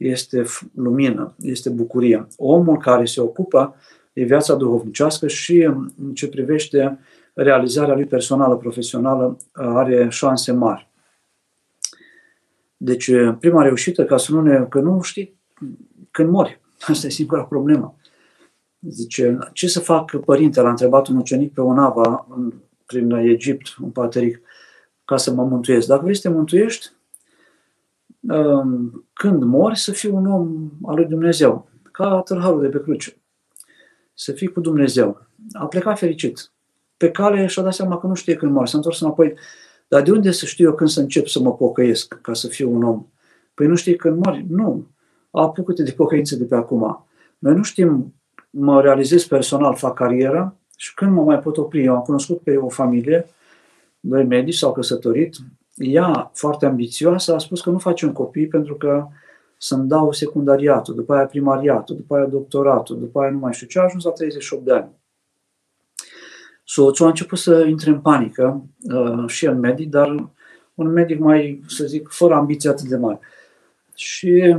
este 0.00 0.44
lumină, 0.74 1.34
este 1.40 1.70
bucurie. 1.70 2.26
Omul 2.36 2.76
care 2.76 3.04
se 3.04 3.20
ocupă 3.20 3.74
de 4.12 4.22
viața 4.22 4.54
duhovnicească 4.54 5.28
și 5.28 5.62
în 5.96 6.14
ce 6.14 6.28
privește 6.28 6.98
realizarea 7.34 7.94
lui 7.94 8.04
personală, 8.04 8.56
profesională, 8.56 9.36
are 9.52 10.08
șanse 10.10 10.52
mari. 10.52 10.88
Deci, 12.76 13.10
prima 13.40 13.62
reușită, 13.62 14.04
ca 14.04 14.16
să 14.16 14.32
nu 14.32 14.42
ne, 14.42 14.66
că 14.68 14.80
nu 14.80 15.00
știi 15.00 15.38
când 16.10 16.30
mori. 16.30 16.60
Asta 16.86 17.06
e 17.06 17.10
singura 17.10 17.44
problemă. 17.44 17.96
Zice, 18.80 19.38
ce 19.52 19.68
să 19.68 19.80
fac 19.80 20.16
părinte? 20.16 20.60
L-a 20.60 20.70
întrebat 20.70 21.06
un 21.06 21.16
ucenic 21.16 21.52
pe 21.52 21.60
o 21.60 21.72
navă 21.72 22.26
prin 22.86 23.10
Egipt, 23.10 23.76
un 23.82 23.90
pateric, 23.90 24.40
ca 25.04 25.16
să 25.16 25.32
mă 25.32 25.44
mântuiesc. 25.44 25.86
Dacă 25.86 26.02
vrei 26.02 26.14
să 26.14 26.28
te 26.28 26.34
mântuiești, 26.34 26.90
când 29.12 29.42
mori, 29.42 29.78
să 29.78 29.92
fii 29.92 30.10
un 30.10 30.26
om 30.26 30.70
al 30.82 30.94
lui 30.94 31.04
Dumnezeu, 31.04 31.68
ca 31.92 32.20
târharul 32.24 32.60
de 32.60 32.68
pe 32.68 32.80
cruce. 32.80 33.16
Să 34.14 34.32
fii 34.32 34.48
cu 34.48 34.60
Dumnezeu. 34.60 35.26
A 35.52 35.66
plecat 35.66 35.98
fericit. 35.98 36.52
Pe 36.96 37.10
cale 37.10 37.46
și-a 37.46 37.62
dat 37.62 37.74
seama 37.74 37.98
că 37.98 38.06
nu 38.06 38.14
știe 38.14 38.34
când 38.34 38.52
mori. 38.52 38.70
S-a 38.70 38.76
întors 38.76 39.00
înapoi. 39.00 39.34
Dar 39.88 40.02
de 40.02 40.10
unde 40.10 40.30
să 40.30 40.46
știu 40.46 40.68
eu 40.68 40.74
când 40.74 40.90
să 40.90 41.00
încep 41.00 41.26
să 41.26 41.40
mă 41.40 41.54
pocăiesc 41.54 42.18
ca 42.20 42.34
să 42.34 42.46
fiu 42.46 42.74
un 42.74 42.82
om? 42.82 43.06
Păi 43.54 43.66
nu 43.66 43.74
știi 43.74 43.96
când 43.96 44.24
mori? 44.24 44.44
Nu. 44.48 44.86
Apucă-te 45.30 45.82
de 45.82 45.90
pocăință 45.90 46.36
de 46.36 46.44
pe 46.44 46.54
acum. 46.54 47.06
Noi 47.38 47.54
nu 47.54 47.62
știm, 47.62 48.14
mă 48.50 48.80
realizez 48.80 49.24
personal, 49.24 49.74
fac 49.74 49.94
carieră 49.94 50.56
și 50.76 50.94
când 50.94 51.12
mă 51.12 51.22
mai 51.22 51.38
pot 51.38 51.56
opri. 51.56 51.84
Eu 51.84 51.94
am 51.94 52.02
cunoscut 52.02 52.40
pe 52.40 52.56
o 52.56 52.68
familie, 52.68 53.26
doi 54.00 54.24
medici 54.24 54.54
s-au 54.54 54.72
căsătorit, 54.72 55.36
ea, 55.80 56.30
foarte 56.34 56.66
ambițioasă, 56.66 57.34
a 57.34 57.38
spus 57.38 57.60
că 57.60 57.70
nu 57.70 57.78
face 57.78 58.06
un 58.06 58.12
copii 58.12 58.46
pentru 58.46 58.74
că 58.74 59.06
să-mi 59.58 59.88
dau 59.88 60.12
secundariatul, 60.12 60.94
după 60.94 61.14
aia 61.14 61.26
primariatul, 61.26 61.96
după 61.96 62.16
aia 62.16 62.26
doctoratul, 62.26 62.98
după 62.98 63.20
aia 63.20 63.30
nu 63.30 63.38
mai 63.38 63.52
știu 63.52 63.66
ce, 63.66 63.78
a 63.78 63.82
ajuns 63.82 64.04
la 64.04 64.10
38 64.10 64.64
de 64.64 64.72
ani. 64.72 64.90
Soțul 66.64 67.06
a 67.06 67.08
început 67.08 67.38
să 67.38 67.64
intre 67.68 67.90
în 67.90 68.00
panică, 68.00 68.64
uh, 68.82 69.24
și 69.26 69.44
el 69.44 69.56
medic, 69.56 69.88
dar 69.88 70.30
un 70.74 70.88
medic 70.92 71.18
mai, 71.18 71.62
să 71.66 71.84
zic, 71.84 72.08
fără 72.08 72.34
ambiție 72.34 72.70
atât 72.70 72.88
de 72.88 72.96
mare. 72.96 73.20
Și 73.94 74.56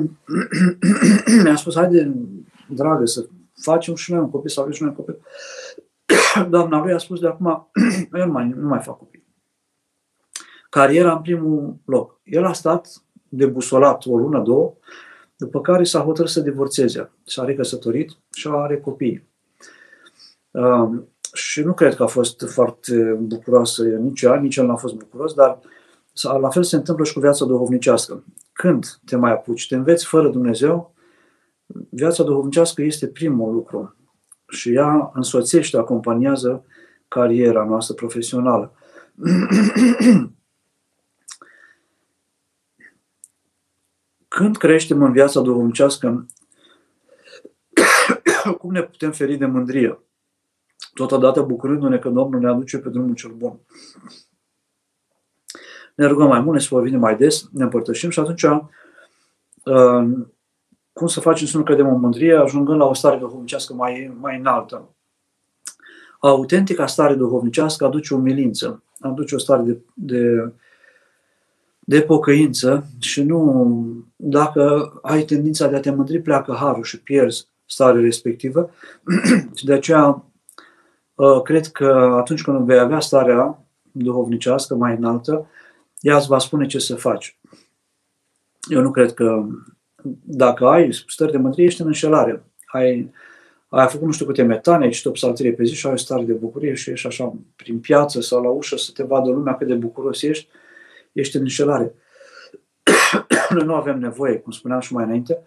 mi-a 1.43 1.55
spus, 1.55 1.75
haide, 1.75 2.13
dragă, 2.69 3.05
să 3.05 3.25
facem 3.61 3.95
și 3.95 4.11
noi 4.11 4.19
un 4.19 4.29
copil, 4.29 4.49
să 4.49 4.59
avem 4.59 4.71
și 4.71 4.81
noi 4.81 4.93
un 4.97 4.97
copil. 4.97 5.19
Doamna 6.49 6.83
lui 6.83 6.93
a 6.93 6.97
spus, 6.97 7.19
de 7.19 7.27
acum, 7.27 7.69
eu 8.17 8.25
nu 8.25 8.31
mai, 8.31 8.53
nu 8.55 8.67
mai 8.67 8.79
fac 8.79 8.97
copii 8.97 9.10
cariera 10.71 11.11
în 11.11 11.21
primul 11.21 11.75
loc. 11.85 12.19
El 12.23 12.45
a 12.45 12.53
stat 12.53 13.03
debusolat 13.29 14.05
o 14.05 14.17
lună, 14.17 14.39
două, 14.39 14.73
după 15.35 15.61
care 15.61 15.83
s-a 15.83 15.99
hotărât 15.99 16.31
să 16.31 16.39
divorțeze. 16.39 17.11
S-a 17.25 17.43
recăsătorit 17.45 18.11
și 18.33 18.47
are 18.51 18.79
copii. 18.79 19.27
Uh, 20.51 20.89
și 21.33 21.61
nu 21.61 21.73
cred 21.73 21.95
că 21.95 22.03
a 22.03 22.07
fost 22.07 22.43
foarte 22.47 23.17
bucuroasă 23.19 23.83
nici 23.83 24.21
ea, 24.21 24.35
nici 24.35 24.55
el 24.55 24.65
n-a 24.65 24.75
fost 24.75 24.93
bucuros, 24.93 25.33
dar 25.33 25.59
la 26.39 26.49
fel 26.49 26.63
se 26.63 26.75
întâmplă 26.75 27.05
și 27.05 27.13
cu 27.13 27.19
viața 27.19 27.45
duhovnicească. 27.45 28.23
Când 28.53 28.99
te 29.05 29.15
mai 29.15 29.31
apuci, 29.31 29.67
te 29.67 29.75
înveți 29.75 30.05
fără 30.05 30.29
Dumnezeu, 30.29 30.93
viața 31.89 32.23
duhovnicească 32.23 32.81
este 32.81 33.07
primul 33.07 33.53
lucru 33.53 33.95
și 34.47 34.73
ea 34.73 35.11
însoțește, 35.13 35.77
acompaniază 35.77 36.63
cariera 37.07 37.63
noastră 37.63 37.93
profesională. 37.93 38.73
Când 44.35 44.57
creștem 44.57 45.03
în 45.03 45.11
viața 45.11 45.41
duhovnicească, 45.41 46.25
cum 48.59 48.71
ne 48.71 48.81
putem 48.81 49.11
feri 49.11 49.35
de 49.35 49.45
mândrie? 49.45 49.99
Totodată 50.93 51.41
bucurându-ne 51.41 51.97
că 51.97 52.09
Domnul 52.09 52.39
ne 52.39 52.47
aduce 52.47 52.77
pe 52.77 52.89
drumul 52.89 53.15
cel 53.15 53.31
bun. 53.31 53.59
Ne 55.95 56.05
rugăm 56.05 56.27
mai 56.27 56.39
mult, 56.39 56.53
ne 56.53 56.63
spovedim 56.63 56.99
mai 56.99 57.17
des, 57.17 57.47
ne 57.51 57.63
împărtășim 57.63 58.09
și 58.09 58.19
atunci 58.19 58.43
uh, 58.43 58.63
cum 60.93 61.07
să 61.07 61.19
facem 61.19 61.47
să 61.47 61.57
nu 61.57 61.63
credem 61.63 61.87
în 61.87 61.99
mândrie, 61.99 62.35
ajungând 62.35 62.79
la 62.79 62.85
o 62.85 62.93
stare 62.93 63.17
duhovnicească 63.17 63.73
mai, 63.73 64.17
mai 64.19 64.37
înaltă. 64.37 64.95
Autentica 66.19 66.87
stare 66.87 67.15
duhovnicească 67.15 67.85
aduce 67.85 68.13
umilință, 68.13 68.83
aduce 68.99 69.35
o 69.35 69.37
stare 69.37 69.63
de, 69.63 69.81
de, 69.93 70.51
de 71.83 72.01
pocăință 72.01 72.87
și 72.99 73.23
nu, 73.23 73.83
dacă 74.15 74.93
ai 75.01 75.23
tendința 75.23 75.67
de 75.67 75.75
a 75.75 75.79
te 75.79 75.91
mândri, 75.91 76.21
pleacă 76.21 76.53
harul 76.53 76.83
și 76.83 77.01
pierzi 77.01 77.47
starea 77.65 78.01
respectivă. 78.01 78.69
și 79.55 79.65
de 79.65 79.73
aceea 79.73 80.25
uh, 81.15 81.41
cred 81.41 81.67
că 81.67 82.15
atunci 82.17 82.41
când 82.41 82.65
vei 82.65 82.79
avea 82.79 82.99
starea 82.99 83.65
duhovnicească 83.91 84.75
mai 84.75 84.95
înaltă, 84.95 85.47
ea 85.99 86.15
îți 86.15 86.27
va 86.27 86.37
spune 86.37 86.65
ce 86.65 86.79
să 86.79 86.95
faci. 86.95 87.39
Eu 88.69 88.81
nu 88.81 88.91
cred 88.91 89.13
că 89.13 89.45
dacă 90.23 90.65
ai 90.65 90.93
stări 91.07 91.31
de 91.31 91.37
mândrie, 91.37 91.65
ești 91.65 91.81
în 91.81 91.87
înșelare. 91.87 92.43
Ai, 92.65 93.11
ai 93.69 93.87
făcut 93.87 94.05
nu 94.05 94.11
știu 94.11 94.25
câte 94.25 94.43
metane, 94.43 94.83
ai 94.83 94.89
citit 94.89 95.05
o 95.05 95.11
psalterie 95.11 95.53
pe 95.53 95.63
zi 95.63 95.75
și 95.75 95.87
ai 95.87 95.93
o 95.93 95.95
stare 95.95 96.23
de 96.23 96.33
bucurie 96.33 96.73
și 96.73 96.89
ești 96.89 97.07
așa 97.07 97.35
prin 97.55 97.79
piață 97.79 98.21
sau 98.21 98.43
la 98.43 98.49
ușă 98.49 98.77
să 98.77 98.91
te 98.93 99.03
vadă 99.03 99.29
lumea 99.29 99.57
cât 99.57 99.67
de 99.67 99.73
bucuros 99.73 100.21
ești, 100.21 100.47
ești 101.11 101.35
în 101.35 101.41
înșelare. 101.41 101.93
Noi 103.55 103.65
nu 103.65 103.73
avem 103.73 103.99
nevoie, 103.99 104.37
cum 104.37 104.51
spuneam 104.51 104.79
și 104.79 104.93
mai 104.93 105.03
înainte, 105.03 105.39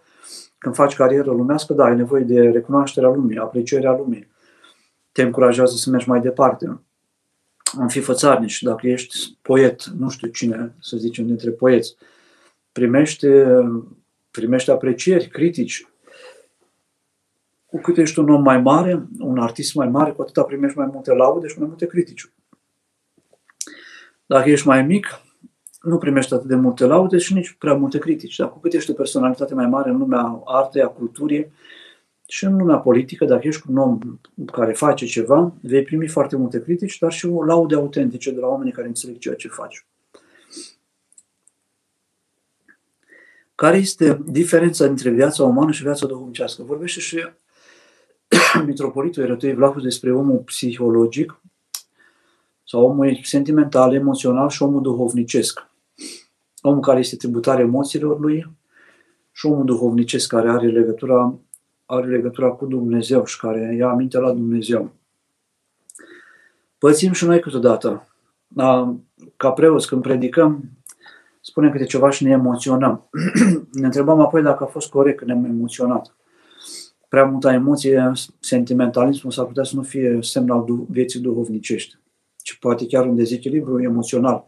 când 0.57 0.75
faci 0.75 0.95
carieră 0.95 1.31
lumească, 1.31 1.73
da, 1.73 1.83
ai 1.83 1.95
nevoie 1.95 2.23
de 2.23 2.39
recunoașterea 2.39 3.09
lumii, 3.09 3.37
aprecierea 3.37 3.91
lumii. 3.91 4.27
Te 5.11 5.21
încurajează 5.21 5.75
să 5.75 5.89
mergi 5.89 6.09
mai 6.09 6.21
departe. 6.21 6.79
Am 7.79 7.87
fi 7.87 7.99
fățarnici, 7.99 8.61
dacă 8.61 8.87
ești 8.87 9.37
poet, 9.41 9.85
nu 9.85 10.09
știu 10.09 10.27
cine, 10.27 10.75
să 10.79 10.97
zicem, 10.97 11.25
dintre 11.25 11.51
poeți, 11.51 11.95
primește, 12.71 13.45
primește 14.31 14.71
aprecieri, 14.71 15.27
critici. 15.27 15.87
Cu 17.65 17.77
cât 17.77 17.97
ești 17.97 18.19
un 18.19 18.29
om 18.29 18.41
mai 18.41 18.61
mare, 18.61 19.07
un 19.19 19.39
artist 19.39 19.75
mai 19.75 19.87
mare, 19.87 20.11
cu 20.11 20.21
atâta 20.21 20.43
primești 20.43 20.77
mai 20.77 20.89
multe 20.91 21.13
laude 21.13 21.47
și 21.47 21.59
mai 21.59 21.67
multe 21.67 21.85
critici. 21.85 22.31
Dacă 24.25 24.49
ești 24.49 24.67
mai 24.67 24.83
mic, 24.83 25.07
nu 25.85 25.97
primești 25.97 26.33
atât 26.33 26.47
de 26.47 26.55
multe 26.55 26.85
laude 26.85 27.17
și 27.17 27.33
nici 27.33 27.55
prea 27.59 27.73
multe 27.73 27.97
critici. 27.97 28.35
Dar 28.35 28.51
cu 28.51 28.59
cât 28.59 28.73
ești 28.73 28.91
o 28.91 28.93
personalitate 28.93 29.53
mai 29.53 29.67
mare 29.67 29.89
în 29.89 29.97
lumea 29.97 30.41
artei, 30.45 30.81
a 30.81 30.87
culturii 30.87 31.51
și 32.27 32.45
în 32.45 32.57
lumea 32.57 32.77
politică, 32.77 33.25
dacă 33.25 33.47
ești 33.47 33.69
un 33.69 33.77
om 33.77 33.99
care 34.45 34.73
face 34.73 35.05
ceva, 35.05 35.53
vei 35.61 35.83
primi 35.83 36.07
foarte 36.07 36.35
multe 36.35 36.61
critici, 36.61 36.97
dar 36.97 37.11
și 37.11 37.27
laude 37.27 37.75
autentice 37.75 38.31
de 38.31 38.39
la 38.39 38.47
oamenii 38.47 38.73
care 38.73 38.87
înțeleg 38.87 39.17
ceea 39.17 39.35
ce 39.35 39.47
faci. 39.47 39.85
Care 43.55 43.77
este 43.77 44.21
diferența 44.25 44.85
dintre 44.87 45.09
viața 45.09 45.43
umană 45.43 45.71
și 45.71 45.83
viața 45.83 46.05
duhovnicească? 46.05 46.63
Vorbește 46.63 46.99
și 46.99 47.27
Mitropolitul 48.65 49.23
Erătui 49.23 49.53
Vlahus 49.53 49.83
despre 49.83 50.13
omul 50.13 50.37
psihologic 50.37 51.41
sau 52.63 52.85
omul 52.85 53.19
sentimental, 53.23 53.93
emoțional 53.93 54.49
și 54.49 54.63
omul 54.63 54.81
duhovnicesc. 54.81 55.67
Omul 56.67 56.81
care 56.81 56.99
este 56.99 57.15
tributar 57.15 57.59
emoțiilor 57.59 58.19
lui 58.19 58.55
și 59.31 59.45
omul 59.45 59.65
duhovnicesc 59.65 60.27
care 60.27 60.49
are 60.49 60.67
legătura, 60.67 61.39
are 61.85 62.07
legătura 62.07 62.49
cu 62.49 62.65
Dumnezeu 62.65 63.25
și 63.25 63.39
care 63.39 63.75
ia 63.75 63.87
aminte 63.87 64.17
la 64.17 64.31
Dumnezeu. 64.31 64.91
Pățim 66.77 67.11
și 67.11 67.25
noi 67.25 67.39
câteodată. 67.39 68.07
Ca 69.37 69.51
preoți, 69.51 69.87
când 69.87 70.01
predicăm, 70.01 70.63
spunem 71.41 71.71
câte 71.71 71.85
ceva 71.85 72.09
și 72.09 72.23
ne 72.23 72.29
emoționăm. 72.29 73.09
ne 73.79 73.85
întrebăm 73.85 74.19
apoi 74.19 74.41
dacă 74.41 74.63
a 74.63 74.67
fost 74.67 74.89
corect 74.89 75.17
când 75.17 75.29
ne-am 75.29 75.45
emoționat. 75.45 76.15
Prea 77.07 77.25
multă 77.25 77.49
emoție, 77.49 78.11
sentimentalismul 78.39 79.31
s-ar 79.31 79.45
putea 79.45 79.63
să 79.63 79.75
nu 79.75 79.81
fie 79.81 80.17
semn 80.21 80.49
al 80.49 80.65
vieții 80.89 81.19
duhovnicești, 81.19 81.97
ci 82.43 82.57
poate 82.59 82.85
chiar 82.85 83.05
un 83.05 83.15
dezechilibru 83.15 83.81
emoțional, 83.81 84.47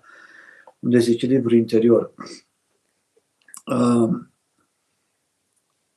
un 0.87 0.93
dezechilibru 0.93 1.55
interior. 1.55 2.13
Uh, 3.65 4.09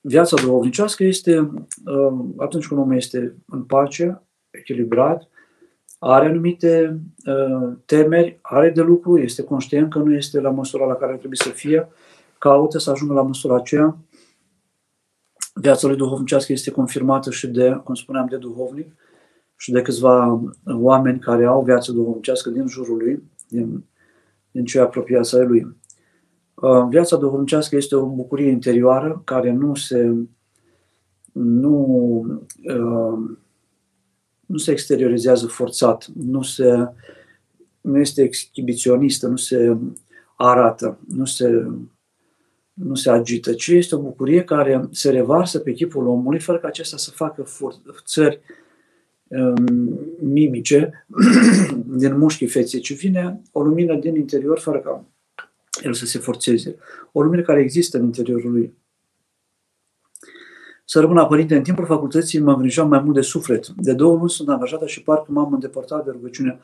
viața 0.01 0.37
duhovnicească 0.43 1.05
este 1.05 1.39
uh, 1.39 2.25
atunci 2.37 2.67
când 2.67 2.81
omul 2.81 2.97
este 2.97 3.37
în 3.47 3.63
pace, 3.63 4.23
echilibrat, 4.51 5.29
are 5.99 6.27
anumite 6.27 7.01
uh, 7.27 7.73
temeri, 7.85 8.39
are 8.43 8.71
de 8.71 8.81
lucru, 8.81 9.19
este 9.19 9.43
conștient 9.43 9.93
că 9.93 9.99
nu 9.99 10.15
este 10.15 10.41
la 10.41 10.51
măsura 10.51 10.85
la 10.85 10.95
care 10.95 11.17
trebuie 11.17 11.39
să 11.43 11.49
fie, 11.49 11.89
caută 12.39 12.79
să 12.79 12.91
ajungă 12.91 13.15
la 13.15 13.23
măsura 13.23 13.55
aceea. 13.55 13.97
Viața 15.55 15.87
lui 15.87 15.97
duhovnicească 15.97 16.53
este 16.53 16.71
confirmată 16.71 17.31
și 17.31 17.47
de, 17.47 17.81
cum 17.85 17.95
spuneam, 17.95 18.27
de 18.27 18.37
duhovnic 18.37 18.95
și 19.57 19.73
de 19.73 19.83
câțiva 19.83 20.41
oameni 20.65 21.19
care 21.19 21.45
au 21.45 21.63
viață 21.63 21.93
duhovnicească 21.93 22.51
din 22.51 22.67
jurul 22.67 22.97
lui, 22.97 23.23
din, 23.49 23.85
din 24.51 24.65
cei 24.65 24.81
apropiați 24.81 25.37
ai 25.37 25.47
lui. 25.47 25.77
Uh, 26.55 26.87
viața 26.89 27.17
duhovnicească 27.17 27.77
este 27.77 27.97
o 27.97 28.07
bucurie 28.07 28.51
interioară 28.51 29.23
care 29.25 29.53
nu 29.53 29.75
se 29.75 30.15
nu 31.33 32.25
uh, 32.63 33.37
nu 34.51 34.57
se 34.57 34.71
exteriorizează 34.71 35.47
forțat, 35.47 36.07
nu, 36.07 36.43
se, 36.43 36.89
nu 37.81 37.99
este 37.99 38.23
exhibiționistă, 38.23 39.27
nu 39.27 39.37
se 39.37 39.77
arată, 40.37 40.99
nu 41.09 41.25
se, 41.25 41.67
nu 42.73 42.95
se 42.95 43.11
agită, 43.11 43.53
ci 43.53 43.67
este 43.67 43.95
o 43.95 44.01
bucurie 44.01 44.45
care 44.45 44.89
se 44.91 45.11
revarsă 45.11 45.59
pe 45.59 45.73
chipul 45.73 46.07
omului 46.07 46.41
fără 46.41 46.59
ca 46.59 46.67
acesta 46.67 46.97
să 46.97 47.11
facă 47.11 47.43
forțări 47.43 48.35
um, 48.37 48.43
mimice 50.21 51.07
din 52.01 52.19
mușchii 52.19 52.47
feței, 52.47 52.81
ci 52.81 52.97
vine 52.97 53.43
o 53.53 53.63
lumină 53.63 53.95
din 53.95 54.15
interior 54.15 54.59
fără 54.59 54.79
ca 54.79 55.05
el 55.83 55.93
să 55.93 56.07
se 56.07 56.19
forțeze. 56.19 56.77
O 57.13 57.23
lumină 57.23 57.43
care 57.43 57.61
există 57.61 57.99
în 57.99 58.05
interiorul 58.05 58.51
lui 58.51 58.79
să 60.85 61.01
rămână 61.01 61.27
părinte. 61.27 61.57
În 61.57 61.63
timpul 61.63 61.85
facultății 61.85 62.39
mă 62.39 62.53
îngrijam 62.53 62.89
mai 62.89 63.01
mult 63.01 63.15
de 63.15 63.21
suflet. 63.21 63.69
De 63.69 63.93
două 63.93 64.17
luni 64.17 64.31
sunt 64.31 64.49
angajată 64.49 64.87
și 64.87 65.03
parcă 65.03 65.33
m-am 65.33 65.53
îndepărtat 65.53 66.05
de 66.05 66.11
rugăciune. 66.11 66.61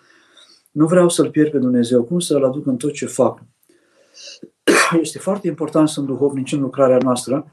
Nu 0.70 0.86
vreau 0.86 1.08
să-L 1.08 1.30
pierd 1.30 1.50
pe 1.50 1.58
Dumnezeu. 1.58 2.02
Cum 2.02 2.18
să-L 2.18 2.44
aduc 2.44 2.66
în 2.66 2.76
tot 2.76 2.92
ce 2.92 3.06
fac? 3.06 3.42
Este 5.00 5.18
foarte 5.18 5.46
important 5.46 5.88
să 5.88 6.00
înduhovnicim 6.00 6.60
lucrarea 6.60 6.98
noastră, 6.98 7.52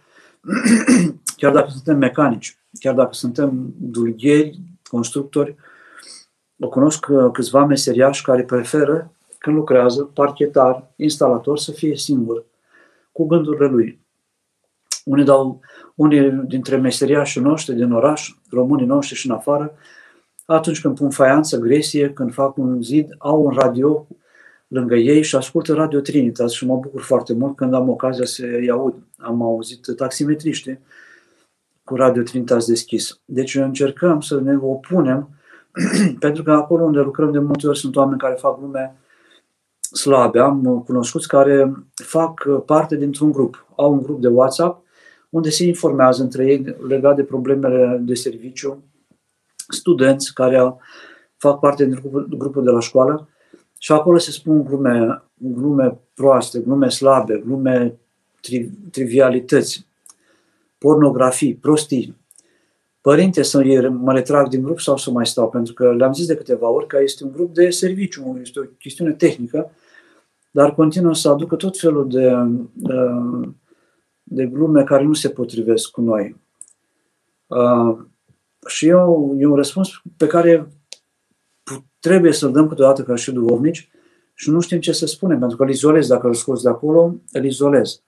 chiar 1.37 1.51
dacă 1.51 1.69
suntem 1.69 1.97
mecanici, 1.97 2.57
chiar 2.79 2.93
dacă 2.93 3.13
suntem 3.13 3.73
dulgheri, 3.77 4.59
constructori. 4.89 5.55
O 6.59 6.69
cunosc 6.69 7.05
câțiva 7.31 7.65
meseriași 7.65 8.23
care 8.23 8.43
preferă, 8.43 9.11
când 9.37 9.55
lucrează, 9.55 10.03
parchetar, 10.13 10.91
instalator, 10.95 11.57
să 11.57 11.71
fie 11.71 11.95
singur, 11.95 12.45
cu 13.11 13.25
gândurile 13.25 13.67
lui. 13.67 13.99
Unii 15.05 15.25
dau 15.25 15.59
unii 15.95 16.31
dintre 16.31 16.77
meseriașii 16.77 17.41
noștri 17.41 17.75
din 17.75 17.91
oraș, 17.91 18.29
românii 18.49 18.85
noștri 18.85 19.15
și 19.15 19.27
în 19.27 19.33
afară, 19.33 19.73
atunci 20.45 20.81
când 20.81 20.97
pun 20.97 21.09
faianță, 21.09 21.57
gresie, 21.57 22.13
când 22.13 22.33
fac 22.33 22.57
un 22.57 22.81
zid, 22.81 23.15
au 23.17 23.45
un 23.45 23.51
radio 23.51 24.07
lângă 24.67 24.95
ei 24.95 25.23
și 25.23 25.35
ascultă 25.35 25.73
Radio 25.73 25.99
Trinitas 25.99 26.51
și 26.51 26.65
mă 26.65 26.77
bucur 26.77 27.01
foarte 27.01 27.33
mult 27.33 27.55
când 27.55 27.73
am 27.73 27.89
ocazia 27.89 28.25
să-i 28.25 28.69
aud. 28.69 28.95
Am 29.17 29.41
auzit 29.41 29.95
taximetriști 29.95 30.77
cu 31.83 31.95
Radio 31.95 32.21
Trinitas 32.21 32.65
deschis. 32.65 33.19
Deci 33.25 33.55
încercăm 33.55 34.21
să 34.21 34.39
ne 34.39 34.57
opunem, 34.61 35.29
pentru 36.19 36.43
că 36.43 36.51
acolo 36.51 36.83
unde 36.83 36.99
lucrăm 36.99 37.31
de 37.31 37.39
multe 37.39 37.67
ori 37.67 37.79
sunt 37.79 37.95
oameni 37.95 38.19
care 38.19 38.33
fac 38.33 38.59
lume 38.59 38.95
slabe. 39.91 40.39
Am 40.39 40.83
cunoscuți 40.85 41.27
care 41.27 41.71
fac 41.93 42.63
parte 42.65 42.95
dintr-un 42.95 43.31
grup. 43.31 43.65
Au 43.75 43.91
un 43.91 44.01
grup 44.01 44.21
de 44.21 44.27
WhatsApp 44.27 44.83
unde 45.33 45.49
se 45.49 45.65
informează 45.65 46.23
între 46.23 46.45
ei 46.45 46.75
legat 46.87 47.15
de 47.15 47.23
problemele 47.23 48.01
de 48.01 48.13
serviciu, 48.13 48.83
studenți 49.67 50.33
care 50.33 50.75
fac 51.37 51.59
parte 51.59 51.85
din 51.85 51.95
grupul, 52.01 52.27
grupul 52.37 52.63
de 52.63 52.69
la 52.69 52.79
școală 52.79 53.27
și 53.79 53.91
acolo 53.91 54.17
se 54.17 54.31
spun 54.31 54.63
glume, 54.63 55.23
glume 55.33 55.99
proaste, 56.13 56.59
glume 56.59 56.89
slabe, 56.89 57.41
glume 57.45 57.99
tri, 58.41 58.69
trivialități, 58.91 59.87
pornografii, 60.83 61.55
prostii. 61.55 62.15
părinte 63.01 63.41
să 63.41 63.89
mă 63.89 64.13
retrag 64.13 64.47
din 64.47 64.61
grup 64.63 64.79
sau 64.79 64.97
să 64.97 65.11
mai 65.11 65.25
stau, 65.25 65.49
pentru 65.49 65.73
că 65.73 65.93
le-am 65.93 66.13
zis 66.13 66.25
de 66.25 66.35
câteva 66.35 66.69
ori 66.69 66.87
că 66.87 66.99
este 67.01 67.23
un 67.23 67.31
grup 67.31 67.53
de 67.53 67.69
serviciu, 67.69 68.39
este 68.41 68.59
o 68.59 68.63
chestiune 68.63 69.11
tehnică, 69.11 69.71
dar 70.51 70.73
continuă 70.75 71.13
să 71.13 71.29
aducă 71.29 71.55
tot 71.55 71.79
felul 71.79 72.09
de, 72.09 72.33
de 74.23 74.45
glume 74.45 74.83
care 74.83 75.03
nu 75.03 75.13
se 75.13 75.29
potrivesc 75.29 75.89
cu 75.89 76.01
noi. 76.01 76.35
Uh, 77.47 77.97
și 78.67 78.87
eu, 78.87 79.35
e 79.37 79.45
un 79.45 79.55
răspuns 79.55 79.89
pe 80.17 80.27
care 80.27 80.67
trebuie 81.99 82.31
să-l 82.31 82.51
dăm 82.51 82.67
câteodată 82.67 83.03
ca 83.03 83.15
și 83.15 83.31
duhovnici 83.31 83.89
și 84.33 84.49
nu 84.49 84.59
știm 84.59 84.79
ce 84.79 84.91
să 84.91 85.05
spunem, 85.05 85.39
pentru 85.39 85.57
că 85.57 85.63
îl 85.63 85.69
izolez. 85.69 86.07
Dacă 86.07 86.27
îl 86.27 86.33
scoți 86.33 86.63
de 86.63 86.69
acolo, 86.69 87.15
îl 87.31 87.45
izolez. 87.45 88.03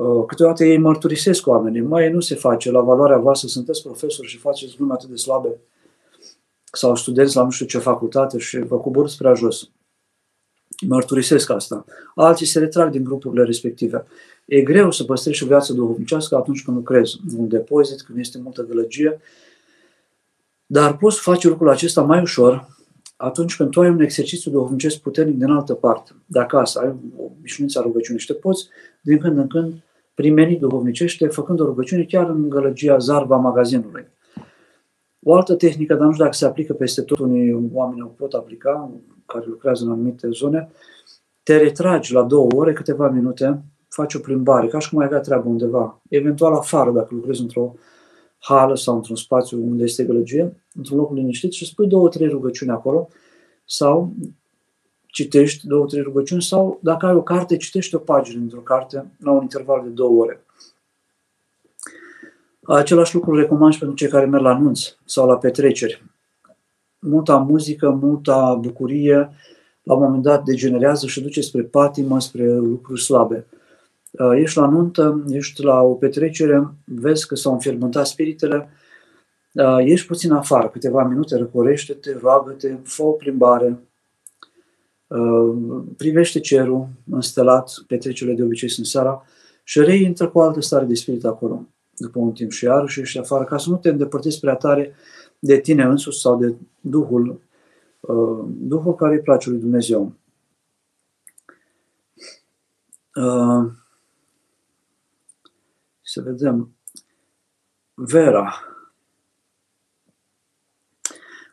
Uh, 0.00 0.24
câteodată 0.26 0.64
ei 0.64 0.78
mărturisesc 0.78 1.46
oamenii. 1.46 1.80
Mai 1.80 2.10
nu 2.10 2.20
se 2.20 2.34
face 2.34 2.70
la 2.70 2.80
valoarea 2.80 3.18
voastră, 3.18 3.48
sunteți 3.48 3.82
profesori 3.82 4.28
și 4.28 4.38
faceți 4.38 4.76
glume 4.76 4.92
atât 4.92 5.08
de 5.08 5.16
slabe 5.16 5.48
sau 6.72 6.96
studenți 6.96 7.36
la 7.36 7.42
nu 7.42 7.50
știu 7.50 7.66
ce 7.66 7.78
facultate 7.78 8.38
și 8.38 8.58
vă 8.58 8.78
coborâți 8.78 9.16
prea 9.16 9.34
jos. 9.34 9.70
Mărturisesc 10.86 11.50
asta. 11.50 11.84
Alții 12.14 12.46
se 12.46 12.58
retrag 12.58 12.90
din 12.90 13.04
grupurile 13.04 13.44
respective. 13.44 14.06
E 14.46 14.60
greu 14.60 14.90
să 14.90 15.04
păstrezi 15.04 15.42
o 15.42 15.46
viață 15.46 15.72
duhovnicească 15.72 16.36
atunci 16.36 16.64
când 16.64 16.76
lucrezi 16.76 17.20
un 17.36 17.48
depozit, 17.48 18.02
când 18.02 18.18
este 18.18 18.38
multă 18.42 18.62
gălăgie, 18.62 19.20
dar 20.66 20.96
poți 20.96 21.20
face 21.20 21.48
lucrul 21.48 21.68
acesta 21.68 22.02
mai 22.02 22.20
ușor 22.20 22.68
atunci 23.16 23.56
când 23.56 23.70
tu 23.70 23.80
ai 23.80 23.88
un 23.88 24.00
exercițiu 24.00 24.50
duhovnicesc 24.50 24.98
puternic 24.98 25.36
din 25.36 25.50
altă 25.50 25.74
parte, 25.74 26.10
de 26.26 26.38
acasă, 26.38 26.78
ai 26.78 26.94
o 27.16 27.22
obișnuință 27.22 27.78
a 27.78 27.82
rugăciunii 27.82 28.20
și 28.20 28.26
te 28.26 28.32
poți, 28.32 28.68
din 29.02 29.18
când 29.18 29.38
în 29.38 29.46
când, 29.46 29.74
primeni 30.20 30.56
duhovnicește, 30.56 31.26
făcând 31.26 31.60
o 31.60 31.64
rugăciune 31.64 32.04
chiar 32.04 32.28
în 32.28 32.48
gălăgia 32.48 32.98
zarva 32.98 33.36
magazinului. 33.36 34.06
O 35.22 35.34
altă 35.34 35.54
tehnică, 35.54 35.94
dar 35.94 36.06
nu 36.06 36.12
știu 36.12 36.24
dacă 36.24 36.36
se 36.36 36.46
aplică 36.46 36.72
peste 36.72 37.02
tot, 37.02 37.18
unii 37.18 37.70
oameni 37.72 38.02
o 38.02 38.06
pot 38.06 38.32
aplica, 38.32 38.90
care 39.26 39.44
lucrează 39.48 39.84
în 39.84 39.90
anumite 39.90 40.28
zone, 40.30 40.70
te 41.42 41.56
retragi 41.56 42.12
la 42.12 42.22
două 42.22 42.48
ore, 42.54 42.72
câteva 42.72 43.08
minute, 43.08 43.62
faci 43.88 44.14
o 44.14 44.18
plimbare, 44.18 44.66
ca 44.66 44.78
și 44.78 44.88
cum 44.90 44.98
ai 44.98 45.06
avea 45.06 45.20
treabă 45.20 45.48
undeva, 45.48 46.00
eventual 46.08 46.54
afară, 46.54 46.90
dacă 46.90 47.08
lucrezi 47.10 47.40
într-o 47.40 47.74
hală 48.38 48.76
sau 48.76 48.96
într-un 48.96 49.16
spațiu 49.16 49.62
unde 49.62 49.82
este 49.82 50.04
gălăgie, 50.04 50.62
într-un 50.74 50.98
loc 50.98 51.12
liniștit 51.12 51.52
și 51.52 51.66
spui 51.66 51.86
două, 51.86 52.08
trei 52.08 52.28
rugăciuni 52.28 52.70
acolo 52.70 53.08
sau 53.64 54.12
citești 55.10 55.66
două, 55.66 55.86
trei 55.86 56.02
rugăciuni 56.02 56.42
sau 56.42 56.78
dacă 56.82 57.06
ai 57.06 57.14
o 57.14 57.22
carte, 57.22 57.56
citești 57.56 57.94
o 57.94 57.98
pagină 57.98 58.40
într-o 58.40 58.60
carte 58.60 59.10
la 59.18 59.30
un 59.30 59.42
interval 59.42 59.82
de 59.82 59.88
două 59.88 60.22
ore. 60.22 60.44
Același 62.62 63.14
lucru 63.14 63.34
recomand 63.34 63.72
și 63.72 63.78
pentru 63.78 63.96
cei 63.96 64.08
care 64.08 64.26
merg 64.26 64.42
la 64.42 64.50
anunț 64.54 64.80
sau 65.04 65.26
la 65.26 65.36
petreceri. 65.36 66.04
Multa 66.98 67.36
muzică, 67.36 67.90
multa 67.90 68.54
bucurie, 68.54 69.30
la 69.82 69.94
un 69.94 70.02
moment 70.02 70.22
dat 70.22 70.44
degenerează 70.44 71.06
și 71.06 71.22
duce 71.22 71.40
spre 71.40 71.62
patimă, 71.62 72.20
spre 72.20 72.54
lucruri 72.54 73.02
slabe. 73.02 73.46
Uh, 74.10 74.30
ești 74.34 74.58
la 74.58 74.66
nuntă, 74.66 75.24
ești 75.28 75.62
la 75.62 75.80
o 75.80 75.94
petrecere, 75.94 76.68
vezi 76.84 77.26
că 77.26 77.34
s-au 77.34 77.52
înfierbântat 77.52 78.06
spiritele, 78.06 78.68
uh, 79.52 79.78
ești 79.78 80.06
puțin 80.06 80.32
afară, 80.32 80.68
câteva 80.68 81.04
minute, 81.04 81.36
răcorește-te, 81.36 82.16
roagă-te, 82.20 82.76
fă 82.82 83.02
o 83.02 83.10
plimbare, 83.10 83.66
uh, 83.66 83.89
privește 85.96 86.40
cerul 86.40 86.88
înstelat, 87.10 87.72
petrecerile 87.86 88.36
de 88.36 88.42
obicei 88.42 88.70
sunt 88.70 88.86
seara, 88.86 89.24
și 89.64 89.80
reintră 89.80 90.28
cu 90.28 90.38
o 90.38 90.42
altă 90.42 90.60
stare 90.60 90.84
de 90.84 90.94
spirit 90.94 91.24
acolo, 91.24 91.66
după 91.96 92.18
un 92.18 92.32
timp 92.32 92.50
și 92.50 92.64
iarăși 92.64 93.00
ești 93.00 93.18
afară, 93.18 93.44
ca 93.44 93.58
să 93.58 93.70
nu 93.70 93.76
te 93.76 93.88
îndepărtezi 93.88 94.40
prea 94.40 94.54
tare 94.54 94.94
de 95.38 95.60
tine 95.60 95.82
însuți 95.82 96.20
sau 96.20 96.38
de 96.38 96.54
Duhul, 96.80 97.40
Duhul 98.46 98.94
care 98.94 99.14
îi 99.14 99.20
place 99.20 99.50
lui 99.50 99.58
Dumnezeu. 99.58 100.14
Să 106.02 106.20
vedem. 106.22 106.74
Vera. 107.94 108.54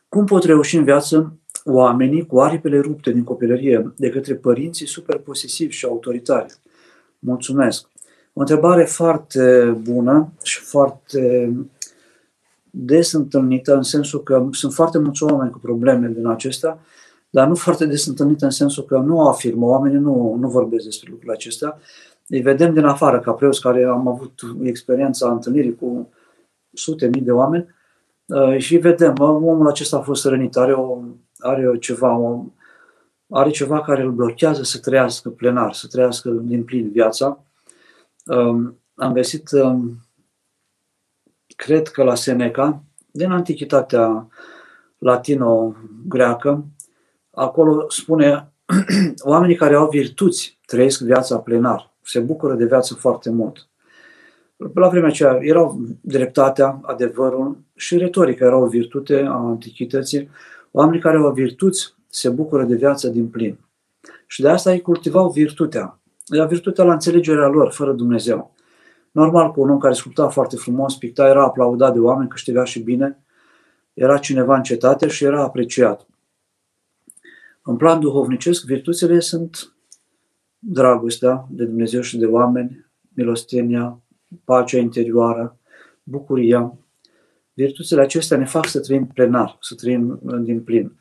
Cum 0.08 0.24
pot 0.24 0.44
reuși 0.44 0.76
în 0.76 0.84
viață 0.84 1.37
oamenii 1.70 2.26
cu 2.26 2.40
aripile 2.40 2.78
rupte 2.80 3.12
din 3.12 3.24
copilărie 3.24 3.92
de 3.96 4.10
către 4.10 4.34
părinții 4.34 4.86
superposesivi 4.86 5.74
și 5.74 5.84
autoritari? 5.84 6.54
Mulțumesc. 7.18 7.88
O 8.32 8.40
întrebare 8.40 8.84
foarte 8.84 9.76
bună 9.82 10.32
și 10.42 10.60
foarte 10.60 11.52
des 12.70 13.12
întâlnită, 13.12 13.74
în 13.74 13.82
sensul 13.82 14.22
că 14.22 14.48
sunt 14.50 14.72
foarte 14.72 14.98
mulți 14.98 15.22
oameni 15.22 15.50
cu 15.50 15.58
probleme 15.58 16.08
din 16.08 16.26
acestea, 16.26 16.78
dar 17.30 17.48
nu 17.48 17.54
foarte 17.54 17.86
des 17.86 18.06
întâlnită 18.06 18.44
în 18.44 18.50
sensul 18.50 18.84
că 18.84 18.98
nu 18.98 19.28
afirmă, 19.28 19.66
oamenii 19.66 19.98
nu, 19.98 20.36
nu 20.40 20.48
vorbesc 20.48 20.84
despre 20.84 21.08
lucrurile 21.10 21.34
acestea, 21.34 21.78
îi 22.28 22.40
vedem 22.40 22.74
din 22.74 22.84
afară, 22.84 23.20
ca 23.20 23.32
preoți 23.32 23.60
care 23.60 23.84
am 23.84 24.08
avut 24.08 24.40
experiența 24.62 25.30
întâlnirii 25.30 25.76
cu 25.76 26.08
sute 26.72 27.06
mii 27.06 27.22
de 27.22 27.32
oameni 27.32 27.66
uh, 28.26 28.58
și 28.58 28.76
vedem, 28.76 29.14
omul 29.18 29.68
acesta 29.68 29.96
a 29.96 30.00
fost 30.00 30.24
rănit, 30.24 30.56
are, 30.56 30.72
o, 30.72 30.98
are 31.38 31.78
ceva, 31.78 32.16
o, 32.16 32.44
are 33.28 33.50
ceva 33.50 33.80
care 33.80 34.02
îl 34.02 34.12
blochează 34.12 34.62
să 34.62 34.78
trăiască 34.78 35.30
plenar, 35.30 35.72
să 35.72 35.86
trăiască 35.86 36.30
din 36.30 36.64
plin 36.64 36.90
viața. 36.90 37.44
Um, 38.26 38.80
am 38.94 39.12
găsit, 39.12 39.50
um, 39.50 39.96
cred 41.56 41.88
că 41.88 42.02
la 42.02 42.14
Seneca, 42.14 42.82
din 43.10 43.30
antichitatea 43.30 44.28
latino-greacă, 44.98 46.64
acolo 47.30 47.86
spune 47.88 48.52
oamenii 49.32 49.56
care 49.56 49.74
au 49.74 49.88
virtuți 49.88 50.58
trăiesc 50.66 51.00
viața 51.00 51.38
plenar 51.38 51.88
se 52.08 52.20
bucură 52.20 52.54
de 52.54 52.64
viață 52.64 52.94
foarte 52.94 53.30
mult. 53.30 53.68
La 54.74 54.88
vremea 54.88 55.08
aceea 55.08 55.38
erau 55.40 55.80
dreptatea, 56.00 56.80
adevărul 56.82 57.58
și 57.76 57.96
retorica 57.96 58.44
erau 58.44 58.62
o 58.62 58.66
virtute 58.66 59.20
a 59.20 59.32
antichității. 59.32 60.30
Oamenii 60.70 61.00
care 61.00 61.16
au 61.16 61.32
virtuți 61.32 61.94
se 62.06 62.28
bucură 62.28 62.64
de 62.64 62.74
viață 62.74 63.08
din 63.08 63.28
plin. 63.28 63.58
Și 64.26 64.42
de 64.42 64.48
asta 64.48 64.72
ei 64.72 64.80
cultivau 64.80 65.30
virtutea. 65.30 65.98
Era 66.26 66.46
virtutea 66.46 66.84
la 66.84 66.92
înțelegerea 66.92 67.46
lor, 67.46 67.72
fără 67.72 67.92
Dumnezeu. 67.92 68.54
Normal 69.10 69.52
că 69.52 69.60
un 69.60 69.70
om 69.70 69.78
care 69.78 69.94
sculpta 69.94 70.28
foarte 70.28 70.56
frumos, 70.56 70.96
picta, 70.96 71.28
era 71.28 71.44
aplaudat 71.44 71.92
de 71.92 71.98
oameni, 71.98 72.28
câștiga 72.28 72.64
și 72.64 72.80
bine, 72.80 73.24
era 73.94 74.18
cineva 74.18 74.56
în 74.56 74.62
cetate 74.62 75.08
și 75.08 75.24
era 75.24 75.42
apreciat. 75.42 76.06
În 77.62 77.76
plan 77.76 78.00
duhovnicesc, 78.00 78.64
virtuțile 78.64 79.20
sunt 79.20 79.72
dragostea 80.58 81.46
de 81.50 81.64
Dumnezeu 81.64 82.00
și 82.00 82.18
de 82.18 82.26
oameni, 82.26 82.86
milostenia, 83.14 84.00
pacea 84.44 84.78
interioară, 84.78 85.56
bucuria. 86.02 86.78
Virtuțile 87.58 88.00
acestea 88.00 88.36
ne 88.36 88.44
fac 88.44 88.66
să 88.66 88.80
trăim 88.80 89.06
plenar, 89.06 89.56
să 89.60 89.74
trăim 89.74 90.20
din 90.42 90.62
plin. 90.62 90.98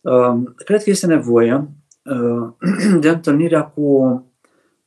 Um, 0.00 0.44
cred 0.44 0.82
că 0.82 0.90
este 0.90 1.06
nevoie 1.06 1.68
uh, 2.04 2.52
de 3.00 3.08
întâlnirea 3.08 3.66
cu, 3.66 4.08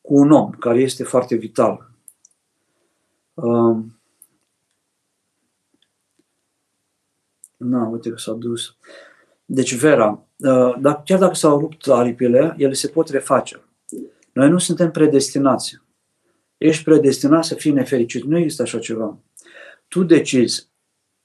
cu 0.02 0.16
un 0.16 0.32
om 0.32 0.50
care 0.50 0.80
este 0.80 1.04
foarte 1.04 1.36
vital. 1.36 1.92
Um, 3.34 4.00
na, 7.58 7.88
uite 7.88 8.10
că 8.10 8.18
s-a 8.18 8.34
dus. 8.34 8.76
Deci, 9.46 9.76
Vera, 9.76 10.28
uh, 10.38 11.02
chiar 11.06 11.20
dacă 11.20 11.34
s-au 11.34 11.60
rupt 11.60 11.88
aripile, 11.88 12.56
ele 12.58 12.74
se 12.74 12.88
pot 12.88 13.10
reface. 13.10 13.62
Noi 14.34 14.50
nu 14.50 14.58
suntem 14.58 14.92
predestinați. 14.92 15.82
Ești 16.58 16.84
predestinat 16.84 17.44
să 17.44 17.56
fii 17.56 17.72
nefericit. 17.72 18.24
Nu 18.24 18.38
există 18.38 18.62
așa 18.62 18.80
ceva. 18.80 19.18
Tu 19.88 20.04
decizi 20.04 20.72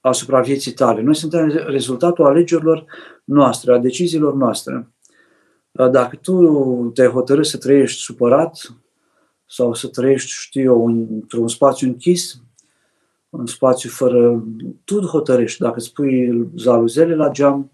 asupra 0.01 0.41
vieții 0.41 0.71
tale. 0.71 1.01
Noi 1.01 1.15
suntem 1.15 1.47
rezultatul 1.67 2.25
alegerilor 2.25 2.85
noastre, 3.23 3.73
a 3.73 3.77
deciziilor 3.77 4.33
noastre. 4.33 4.93
Dacă 5.71 6.15
tu 6.21 6.45
te 6.93 7.05
hotărâi 7.05 7.45
să 7.45 7.57
trăiești 7.57 8.01
supărat 8.01 8.73
sau 9.45 9.73
să 9.73 9.87
trăiești, 9.87 10.31
știu 10.31 10.61
eu, 10.61 10.85
într-un 10.85 11.47
spațiu 11.47 11.87
închis, 11.87 12.41
un 13.29 13.45
spațiu 13.45 13.89
fără... 13.89 14.43
Tu 14.83 14.99
hotărăști 14.99 15.61
dacă 15.61 15.75
îți 15.77 15.93
pui 15.93 16.47
zaluzele 16.55 17.15
la 17.15 17.29
geam, 17.29 17.71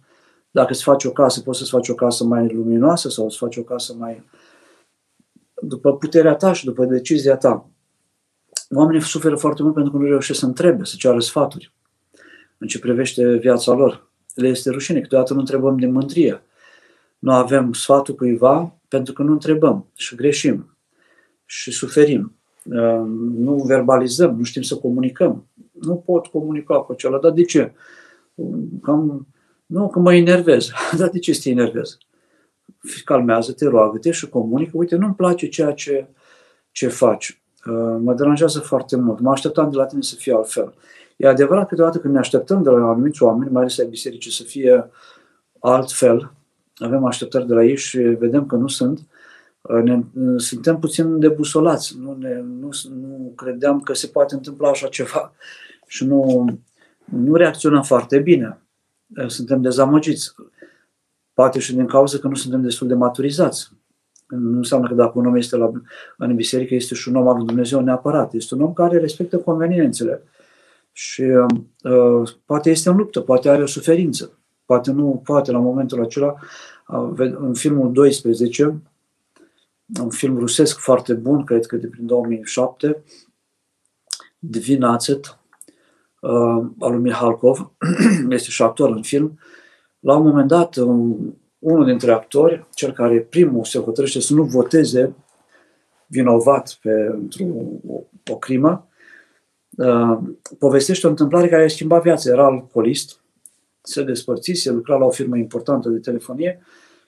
dacă 0.51 0.71
îți 0.71 0.83
faci 0.83 1.03
o 1.03 1.11
casă, 1.11 1.41
poți 1.41 1.57
să-ți 1.57 1.69
faci 1.69 1.89
o 1.89 1.93
casă 1.93 2.23
mai 2.23 2.47
luminoasă 2.47 3.09
sau 3.09 3.29
să 3.29 3.37
faci 3.39 3.57
o 3.57 3.63
casă 3.63 3.93
mai 3.97 4.23
după 5.61 5.97
puterea 5.97 6.35
ta 6.35 6.53
și 6.53 6.65
după 6.65 6.85
decizia 6.85 7.37
ta. 7.37 7.69
Oamenii 8.69 9.01
suferă 9.01 9.35
foarte 9.35 9.61
mult 9.61 9.73
pentru 9.73 9.91
că 9.91 9.97
nu 9.97 10.03
reușesc 10.03 10.39
să 10.39 10.45
întrebe, 10.45 10.83
să 10.83 10.95
ceară 10.97 11.19
sfaturi 11.19 11.73
în 12.57 12.67
ce 12.67 12.79
privește 12.79 13.37
viața 13.37 13.73
lor. 13.73 14.09
Le 14.33 14.47
este 14.47 14.69
rușine, 14.69 15.01
câteodată 15.01 15.33
nu 15.33 15.39
întrebăm 15.39 15.79
de 15.79 15.85
mândrie. 15.85 16.43
Nu 17.19 17.31
avem 17.31 17.73
sfatul 17.73 18.15
cuiva 18.15 18.75
pentru 18.87 19.13
că 19.13 19.23
nu 19.23 19.31
întrebăm 19.31 19.85
și 19.95 20.15
greșim 20.15 20.77
și 21.45 21.71
suferim. 21.71 22.35
Uh, 22.63 23.03
nu 23.37 23.63
verbalizăm, 23.67 24.35
nu 24.37 24.43
știm 24.43 24.61
să 24.61 24.75
comunicăm. 24.75 25.47
nu 25.71 25.95
pot 25.95 26.27
comunica 26.27 26.79
cu 26.79 26.91
acela. 26.91 27.19
Dar 27.19 27.31
de 27.31 27.43
ce? 27.43 27.73
Cam, 28.81 29.27
nu, 29.65 29.89
că 29.89 29.99
mă 29.99 30.13
enervez. 30.13 30.69
Dar 30.99 31.09
de 31.09 31.19
ce 31.19 31.33
să 31.33 31.39
te 31.43 31.49
enervez? 31.49 31.97
Calmează-te, 33.03 33.65
roagă-te 33.67 34.11
și 34.11 34.29
comunică. 34.29 34.71
Uite, 34.73 34.95
nu-mi 34.95 35.15
place 35.15 35.47
ceea 35.47 35.71
ce, 35.71 36.07
ce 36.71 36.87
faci. 36.87 37.41
Uh, 37.65 37.97
mă 37.99 38.13
deranjează 38.13 38.59
foarte 38.59 38.95
mult. 38.95 39.19
Mă 39.19 39.31
așteptam 39.31 39.69
de 39.69 39.75
la 39.75 39.85
tine 39.85 40.01
să 40.01 40.15
fie 40.15 40.33
altfel. 40.33 40.73
E 41.15 41.27
adevărat 41.27 41.67
câteodată 41.67 41.99
când 41.99 42.13
ne 42.13 42.19
așteptăm 42.19 42.63
de 42.63 42.69
la 42.69 42.89
anumiți 42.89 43.23
oameni, 43.23 43.51
mai 43.51 43.61
ales 43.61 43.79
ai 43.79 43.87
bisericii, 43.87 44.31
să 44.31 44.43
fie 44.43 44.89
altfel, 45.59 46.31
avem 46.75 47.05
așteptări 47.05 47.47
de 47.47 47.53
la 47.53 47.63
ei 47.63 47.77
și 47.77 47.97
vedem 47.97 48.45
că 48.45 48.55
nu 48.55 48.67
sunt, 48.67 48.99
uh, 49.61 49.83
ne, 49.83 50.03
uh, 50.13 50.41
suntem 50.41 50.79
puțin 50.79 51.19
debusolați. 51.19 51.97
Nu, 51.99 52.15
ne, 52.19 52.35
nu, 52.59 52.69
nu 52.89 53.33
credeam 53.35 53.79
că 53.79 53.93
se 53.93 54.07
poate 54.07 54.35
întâmpla 54.35 54.69
așa 54.69 54.87
ceva 54.87 55.33
și 55.87 56.05
nu, 56.05 56.45
nu 57.05 57.35
reacționăm 57.35 57.83
foarte 57.83 58.19
bine. 58.19 58.59
Suntem 59.27 59.61
dezamăgiți. 59.61 60.33
Poate 61.33 61.59
și 61.59 61.73
din 61.73 61.85
cauza 61.85 62.17
că 62.17 62.27
nu 62.27 62.35
suntem 62.35 62.61
destul 62.61 62.87
de 62.87 62.93
maturizați. 62.93 63.71
Nu 64.27 64.57
înseamnă 64.57 64.87
că 64.87 64.93
dacă 64.93 65.11
un 65.15 65.25
om 65.25 65.35
este 65.35 65.55
la, 65.55 65.71
în 66.17 66.35
biserică, 66.35 66.75
este 66.75 66.95
și 66.95 67.09
un 67.09 67.15
om 67.15 67.27
al 67.27 67.35
lui 67.35 67.45
Dumnezeu 67.45 67.79
neapărat. 67.79 68.33
Este 68.33 68.55
un 68.55 68.61
om 68.61 68.73
care 68.73 68.97
respectă 68.97 69.37
conveniențele. 69.37 70.23
Și 70.97 71.21
uh, 71.21 72.29
poate 72.45 72.69
este 72.69 72.89
în 72.89 72.97
luptă, 72.97 73.21
poate 73.21 73.49
are 73.49 73.61
o 73.61 73.65
suferință. 73.65 74.39
Poate 74.65 74.91
nu, 74.91 75.21
poate 75.23 75.51
la 75.51 75.59
momentul 75.59 76.03
acela, 76.03 76.35
uh, 76.87 77.33
în 77.37 77.53
filmul 77.53 77.91
12, 77.91 78.81
un 80.01 80.09
film 80.09 80.37
rusesc 80.37 80.79
foarte 80.79 81.13
bun, 81.13 81.43
cred 81.43 81.65
că 81.65 81.75
de 81.75 81.87
prin 81.87 82.05
2007, 82.05 83.03
Divinațet, 84.39 85.39
uh, 86.21 86.65
al 86.79 86.91
lui 86.91 87.01
Mihalkov, 87.01 87.71
este 88.29 88.49
și 88.49 88.61
actor 88.61 88.89
în 88.89 89.01
film. 89.01 89.39
La 89.99 90.15
un 90.15 90.27
moment 90.27 90.47
dat, 90.47 90.75
un, 90.75 91.33
unul 91.59 91.85
dintre 91.85 92.11
actori, 92.11 92.67
cel 92.73 92.91
care 92.91 93.19
primul 93.19 93.63
se 93.63 93.79
hotărăște 93.79 94.19
să 94.19 94.33
nu 94.33 94.43
voteze 94.43 95.15
vinovat 96.07 96.77
pentru 96.81 97.79
o, 97.87 98.01
o 98.31 98.37
crimă, 98.37 98.89
uh, 99.77 100.17
povestește 100.59 101.07
o 101.07 101.09
întâmplare 101.09 101.47
care 101.47 101.63
a 101.63 101.67
schimbat 101.67 102.01
viața. 102.01 102.31
Era 102.31 102.45
alcoolist, 102.45 103.23
se 103.81 104.03
despărțise, 104.03 104.71
lucra 104.71 104.97
la 104.97 105.05
o 105.05 105.09
firmă 105.09 105.37
importantă 105.37 105.89
de 105.89 105.99
telefonie 105.99 106.61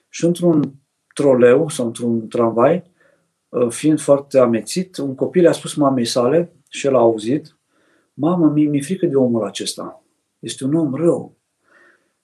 și 0.08 0.24
într-un 0.24 0.74
troleu 1.14 1.68
sau 1.68 1.86
într-un 1.86 2.28
tramvai, 2.28 2.90
uh, 3.48 3.68
fiind 3.70 4.00
foarte 4.00 4.38
amețit, 4.38 4.96
un 4.96 5.14
copil 5.14 5.46
a 5.46 5.52
spus 5.52 5.74
mamei 5.74 6.04
sale 6.04 6.52
și 6.68 6.86
el 6.86 6.94
a 6.94 6.98
auzit, 6.98 7.56
mamă, 8.14 8.50
mi-e 8.50 8.68
mi 8.68 8.82
frică 8.82 9.06
de 9.06 9.16
omul 9.16 9.44
acesta. 9.44 10.02
Este 10.38 10.64
un 10.64 10.74
om 10.74 10.94
rău. 10.94 11.36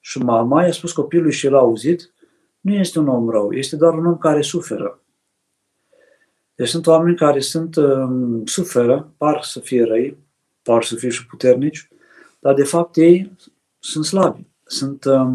Și 0.00 0.18
mama 0.18 0.64
i-a 0.64 0.72
spus 0.72 0.92
copilului 0.92 1.32
și 1.32 1.46
el 1.46 1.54
a 1.54 1.58
auzit, 1.58 2.12
nu 2.60 2.74
este 2.74 2.98
un 2.98 3.08
om 3.08 3.28
rău, 3.30 3.52
este 3.52 3.76
doar 3.76 3.94
un 3.94 4.06
om 4.06 4.18
care 4.18 4.40
suferă. 4.40 5.02
Deci 6.54 6.68
sunt 6.68 6.86
oameni 6.86 7.16
care 7.16 7.40
sunt, 7.40 7.76
uh, 7.76 8.42
suferă, 8.44 9.12
par 9.16 9.42
să 9.42 9.60
fie 9.60 9.84
răi, 9.84 10.18
par 10.64 10.84
să 10.84 10.94
fie 10.94 11.08
și 11.08 11.26
puternici, 11.26 11.88
dar 12.40 12.54
de 12.54 12.64
fapt 12.64 12.96
ei 12.96 13.36
sunt 13.78 14.04
slabi, 14.04 14.46
sunt 14.64 15.04
uh, 15.04 15.32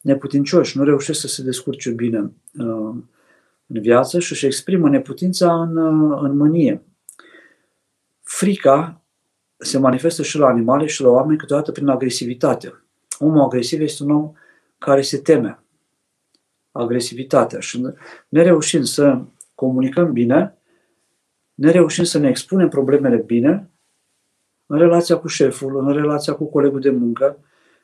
neputincioși, 0.00 0.76
nu 0.76 0.84
reușesc 0.84 1.20
să 1.20 1.26
se 1.26 1.42
descurce 1.42 1.90
bine 1.90 2.18
uh, 2.58 2.94
în 3.66 3.80
viață 3.80 4.18
și 4.18 4.32
își 4.32 4.46
exprimă 4.46 4.88
neputința 4.88 5.60
în, 5.62 5.76
uh, 5.76 6.18
în 6.22 6.36
mânie. 6.36 6.82
Frica 8.22 9.02
se 9.56 9.78
manifestă 9.78 10.22
și 10.22 10.38
la 10.38 10.46
animale 10.46 10.86
și 10.86 11.02
la 11.02 11.08
oameni 11.08 11.38
câteodată 11.38 11.72
prin 11.72 11.88
agresivitate. 11.88 12.84
Omul 13.18 13.40
agresiv 13.40 13.80
este 13.80 14.02
un 14.02 14.10
om 14.10 14.32
care 14.78 15.02
se 15.02 15.18
teme, 15.18 15.62
agresivitatea 16.72 17.60
și 17.60 17.86
ne 18.28 18.42
reușim 18.42 18.82
să 18.82 19.20
comunicăm 19.54 20.12
bine, 20.12 20.58
ne 21.54 21.70
reușim 21.70 22.04
să 22.04 22.18
ne 22.18 22.28
expunem 22.28 22.68
problemele 22.68 23.16
bine, 23.16 23.70
în 24.66 24.78
relația 24.78 25.16
cu 25.18 25.26
șeful, 25.26 25.76
în 25.86 25.92
relația 25.92 26.34
cu 26.34 26.44
colegul 26.44 26.80
de 26.80 26.90
muncă, 26.90 27.38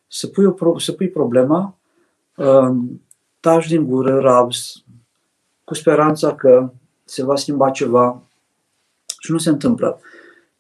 să 0.06 0.26
pui, 0.26 0.44
o, 0.44 0.78
să 0.78 0.92
pui 0.92 1.08
problema, 1.08 1.78
um, 2.36 3.02
taci 3.40 3.68
din 3.68 3.86
gură, 3.86 4.18
rabs, 4.18 4.84
cu 5.64 5.74
speranța 5.74 6.34
că 6.34 6.70
se 7.04 7.24
va 7.24 7.36
schimba 7.36 7.70
ceva 7.70 8.22
și 9.18 9.30
nu 9.30 9.38
se 9.38 9.48
întâmplă. 9.48 10.00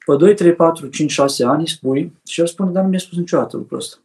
Pe 0.06 0.16
2, 0.16 0.34
3, 0.34 0.54
4, 0.54 0.86
5, 0.86 1.10
6 1.10 1.44
ani 1.44 1.68
spui 1.68 2.12
și 2.26 2.40
el 2.40 2.46
spune, 2.46 2.70
dar 2.70 2.82
nu 2.82 2.88
mi-a 2.88 2.98
spus 2.98 3.18
niciodată 3.18 3.56
lucrul 3.56 3.78
ăsta. 3.78 3.96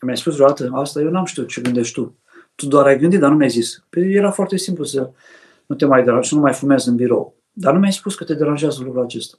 Mi-ai 0.00 0.16
spus 0.16 0.34
vreodată 0.34 0.70
asta, 0.72 1.00
eu 1.00 1.10
n-am 1.10 1.24
știut 1.24 1.48
ce 1.48 1.60
gândești 1.60 1.94
tu. 1.94 2.14
Tu 2.54 2.66
doar 2.66 2.86
ai 2.86 2.98
gândit, 2.98 3.20
dar 3.20 3.30
nu 3.30 3.36
mi-ai 3.36 3.50
zis. 3.50 3.84
Păi 3.90 4.12
era 4.12 4.30
foarte 4.30 4.56
simplu 4.56 4.84
să 4.84 5.10
nu 5.66 5.74
te 5.74 5.84
mai 5.84 6.04
deranjezi, 6.04 6.28
să 6.28 6.34
nu 6.34 6.40
mai 6.40 6.52
fumezi 6.52 6.88
în 6.88 6.96
birou. 6.96 7.34
Dar 7.52 7.72
nu 7.72 7.78
mi-ai 7.78 7.92
spus 7.92 8.14
că 8.14 8.24
te 8.24 8.34
deranjează 8.34 8.82
lucrul 8.82 9.04
acesta. 9.04 9.38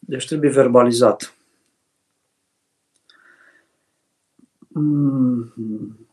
Deci 0.00 0.26
trebuie 0.26 0.50
verbalizat. 0.50 1.34
Mm-hmm. 4.74 6.08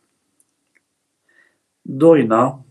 Doina, 1.81 2.65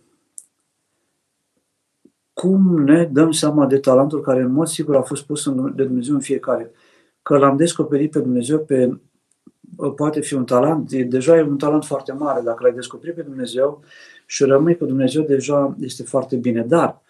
cum 2.32 2.82
ne 2.82 3.04
dăm 3.04 3.30
seama 3.30 3.66
de 3.66 3.78
talentul 3.78 4.20
care 4.20 4.40
în 4.40 4.52
mod 4.52 4.66
sigur 4.66 4.96
a 4.96 5.02
fost 5.02 5.24
pus 5.24 5.44
de 5.74 5.84
Dumnezeu 5.84 6.14
în 6.14 6.20
fiecare? 6.20 6.70
Că 7.22 7.38
l-am 7.38 7.56
descoperit 7.56 8.10
pe 8.10 8.20
Dumnezeu 8.20 8.58
pe 8.58 9.00
poate 9.96 10.20
fi 10.20 10.34
un 10.34 10.44
talent, 10.44 10.92
e, 10.92 11.02
deja 11.02 11.36
e 11.36 11.42
un 11.42 11.58
talent 11.58 11.84
foarte 11.84 12.12
mare. 12.12 12.40
Dacă 12.40 12.62
l-ai 12.62 12.74
descoperit 12.74 13.14
pe 13.14 13.22
Dumnezeu 13.22 13.82
și 14.26 14.44
rămâi 14.44 14.76
cu 14.76 14.84
Dumnezeu, 14.84 15.22
deja 15.22 15.76
este 15.80 16.02
foarte 16.02 16.36
bine. 16.36 16.62
Dar, 16.62 16.88
uh, 16.88 17.05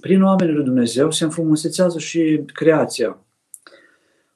prin 0.00 0.22
oamenii 0.22 0.54
lui 0.54 0.64
Dumnezeu 0.64 1.10
se 1.10 1.24
înfrumusețează 1.24 1.98
și 1.98 2.42
creația. 2.52 3.18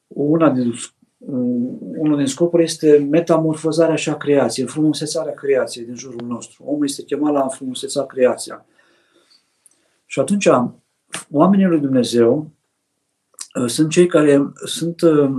Una 0.07 0.51
din, 0.51 0.75
unul 1.97 2.17
din 2.17 2.27
scopuri 2.27 2.63
este 2.63 3.07
metamorfozarea 3.11 3.97
și 3.97 4.09
a 4.09 4.17
creației, 4.17 4.65
înfrumusețarea 4.65 5.35
creației 5.35 5.85
din 5.85 5.95
jurul 5.95 6.27
nostru. 6.27 6.65
Omul 6.65 6.85
este 6.85 7.03
chemat 7.03 7.33
la 7.33 7.41
a 7.41 7.43
înfrumuseța 7.43 8.07
creația. 8.07 8.67
Și 10.07 10.21
atunci, 10.21 10.49
oamenii 11.31 11.67
lui 11.67 11.81
Dumnezeu 11.81 12.51
Uh, 13.55 13.67
sunt 13.67 13.91
cei 13.91 14.07
care 14.07 14.53
sunt, 14.65 15.01
uh, 15.01 15.31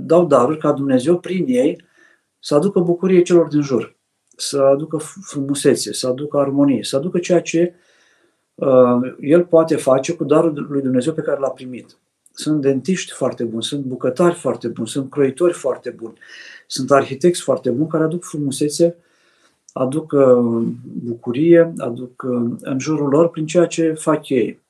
dau 0.00 0.26
daruri 0.26 0.58
ca 0.58 0.72
Dumnezeu 0.72 1.18
prin 1.18 1.44
ei 1.48 1.84
să 2.38 2.54
aducă 2.54 2.80
bucurie 2.80 3.22
celor 3.22 3.48
din 3.48 3.60
jur, 3.60 3.96
să 4.36 4.60
aducă 4.60 4.96
frumusețe, 5.22 5.92
să 5.92 6.06
aducă 6.06 6.38
armonie, 6.38 6.82
să 6.82 6.96
aducă 6.96 7.18
ceea 7.18 7.40
ce 7.40 7.74
uh, 7.74 7.93
el 9.20 9.44
poate 9.44 9.76
face 9.76 10.14
cu 10.14 10.24
darul 10.24 10.66
lui 10.68 10.82
Dumnezeu 10.82 11.12
pe 11.12 11.20
care 11.20 11.40
l-a 11.40 11.50
primit. 11.50 11.96
Sunt 12.32 12.60
dentiști 12.60 13.12
foarte 13.12 13.44
buni, 13.44 13.62
sunt 13.62 13.84
bucătari 13.84 14.34
foarte 14.34 14.68
buni, 14.68 14.88
sunt 14.88 15.10
croitori 15.10 15.52
foarte 15.52 15.90
buni, 15.90 16.18
sunt 16.66 16.90
arhitecți 16.90 17.40
foarte 17.40 17.70
buni 17.70 17.88
care 17.88 18.04
aduc 18.04 18.24
frumusețe, 18.24 18.96
aduc 19.72 20.12
uh, 20.12 20.66
bucurie, 21.04 21.72
aduc 21.76 22.22
uh, 22.22 22.50
în 22.60 22.78
jurul 22.78 23.08
lor 23.08 23.28
prin 23.28 23.46
ceea 23.46 23.66
ce 23.66 23.92
fac 23.92 24.28
ei 24.28 24.62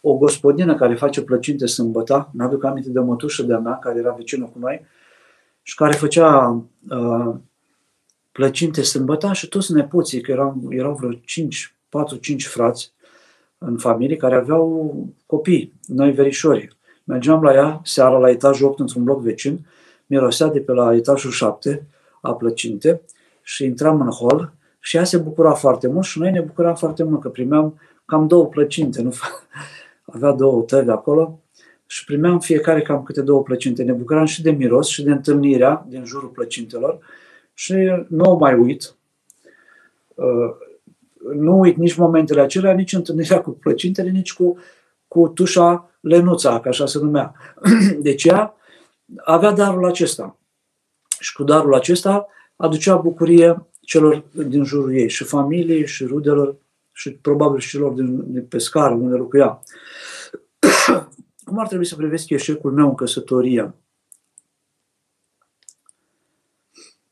o 0.00 0.16
gospodină 0.16 0.74
care 0.74 0.94
face 0.94 1.22
plăcinte 1.22 1.66
sâmbătă, 1.66 2.30
mi-aduc 2.32 2.64
aminte 2.64 2.90
de 2.90 2.98
o 2.98 3.04
mătușă 3.04 3.42
de-a 3.42 3.58
mea, 3.58 3.78
care 3.78 3.98
era 3.98 4.12
vecină 4.12 4.44
cu 4.44 4.58
noi, 4.58 4.86
și 5.62 5.74
care 5.74 5.92
făcea 5.92 6.64
uh, 6.90 7.34
plăcinte 8.32 8.82
sâmbătă 8.82 9.32
și 9.32 9.48
toți 9.48 9.72
nepoții, 9.72 10.20
că 10.20 10.30
erau, 10.30 10.66
erau 10.68 10.94
vreo 10.94 11.12
5, 11.12 11.74
4-5 11.90 12.36
frați 12.38 12.92
în 13.58 13.78
familie 13.78 14.16
care 14.16 14.34
aveau 14.34 14.94
copii, 15.26 15.72
noi 15.86 16.12
verișori. 16.12 16.68
Mergeam 17.04 17.42
la 17.42 17.54
ea 17.54 17.80
seara 17.84 18.18
la 18.18 18.30
etajul 18.30 18.68
8 18.68 18.78
într-un 18.78 19.04
bloc 19.04 19.20
vecin, 19.20 19.66
mirosea 20.06 20.46
de 20.46 20.60
pe 20.60 20.72
la 20.72 20.94
etajul 20.94 21.30
7 21.30 21.86
a 22.20 22.34
plăcinte 22.34 23.00
și 23.42 23.64
intram 23.64 24.00
în 24.00 24.10
hol 24.10 24.52
și 24.80 24.96
ea 24.96 25.04
se 25.04 25.16
bucura 25.18 25.52
foarte 25.52 25.88
mult 25.88 26.04
și 26.04 26.18
noi 26.18 26.30
ne 26.30 26.40
bucuram 26.40 26.74
foarte 26.74 27.02
mult 27.02 27.20
că 27.20 27.28
primeam 27.28 27.80
cam 28.04 28.26
două 28.26 28.46
plăcinte, 28.46 29.02
nu 29.02 29.12
avea 30.14 30.32
două 30.32 30.62
tăvi 30.62 30.90
acolo 30.90 31.40
și 31.86 32.04
primeam 32.04 32.40
fiecare 32.40 32.82
cam 32.82 33.02
câte 33.02 33.22
două 33.22 33.42
plăcinte. 33.42 33.82
Ne 33.82 33.92
bucuram 33.92 34.24
și 34.24 34.42
de 34.42 34.50
miros 34.50 34.88
și 34.88 35.02
de 35.02 35.10
întâlnirea 35.10 35.86
din 35.88 36.04
jurul 36.04 36.28
plăcintelor 36.28 36.98
și 37.54 37.74
nu 38.08 38.30
o 38.30 38.36
mai 38.36 38.54
uit. 38.54 38.94
Uh, 41.20 41.34
nu 41.34 41.58
uit 41.58 41.76
nici 41.76 41.94
momentele 41.94 42.40
acelea, 42.40 42.72
nici 42.72 42.92
întâlnirea 42.92 43.40
cu 43.40 43.50
plăcintele, 43.50 44.10
nici 44.10 44.32
cu, 44.32 44.58
cu 45.08 45.28
tușa 45.28 45.90
Lenuța, 46.00 46.60
ca 46.60 46.68
așa 46.68 46.86
se 46.86 46.98
numea. 46.98 47.34
Deci 47.98 48.24
ea 48.24 48.54
avea 49.16 49.50
darul 49.50 49.86
acesta. 49.86 50.38
Și 51.20 51.34
cu 51.34 51.44
darul 51.44 51.74
acesta 51.74 52.26
aducea 52.56 52.96
bucurie 52.96 53.66
celor 53.80 54.24
din 54.32 54.64
jurul 54.64 54.94
ei, 54.94 55.08
și 55.08 55.24
familiei, 55.24 55.86
și 55.86 56.04
rudelor, 56.04 56.56
și 56.92 57.12
probabil 57.12 57.58
și 57.58 57.68
celor 57.68 57.92
din, 57.92 58.32
din 58.32 58.46
pe 58.46 58.58
scară 58.58 58.94
unde 58.94 59.16
locuia. 59.16 59.62
Acum, 61.44 61.58
ar 61.58 61.66
trebui 61.66 61.86
să 61.86 61.96
privesc 61.96 62.28
eșecul 62.28 62.72
meu 62.72 62.88
în 62.88 62.94
căsătorie? 62.94 63.74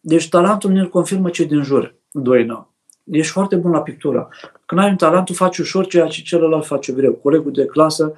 Deci 0.00 0.28
talentul 0.28 0.70
ne 0.70 0.86
confirmă 0.86 1.30
ce 1.30 1.44
din 1.44 1.62
jur, 1.62 1.94
doina. 2.10 2.67
Ești 3.10 3.32
foarte 3.32 3.56
bun 3.56 3.70
la 3.70 3.82
pictură. 3.82 4.28
Când 4.66 4.80
ai 4.80 4.90
un 4.90 4.96
talent, 4.96 5.24
tu 5.24 5.32
faci 5.32 5.58
ușor 5.58 5.86
ceea 5.86 6.06
ce 6.06 6.22
celălalt 6.22 6.66
face 6.66 6.92
greu. 6.92 7.12
Colegul 7.12 7.52
de 7.52 7.64
clasă 7.64 8.12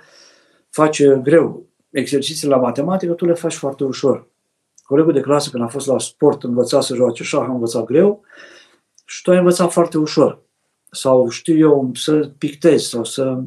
face 0.70 1.20
greu 1.22 1.66
exercițiile 1.90 2.54
la 2.54 2.60
matematică, 2.60 3.12
tu 3.12 3.26
le 3.26 3.32
faci 3.32 3.54
foarte 3.54 3.84
ușor. 3.84 4.26
Colegul 4.82 5.12
de 5.12 5.20
clasă, 5.20 5.50
când 5.50 5.62
a 5.62 5.66
fost 5.66 5.86
la 5.86 5.98
sport, 5.98 6.42
învăța 6.42 6.80
să 6.80 6.94
joace 6.94 7.22
șah, 7.22 7.40
a 7.40 7.52
învățat 7.52 7.84
greu 7.84 8.20
și 9.04 9.22
tu 9.22 9.30
ai 9.30 9.38
învățat 9.38 9.72
foarte 9.72 9.98
ușor. 9.98 10.42
Sau 10.90 11.28
știu 11.28 11.56
eu 11.56 11.90
să 11.94 12.30
pictezi 12.38 12.88
sau 12.88 13.04
să 13.04 13.42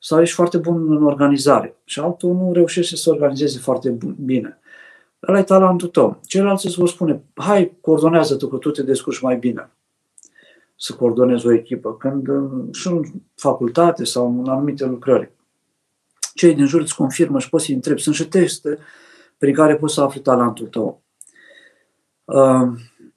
sau 0.00 0.20
ești 0.20 0.34
foarte 0.34 0.58
bun 0.58 0.96
în 0.96 1.02
organizare 1.02 1.76
și 1.84 2.00
altul 2.00 2.34
nu 2.34 2.52
reușește 2.52 2.96
să 2.96 3.02
se 3.02 3.10
organizeze 3.10 3.58
foarte 3.58 3.98
bine. 4.24 4.58
Ăla 5.28 5.38
e 5.38 5.42
talentul 5.42 5.88
tău. 5.88 6.20
Celălalt 6.26 6.62
îți 6.62 6.78
vor 6.78 6.88
spune, 6.88 7.22
hai, 7.34 7.76
coordonează 7.80 8.36
tu, 8.36 8.48
că 8.48 8.56
tu 8.56 8.70
te 8.70 8.82
descurci 8.82 9.20
mai 9.20 9.36
bine 9.36 9.70
să 10.80 10.94
coordonezi 10.94 11.46
o 11.46 11.52
echipă, 11.52 11.96
când 11.96 12.28
uh, 12.28 12.68
și 12.72 12.88
în 12.88 13.02
facultate 13.34 14.04
sau 14.04 14.38
în 14.38 14.48
anumite 14.48 14.84
lucrări. 14.84 15.32
Cei 16.34 16.54
din 16.54 16.66
jur 16.66 16.80
îți 16.80 16.96
confirmă 16.96 17.38
și 17.38 17.48
poți 17.48 17.64
să-i 17.64 17.74
întrebi. 17.74 18.00
Sunt 18.00 18.14
și 18.14 18.28
teste 18.28 18.78
prin 19.38 19.54
care 19.54 19.76
poți 19.76 19.94
să 19.94 20.00
afli 20.00 20.20
talentul 20.20 20.66
tău. 20.66 21.02
Uh, 22.24 22.68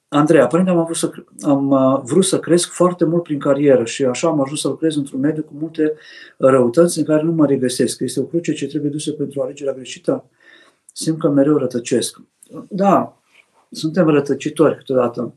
Andreea, 0.07 0.47
părinte, 0.47 0.71
am 0.71 0.83
vrut, 0.83 0.95
să, 0.95 1.11
am 1.41 1.69
uh, 1.69 2.01
vrut 2.03 2.25
să 2.25 2.39
cresc 2.39 2.69
foarte 2.69 3.05
mult 3.05 3.23
prin 3.23 3.39
carieră 3.39 3.85
și 3.85 4.05
așa 4.05 4.27
am 4.27 4.41
ajuns 4.41 4.59
să 4.59 4.67
lucrez 4.67 4.95
într-un 4.95 5.19
mediu 5.19 5.43
cu 5.43 5.53
multe 5.59 5.93
răutăți 6.37 6.97
în 6.97 7.05
care 7.05 7.21
nu 7.21 7.31
mă 7.31 7.45
regăsesc. 7.45 7.99
Este 7.99 8.19
o 8.19 8.23
cruce 8.23 8.53
ce 8.53 8.67
trebuie 8.67 8.91
dusă 8.91 9.11
pentru 9.11 9.41
alegerea 9.41 9.73
greșită? 9.73 10.25
Simt 10.93 11.19
că 11.19 11.29
mereu 11.29 11.57
rătăcesc. 11.57 12.21
Da, 12.69 13.17
suntem 13.71 14.07
rătăcitori 14.07 14.77
câteodată 14.77 15.35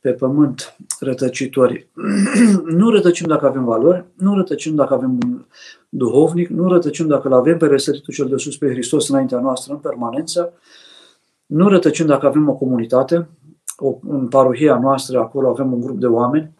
pe 0.00 0.10
pământ 0.12 0.76
rătăcitori. 1.00 1.88
nu 2.78 2.90
rătăcim 2.90 3.26
dacă 3.26 3.46
avem 3.46 3.64
valori, 3.64 4.04
nu 4.14 4.34
rătăcim 4.34 4.74
dacă 4.74 4.94
avem 4.94 5.10
un 5.10 5.44
duhovnic, 5.88 6.48
nu 6.48 6.68
rătăcim 6.68 7.06
dacă 7.06 7.28
îl 7.28 7.34
avem 7.34 7.58
pe 7.58 7.66
răsăritul 7.66 8.14
cel 8.14 8.28
de 8.28 8.36
sus 8.36 8.56
pe 8.56 8.68
Hristos 8.68 9.08
înaintea 9.08 9.40
noastră 9.40 9.72
în 9.72 9.78
permanență, 9.78 10.52
nu 11.46 11.68
rătăcim 11.68 12.06
dacă 12.06 12.26
avem 12.26 12.48
o 12.48 12.54
comunitate, 12.54 13.28
o, 13.76 13.98
în 14.08 14.28
parohia 14.28 14.78
noastră, 14.78 15.18
acolo 15.18 15.48
avem 15.48 15.72
un 15.72 15.80
grup 15.80 15.98
de 15.98 16.06
oameni 16.06 16.54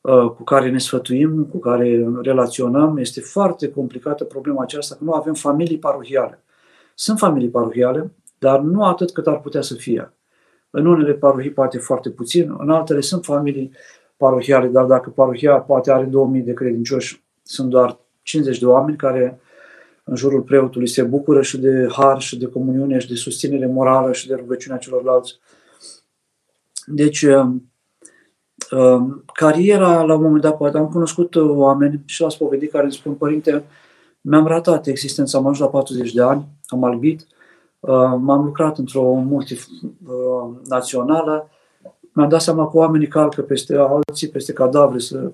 uh, 0.00 0.30
cu 0.30 0.42
care 0.42 0.70
ne 0.70 0.78
sfătuim, 0.78 1.44
cu 1.44 1.58
care 1.58 2.08
relaționăm. 2.22 2.96
Este 2.96 3.20
foarte 3.20 3.70
complicată 3.70 4.24
problema 4.24 4.62
aceasta, 4.62 4.94
că 4.94 5.04
nu 5.04 5.12
avem 5.12 5.34
familii 5.34 5.78
parohiale. 5.78 6.42
Sunt 6.94 7.18
familii 7.18 7.48
parohiale, 7.48 8.12
dar 8.38 8.60
nu 8.60 8.84
atât 8.84 9.12
cât 9.12 9.26
ar 9.26 9.40
putea 9.40 9.60
să 9.60 9.74
fie. 9.74 10.12
În 10.70 10.86
unele 10.86 11.12
parohii 11.12 11.50
poate 11.50 11.78
foarte 11.78 12.10
puțin, 12.10 12.56
în 12.58 12.70
altele 12.70 13.00
sunt 13.00 13.24
familii 13.24 13.70
parohiale, 14.16 14.66
dar 14.66 14.84
dacă 14.84 15.10
parohia 15.10 15.56
poate 15.58 15.92
are 15.92 16.04
2000 16.04 16.40
de 16.40 16.52
credincioși, 16.52 17.22
sunt 17.42 17.70
doar 17.70 17.98
50 18.22 18.58
de 18.58 18.66
oameni 18.66 18.96
care 18.96 19.40
în 20.04 20.16
jurul 20.16 20.42
preotului 20.42 20.88
se 20.88 21.02
bucură 21.02 21.42
și 21.42 21.58
de 21.58 21.86
har 21.92 22.20
și 22.20 22.38
de 22.38 22.46
comuniune 22.46 22.98
și 22.98 23.08
de 23.08 23.14
susținere 23.14 23.66
morală 23.66 24.12
și 24.12 24.26
de 24.26 24.34
rugăciunea 24.34 24.78
celorlalți. 24.78 25.38
Deci, 26.86 27.22
um, 27.22 27.70
um, 28.70 29.24
cariera, 29.32 30.02
la 30.02 30.14
un 30.14 30.22
moment 30.22 30.42
dat, 30.42 30.56
poate 30.56 30.78
am 30.78 30.88
cunoscut 30.88 31.34
oameni 31.36 32.02
și 32.04 32.20
la 32.20 32.28
spovedit 32.28 32.70
care 32.70 32.82
îmi 32.82 32.92
spun, 32.92 33.14
părinte, 33.14 33.64
mi-am 34.20 34.46
ratat 34.46 34.86
existența, 34.86 35.38
am 35.38 35.46
ajuns 35.46 35.58
la 35.58 35.68
40 35.68 36.12
de 36.12 36.22
ani, 36.22 36.46
am 36.66 36.84
albit, 36.84 37.20
uh, 37.20 37.37
m-am 38.16 38.44
lucrat 38.44 38.78
într-o 38.78 39.12
multinațională, 39.12 41.50
mi-am 42.12 42.28
dat 42.28 42.42
seama 42.42 42.70
că 42.70 42.76
oamenii 42.76 43.08
calcă 43.08 43.42
peste 43.42 43.76
alții, 43.76 44.28
peste 44.28 44.52
cadavre, 44.52 44.98
să 44.98 45.32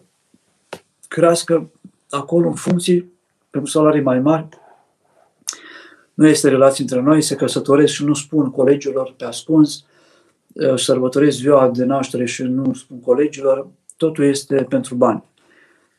crească 1.08 1.70
acolo 2.10 2.48
în 2.48 2.54
funcții 2.54 3.12
pentru 3.50 3.70
salarii 3.70 4.02
mai 4.02 4.20
mari. 4.20 4.48
Nu 6.14 6.26
este 6.26 6.48
relație 6.48 6.84
între 6.84 7.00
noi, 7.00 7.22
se 7.22 7.34
căsătoresc 7.34 7.92
și 7.92 8.04
nu 8.04 8.14
spun 8.14 8.50
colegilor 8.50 9.14
pe 9.16 9.24
ascuns, 9.24 9.84
uh, 10.52 10.78
sărbătoresc 10.78 11.36
ziua 11.36 11.68
de 11.68 11.84
naștere 11.84 12.24
și 12.24 12.42
nu 12.42 12.74
spun 12.74 13.00
colegilor, 13.00 13.66
totul 13.96 14.24
este 14.24 14.66
pentru 14.68 14.94
bani. 14.94 15.24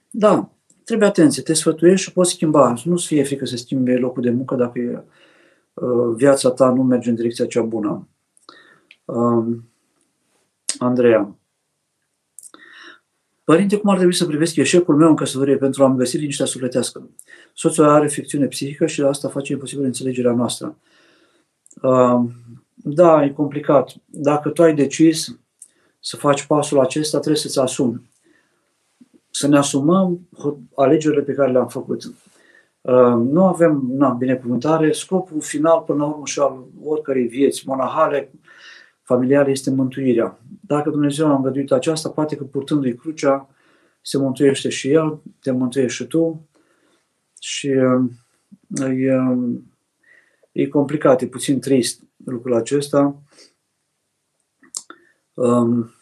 Da, 0.10 0.50
trebuie 0.84 1.08
atenție, 1.08 1.44
te 1.44 1.54
sfătuiești 1.54 2.06
și 2.06 2.14
poți 2.14 2.32
schimba. 2.32 2.74
Nu-ți 2.84 3.06
fie 3.06 3.24
frică 3.24 3.46
să 3.46 3.56
schimbi 3.56 3.98
locul 3.98 4.22
de 4.22 4.30
muncă 4.30 4.56
dacă 4.56 4.80
e, 4.80 4.92
uh, 4.92 5.00
viața 6.16 6.52
ta 6.52 6.70
nu 6.70 6.84
merge 6.84 7.10
în 7.10 7.16
direcția 7.16 7.46
cea 7.46 7.62
bună. 7.62 8.08
Um, 9.06 9.70
Andreea. 10.78 11.36
Părinte, 13.44 13.78
cum 13.78 13.90
ar 13.90 13.96
trebui 13.96 14.14
să 14.14 14.26
privesc 14.26 14.56
eșecul 14.56 14.96
meu 14.96 15.10
în 15.10 15.16
căsătorie 15.16 15.58
pentru 15.58 15.84
a-mi 15.84 15.98
găsi 15.98 16.18
liniștea 16.18 16.46
sufletească? 16.46 17.10
Soțul 17.54 17.84
are 17.84 18.06
afecțiune 18.06 18.46
psihică 18.46 18.86
și 18.86 19.02
asta 19.02 19.30
face 19.30 19.52
imposibil 19.52 19.86
înțelegerea 19.86 20.34
noastră. 20.34 20.78
Um, 21.82 22.32
da, 22.74 23.24
e 23.24 23.30
complicat. 23.30 23.94
Dacă 24.06 24.50
tu 24.50 24.64
ai 24.64 24.76
decis 24.76 25.40
să 26.00 26.18
faci 26.18 26.46
pasul 26.46 26.80
acesta, 26.80 27.20
trebuie 27.20 27.42
să-ți 27.42 27.60
asumi 27.60 28.14
să 29.36 29.48
ne 29.48 29.58
asumăm 29.58 30.28
alegerile 30.76 31.22
pe 31.22 31.34
care 31.34 31.52
le-am 31.52 31.68
făcut. 31.68 32.14
Uh, 32.86 33.16
nu 33.32 33.46
avem 33.46 33.84
na, 33.88 34.10
binecuvântare, 34.10 34.92
scopul 34.92 35.42
final 35.42 35.82
până 35.82 35.98
la 35.98 36.10
urmă 36.10 36.26
și 36.26 36.40
al 36.40 36.66
oricărei 36.84 37.28
vieți 37.28 37.68
monahale, 37.68 38.32
familiale, 39.02 39.52
este 39.52 39.70
mântuirea. 39.72 40.40
Dacă 40.62 40.90
Dumnezeu 40.90 41.28
a 41.28 41.36
îngăduit 41.36 41.72
aceasta, 41.72 42.10
poate 42.10 42.36
că 42.36 42.44
purtându-i 42.44 42.96
crucea, 42.96 43.50
se 44.02 44.18
mântuiește 44.18 44.70
și 44.70 44.90
El, 44.90 45.22
te 45.40 45.52
mântuiești 45.52 45.96
și 45.96 46.08
tu. 46.08 46.48
Și 47.40 47.68
uh, 47.68 48.12
e, 48.80 49.14
e 50.52 50.68
complicat, 50.68 51.22
e 51.22 51.28
puțin 51.28 51.60
trist 51.60 52.02
lucrul 52.26 52.56
acesta. 52.56 53.22
Um, 55.34 55.94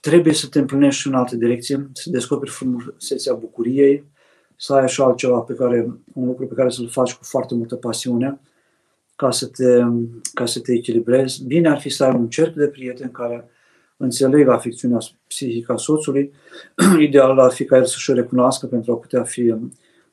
trebuie 0.00 0.32
să 0.32 0.46
te 0.46 0.58
împlinești 0.58 1.00
și 1.00 1.06
în 1.06 1.14
altă 1.14 1.36
direcție, 1.36 1.90
să 1.92 2.10
descoperi 2.10 2.50
frumusețea 2.50 3.34
bucuriei, 3.34 4.12
să 4.56 4.74
ai 4.74 4.82
așa 4.82 5.04
altceva 5.04 5.38
pe 5.38 5.54
care, 5.54 5.80
un 6.12 6.26
lucru 6.26 6.46
pe 6.46 6.54
care 6.54 6.70
să-l 6.70 6.88
faci 6.88 7.14
cu 7.14 7.24
foarte 7.24 7.54
multă 7.54 7.76
pasiune, 7.76 8.40
ca 9.16 9.30
să 9.30 9.46
te, 9.46 9.82
ca 10.34 10.46
să 10.46 10.60
te 10.60 10.72
echilibrezi. 10.72 11.44
Bine 11.44 11.68
ar 11.68 11.80
fi 11.80 11.88
să 11.88 12.04
ai 12.04 12.14
un 12.14 12.28
cerc 12.28 12.54
de 12.54 12.68
prieteni 12.68 13.10
care 13.10 13.48
înțeleg 13.96 14.48
afecțiunea 14.48 14.98
psihică 15.26 15.72
a 15.72 15.76
soțului. 15.76 16.32
Ideal 17.06 17.38
ar 17.38 17.52
fi 17.52 17.64
ca 17.64 17.76
el 17.76 17.84
să-și 17.84 18.12
recunoască 18.12 18.66
pentru 18.66 18.92
a 18.92 18.96
putea 18.96 19.22
fi 19.22 19.54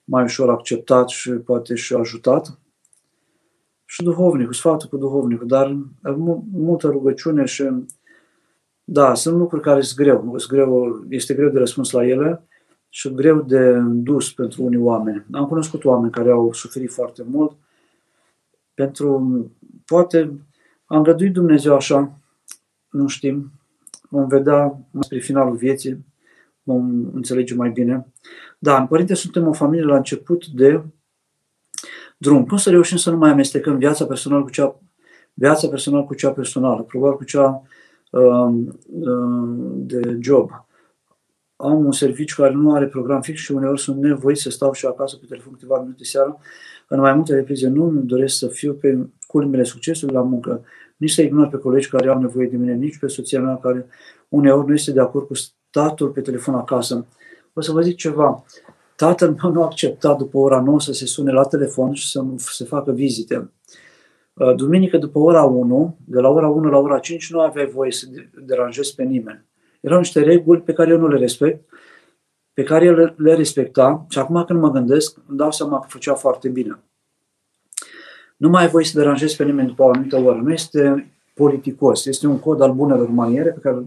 mai 0.04 0.24
ușor 0.24 0.50
acceptat 0.50 1.10
și 1.10 1.32
poate 1.32 1.76
și 1.76 1.94
ajutat. 1.94 2.60
Și 3.86 4.04
duhovnicul, 4.04 4.54
sfatul 4.54 4.90
cu 4.90 4.98
duhovnicul, 4.98 5.48
dar 5.48 5.78
multă 6.52 6.88
rugăciune 6.88 7.46
și 7.46 7.70
da, 8.84 9.14
sunt 9.14 9.38
lucruri 9.38 9.64
care 9.64 9.82
sunt 9.82 9.98
greu. 9.98 10.38
Sunt 10.38 10.52
greu. 10.52 11.06
Este 11.10 11.34
greu 11.34 11.50
de 11.50 11.60
răspuns 11.60 11.92
la 11.92 12.08
ele 12.08 12.46
și 12.94 13.14
greu 13.14 13.42
de 13.42 13.80
dus 13.84 14.32
pentru 14.32 14.64
unii 14.64 14.78
oameni. 14.78 15.26
Am 15.32 15.46
cunoscut 15.46 15.86
oameni 15.86 16.12
care 16.12 16.32
au 16.32 16.54
suferit 16.54 16.92
foarte 16.92 17.24
mult 17.24 17.56
pentru, 18.74 19.52
poate, 19.86 20.20
am 20.86 20.98
îngăduit 20.98 21.34
Dumnezeu 21.34 21.76
așa, 21.76 22.20
nu 22.90 23.08
știm, 23.08 23.52
vom 24.10 24.28
vedea 24.28 24.80
spre 25.00 25.20
finalul 25.20 25.56
vieții, 25.56 26.06
vom 26.64 27.10
înțelege 27.14 27.56
mai 27.56 27.70
bine. 27.70 28.08
Da, 28.60 28.78
în 28.78 28.88
Părinte 28.88 29.14
suntem 29.14 29.48
o 29.48 29.54
familie 29.54 29.86
la 29.86 29.96
început 29.96 30.48
de 30.48 30.84
drum. 32.18 32.46
Cum 32.46 32.58
să 32.58 32.70
reușim 32.70 32.98
să 32.98 33.12
nu 33.12 33.18
mai 33.18 33.32
amestecăm 33.32 33.78
viața 33.78 34.06
personală 34.06 34.44
cu 34.44 34.50
cea, 34.50 34.80
viața 35.34 35.68
personală 35.68 36.04
cu 36.04 36.14
cea 36.14 36.32
personală, 36.32 36.82
probabil 36.82 37.18
cu 37.18 37.24
cea 37.24 37.64
Um, 38.12 38.80
um, 38.90 39.86
de 39.88 40.18
job. 40.20 40.66
Am 41.62 41.86
un 41.86 41.92
serviciu 41.92 42.42
care 42.42 42.54
nu 42.54 42.74
are 42.74 42.88
program 42.88 43.22
fix 43.22 43.40
și 43.40 43.52
uneori 43.52 43.80
sunt 43.80 43.98
nevoit 43.98 44.38
să 44.38 44.50
stau 44.50 44.74
și 44.74 44.86
acasă 44.86 45.18
pe 45.18 45.26
telefon 45.28 45.54
câteva 45.54 45.80
minute 45.80 46.04
seara. 46.04 46.38
În 46.88 47.00
mai 47.00 47.14
multe 47.14 47.34
reprize 47.34 47.68
nu 47.68 47.86
îmi 47.86 48.04
doresc 48.04 48.38
să 48.38 48.48
fiu 48.48 48.74
pe 48.74 49.08
culmile 49.28 49.64
succesului 49.64 50.14
la 50.14 50.22
muncă, 50.22 50.64
nici 50.98 51.12
să 51.12 51.22
ignor 51.22 51.48
pe 51.48 51.58
colegi 51.58 51.90
care 51.90 52.10
au 52.10 52.20
nevoie 52.20 52.48
de 52.48 52.58
mine, 52.58 52.74
nici 52.74 52.98
pe 52.98 53.08
soția 53.08 53.42
mea 53.42 53.58
care 53.58 53.86
uneori 54.30 54.68
nu 54.68 54.74
este 54.74 54.92
de 54.92 55.00
acord 55.00 55.28
cu 55.28 55.34
statul 55.34 56.10
pe 56.10 56.22
telefon 56.22 56.54
acasă. 56.54 57.06
O 57.54 57.62
să 57.62 57.72
vă 57.72 57.82
zic 57.82 57.96
ceva. 57.96 58.44
Tatăl 58.96 59.36
meu 59.42 59.52
nu 59.52 59.62
a 59.62 59.66
acceptat 59.66 60.18
după 60.18 60.38
ora 60.38 60.62
9 60.62 60.80
să 60.80 60.94
se 60.94 61.06
sune 61.06 61.32
la 61.32 61.44
telefon 61.44 61.94
și 61.94 62.10
să 62.10 62.24
se 62.36 62.66
facă 62.66 62.92
vizite. 62.92 63.52
Uh, 64.34 64.56
duminică 64.56 64.98
după 64.98 65.20
ora 65.20 65.44
1, 65.44 65.98
de 66.06 66.20
la 66.20 66.30
ora 66.30 66.48
1 66.48 66.70
la 66.70 66.78
ora 66.78 67.00
5, 67.00 67.32
nu 67.32 67.40
aveai 67.40 67.66
voie 67.66 67.92
să 67.92 68.06
deranjezi 68.46 68.96
pe 68.96 69.04
nimeni. 69.04 69.46
Erau 69.82 69.98
niște 69.98 70.24
reguli 70.24 70.62
pe 70.62 70.74
care 70.74 70.90
eu 70.90 70.98
nu 70.98 71.08
le 71.08 71.18
respect 71.18 71.70
pe 72.54 72.64
care 72.64 72.86
el 72.86 73.14
le 73.18 73.36
respecta 73.36 74.06
și 74.10 74.20
acum 74.20 74.44
când 74.44 74.60
mă 74.60 74.72
gândesc, 74.72 75.18
îmi 75.28 75.38
dau 75.38 75.52
seama 75.52 75.80
că 75.80 75.88
făcea 75.90 76.14
foarte 76.14 76.50
bine. 76.50 76.80
Nu 78.38 78.50
mai 78.50 78.64
ai 78.64 78.70
voie 78.70 78.86
să 78.86 78.98
deranjezi 78.98 79.36
pe 79.36 79.44
nimeni 79.44 79.68
după 79.68 79.84
o 79.84 79.90
anumită 79.90 80.18
oră. 80.18 80.40
Nu 80.44 80.52
este 80.52 81.12
politicos. 81.34 82.06
Este 82.06 82.28
un 82.28 82.40
cod 82.40 82.62
al 82.62 82.74
bunelor 82.74 83.10
maniere 83.10 83.50
pe 83.50 83.60
care 83.60 83.86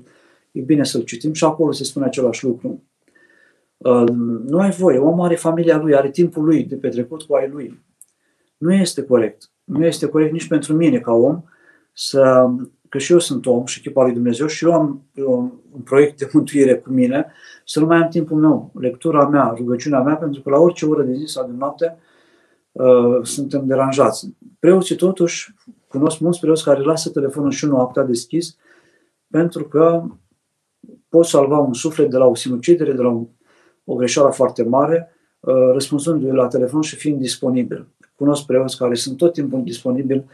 e 0.52 0.60
bine 0.60 0.84
să-l 0.84 1.02
citim 1.02 1.32
și 1.32 1.44
acolo 1.44 1.72
se 1.72 1.84
spune 1.84 2.04
același 2.04 2.44
lucru. 2.44 2.82
Uh, 3.76 4.08
nu 4.46 4.58
ai 4.58 4.70
voie. 4.70 4.98
Omul 4.98 5.24
are 5.24 5.34
familia 5.34 5.78
lui, 5.78 5.94
are 5.94 6.10
timpul 6.10 6.44
lui 6.44 6.64
de 6.64 6.76
petrecut 6.76 7.22
cu 7.22 7.34
ai 7.34 7.48
lui. 7.48 7.82
Nu 8.56 8.72
este 8.72 9.04
corect. 9.04 9.50
Nu 9.64 9.86
este 9.86 10.08
corect 10.08 10.32
nici 10.32 10.48
pentru 10.48 10.72
mine 10.74 10.98
ca 10.98 11.12
om 11.12 11.42
să, 11.92 12.50
că 12.94 13.00
și 13.00 13.12
eu 13.12 13.18
sunt 13.18 13.46
om 13.46 13.64
și 13.64 13.78
echipa 13.78 14.02
lui 14.02 14.12
Dumnezeu 14.12 14.46
și 14.46 14.64
eu 14.64 14.72
am 14.72 15.02
eu, 15.14 15.60
un 15.72 15.80
proiect 15.80 16.18
de 16.18 16.30
mântuire 16.32 16.76
cu 16.76 16.90
mine, 16.90 17.32
să 17.64 17.80
nu 17.80 17.86
mai 17.86 17.96
am 17.96 18.08
timpul 18.08 18.36
meu, 18.36 18.70
lectura 18.74 19.28
mea, 19.28 19.54
rugăciunea 19.56 20.00
mea, 20.00 20.16
pentru 20.16 20.42
că 20.42 20.50
la 20.50 20.58
orice 20.58 20.86
oră 20.86 21.02
de 21.02 21.14
zi 21.14 21.24
sau 21.26 21.46
de 21.46 21.52
noapte 21.58 21.98
uh, 22.72 23.18
suntem 23.22 23.66
deranjați. 23.66 24.34
Preoții 24.58 24.96
totuși, 24.96 25.54
cunosc 25.88 26.18
mulți 26.18 26.40
preoți 26.40 26.64
care 26.64 26.80
lasă 26.80 27.10
telefonul 27.10 27.50
și 27.50 27.66
noaptea 27.66 28.02
deschis 28.02 28.56
pentru 29.30 29.64
că 29.64 30.02
pot 31.08 31.24
salva 31.24 31.58
un 31.58 31.72
suflet 31.72 32.10
de 32.10 32.16
la 32.16 32.26
o 32.26 32.34
sinucidere, 32.34 32.92
de 32.92 33.02
la 33.02 33.08
un, 33.08 33.26
o 33.84 33.94
greșeală 33.94 34.30
foarte 34.30 34.62
mare, 34.62 35.10
uh, 35.40 35.54
răspunzându-i 35.72 36.30
la 36.30 36.46
telefon 36.46 36.80
și 36.80 36.96
fiind 36.96 37.18
disponibil. 37.18 37.88
Cunosc 38.14 38.46
preoți 38.46 38.78
care 38.78 38.94
sunt 38.94 39.16
tot 39.16 39.32
timpul 39.32 39.62
disponibili 39.62 40.24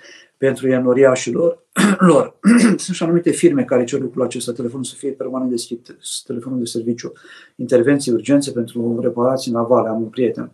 pentru 0.40 0.68
enoriașilor 0.68 1.66
lor. 1.98 2.38
sunt 2.84 2.96
și 2.96 3.02
anumite 3.02 3.30
firme 3.30 3.64
care 3.64 3.84
cer 3.84 4.00
lucrul 4.00 4.22
acesta, 4.22 4.52
telefonul 4.52 4.84
să 4.84 4.94
fie 4.94 5.10
permanent 5.10 5.50
deschis, 5.50 5.78
telefonul 6.26 6.58
de 6.58 6.64
serviciu, 6.64 7.12
intervenții, 7.56 8.12
urgențe 8.12 8.50
pentru 8.50 8.98
reparații 9.00 9.52
navale, 9.52 9.88
am 9.88 10.02
un 10.02 10.08
prieten. 10.08 10.52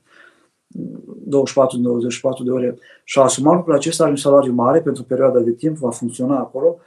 24 0.67 1.79
24 1.79 2.45
de 2.45 2.51
ore 2.51 2.79
și 3.05 3.19
a 3.19 3.23
asumat 3.23 3.55
lucrul 3.55 3.75
acesta 3.75 4.03
are 4.03 4.13
un 4.13 4.19
salariu 4.19 4.53
mare 4.53 4.81
pentru 4.81 5.03
perioada 5.03 5.41
de 5.41 5.53
timp, 5.53 5.77
va 5.77 5.91
funcționa 5.91 6.39
acolo 6.39 6.79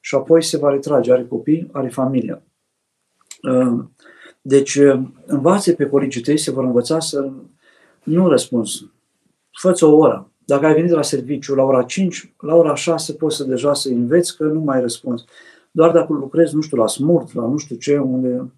și 0.00 0.14
apoi 0.14 0.42
se 0.42 0.56
va 0.56 0.70
retrage, 0.70 1.12
are 1.12 1.26
copii, 1.26 1.68
are 1.72 1.88
familie. 1.88 2.42
Uh, 3.42 3.84
deci, 4.40 4.74
uh, 4.74 5.00
învațe 5.26 5.74
pe 5.74 5.86
colegii 5.86 6.22
tăi, 6.22 6.38
se 6.38 6.50
vor 6.50 6.64
învăța 6.64 7.00
să 7.00 7.30
nu 8.02 8.28
răspunzi. 8.28 8.90
Fă-ți 9.50 9.84
o 9.84 9.96
oră. 9.96 10.32
Dacă 10.48 10.66
ai 10.66 10.74
venit 10.74 10.90
la 10.90 11.02
serviciu 11.02 11.54
la 11.54 11.62
ora 11.62 11.82
5, 11.82 12.34
la 12.40 12.54
ora 12.54 12.74
6 12.74 13.12
poți 13.14 13.36
să 13.36 13.44
deja 13.44 13.74
să 13.74 13.88
înveți 13.88 14.36
că 14.36 14.44
nu 14.44 14.60
mai 14.60 14.80
răspunzi. 14.80 15.24
Doar 15.70 15.90
dacă 15.90 16.12
lucrezi, 16.12 16.54
nu 16.54 16.60
știu, 16.60 16.76
la 16.76 16.86
smurt, 16.86 17.34
la 17.34 17.46
nu 17.46 17.56
știu 17.56 17.76
ce, 17.76 17.98
unde 17.98 18.52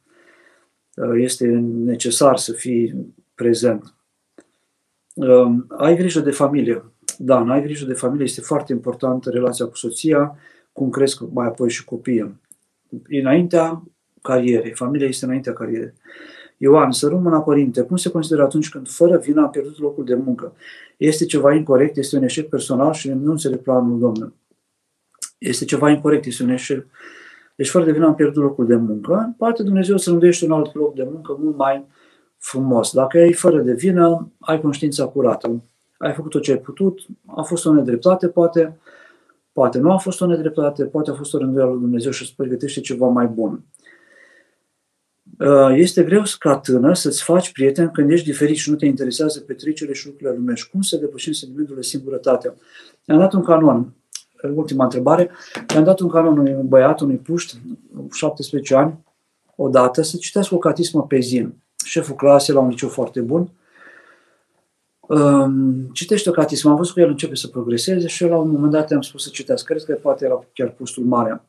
uh, 0.96 1.10
este 1.14 1.46
necesar 1.84 2.36
să 2.36 2.52
fii 2.52 3.14
prezent. 3.34 3.94
Ai 5.68 5.96
grijă 5.96 6.20
de 6.20 6.30
familie. 6.30 6.84
Da, 7.18 7.38
ai 7.40 7.62
grijă 7.62 7.86
de 7.86 7.94
familie, 7.94 8.24
este 8.24 8.40
foarte 8.40 8.72
importantă 8.72 9.30
relația 9.30 9.66
cu 9.66 9.76
soția, 9.76 10.36
cum 10.72 10.90
cresc 10.90 11.20
mai 11.32 11.46
apoi 11.46 11.70
și 11.70 11.84
copiii. 11.84 12.40
Înaintea 13.08 13.82
carierei, 14.22 14.74
familia 14.74 15.06
este 15.06 15.24
înaintea 15.24 15.52
carierei. 15.52 15.92
Ioan, 16.62 16.90
să 16.90 17.08
rămână 17.08 17.40
părinte, 17.40 17.82
cum 17.82 17.96
se 17.96 18.10
consideră 18.10 18.42
atunci 18.42 18.68
când 18.68 18.88
fără 18.88 19.16
vină 19.16 19.42
a 19.42 19.46
pierdut 19.48 19.78
locul 19.78 20.04
de 20.04 20.14
muncă? 20.14 20.52
Este 20.96 21.24
ceva 21.24 21.54
incorrect, 21.54 21.96
este 21.96 22.16
un 22.16 22.22
eșec 22.22 22.48
personal 22.48 22.92
și 22.92 23.10
nu 23.10 23.30
înțeleg 23.30 23.58
planul 23.58 23.98
Domnului. 23.98 24.34
Este 25.38 25.64
ceva 25.64 25.90
incorrect, 25.90 26.24
este 26.24 26.42
un 26.42 26.48
eșec. 26.48 26.86
Deci 27.56 27.68
fără 27.70 27.84
de 27.84 27.92
vină 27.92 28.06
am 28.06 28.14
pierdut 28.14 28.42
locul 28.42 28.66
de 28.66 28.76
muncă. 28.76 29.34
Poate 29.38 29.62
Dumnezeu 29.62 29.96
să 29.96 30.10
îndește 30.10 30.44
un 30.44 30.52
alt 30.52 30.74
loc 30.74 30.94
de 30.94 31.08
muncă 31.12 31.36
mult 31.40 31.56
mai 31.56 31.86
frumos. 32.38 32.92
Dacă 32.92 33.18
ai 33.18 33.32
fără 33.32 33.60
de 33.60 33.72
vină, 33.72 34.32
ai 34.38 34.60
conștiința 34.60 35.06
curată. 35.06 35.62
Ai 35.98 36.12
făcut 36.12 36.30
tot 36.30 36.42
ce 36.42 36.52
ai 36.52 36.58
putut, 36.58 37.00
a 37.26 37.42
fost 37.42 37.66
o 37.66 37.72
nedreptate, 37.72 38.28
poate, 38.28 38.78
poate 39.52 39.78
nu 39.78 39.92
a 39.92 39.96
fost 39.96 40.20
o 40.20 40.26
nedreptate, 40.26 40.84
poate 40.84 41.10
a 41.10 41.14
fost 41.14 41.34
o 41.34 41.38
rânduială 41.38 41.70
lui 41.70 41.80
Dumnezeu 41.80 42.10
și 42.10 42.22
îți 42.22 42.34
pregătește 42.36 42.80
ceva 42.80 43.06
mai 43.06 43.26
bun. 43.26 43.64
Uh, 45.40 45.70
este 45.74 46.02
greu 46.02 46.22
ca 46.38 46.58
tânăr 46.58 46.94
să-ți 46.94 47.22
faci 47.22 47.52
prieten 47.52 47.90
când 47.90 48.10
ești 48.10 48.26
diferit 48.26 48.56
și 48.56 48.70
nu 48.70 48.76
te 48.76 48.86
interesează 48.86 49.40
petrecerile 49.40 49.94
și 49.94 50.06
lucrurile 50.06 50.36
lumești. 50.36 50.70
Cum 50.70 50.80
să 50.80 50.96
depășim 50.96 51.32
sentimentul 51.32 51.74
de 51.74 51.82
singurătate? 51.82 52.54
I-am 53.04 53.18
dat 53.18 53.32
un 53.32 53.42
canon, 53.42 53.92
ultima 54.54 54.84
întrebare, 54.84 55.30
i-am 55.74 55.84
dat 55.84 56.00
un 56.00 56.08
canon 56.08 56.38
unui 56.38 56.56
băiat, 56.62 57.00
unui 57.00 57.16
puști, 57.16 57.56
17 58.12 58.74
ani, 58.74 59.04
odată, 59.56 60.02
să 60.02 60.16
citească 60.16 60.54
o 60.54 60.58
catismă 60.58 61.02
pe 61.02 61.18
zi. 61.18 61.48
Șeful 61.84 62.16
clasei 62.16 62.54
la 62.54 62.60
un 62.60 62.68
liceu 62.68 62.88
foarte 62.88 63.20
bun. 63.20 63.50
Um, 65.00 65.90
citește 65.92 66.28
o 66.28 66.32
catismă, 66.32 66.70
am 66.70 66.76
văzut 66.76 66.94
că 66.94 67.00
el 67.00 67.08
începe 67.08 67.34
să 67.34 67.48
progreseze 67.48 68.06
și 68.06 68.22
eu 68.22 68.28
la 68.28 68.36
un 68.36 68.50
moment 68.50 68.72
dat 68.72 68.90
i-am 68.90 69.02
spus 69.02 69.22
să 69.22 69.28
citească. 69.32 69.72
Cred 69.72 69.84
că 69.84 69.92
poate 70.02 70.24
era 70.24 70.44
chiar 70.52 70.68
pustul 70.68 71.04
mare. 71.04 71.42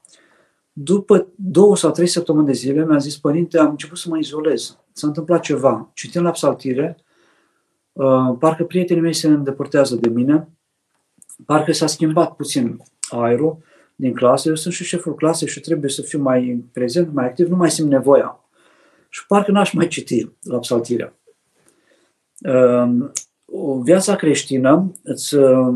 După 0.83 1.27
două 1.35 1.75
sau 1.77 1.91
trei 1.91 2.07
săptămâni 2.07 2.45
de 2.45 2.51
zile 2.51 2.85
mi-a 2.85 2.97
zis, 2.97 3.17
părinte, 3.17 3.57
am 3.59 3.69
început 3.69 3.97
să 3.97 4.09
mă 4.09 4.17
izolez. 4.17 4.77
S-a 4.91 5.07
întâmplat 5.07 5.41
ceva. 5.41 5.91
Citim 5.93 6.23
la 6.23 6.31
psaltire, 6.31 6.97
uh, 7.91 8.35
parcă 8.39 8.63
prietenii 8.63 9.01
mei 9.01 9.13
se 9.13 9.27
îndepărtează 9.27 9.95
de 9.95 10.09
mine, 10.09 10.49
parcă 11.45 11.71
s-a 11.71 11.87
schimbat 11.87 12.35
puțin 12.35 12.77
aerul 13.09 13.57
din 13.95 14.13
clasă. 14.13 14.49
Eu 14.49 14.55
sunt 14.55 14.73
și 14.73 14.83
șeful 14.83 15.15
clasei 15.15 15.47
și 15.47 15.59
trebuie 15.59 15.89
să 15.89 16.01
fiu 16.01 16.21
mai 16.21 16.65
prezent, 16.71 17.13
mai 17.13 17.25
activ, 17.25 17.47
nu 17.47 17.55
mai 17.55 17.71
simt 17.71 17.89
nevoia. 17.89 18.39
Și 19.09 19.25
parcă 19.27 19.51
n-aș 19.51 19.73
mai 19.73 19.87
citi 19.87 20.29
la 20.41 20.59
psaltire. 20.59 21.19
Uh, 22.39 23.09
viața 23.83 24.15
creștină 24.15 24.91
îți 25.03 25.35
uh, 25.35 25.73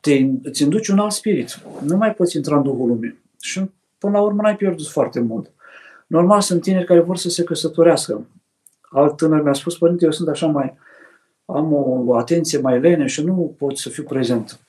te, 0.00 0.28
îți 0.42 0.62
induci 0.62 0.88
un 0.88 0.98
alt 0.98 1.12
spirit. 1.12 1.60
Nu 1.82 1.96
mai 1.96 2.14
poți 2.14 2.36
intra 2.36 2.56
în 2.56 2.62
Duhul 2.62 2.88
Lumii. 2.88 3.18
Și 3.40 3.70
până 3.98 4.12
la 4.12 4.22
urmă 4.22 4.42
n-ai 4.42 4.56
pierdut 4.56 4.86
foarte 4.86 5.20
mult. 5.20 5.50
Normal 6.06 6.40
sunt 6.40 6.62
tineri 6.62 6.84
care 6.84 7.00
vor 7.00 7.16
să 7.16 7.28
se 7.28 7.44
căsătorească. 7.44 8.26
Alt 8.80 9.16
tânăr 9.16 9.42
mi-a 9.42 9.52
spus, 9.52 9.78
părinte, 9.78 10.04
eu 10.04 10.10
sunt 10.10 10.28
așa 10.28 10.46
mai, 10.46 10.76
am 11.44 11.72
o, 11.72 12.02
o 12.06 12.16
atenție 12.16 12.58
mai 12.58 12.80
lene 12.80 13.06
și 13.06 13.24
nu 13.24 13.54
pot 13.58 13.78
să 13.78 13.88
fiu 13.88 14.02
prezent. 14.02 14.60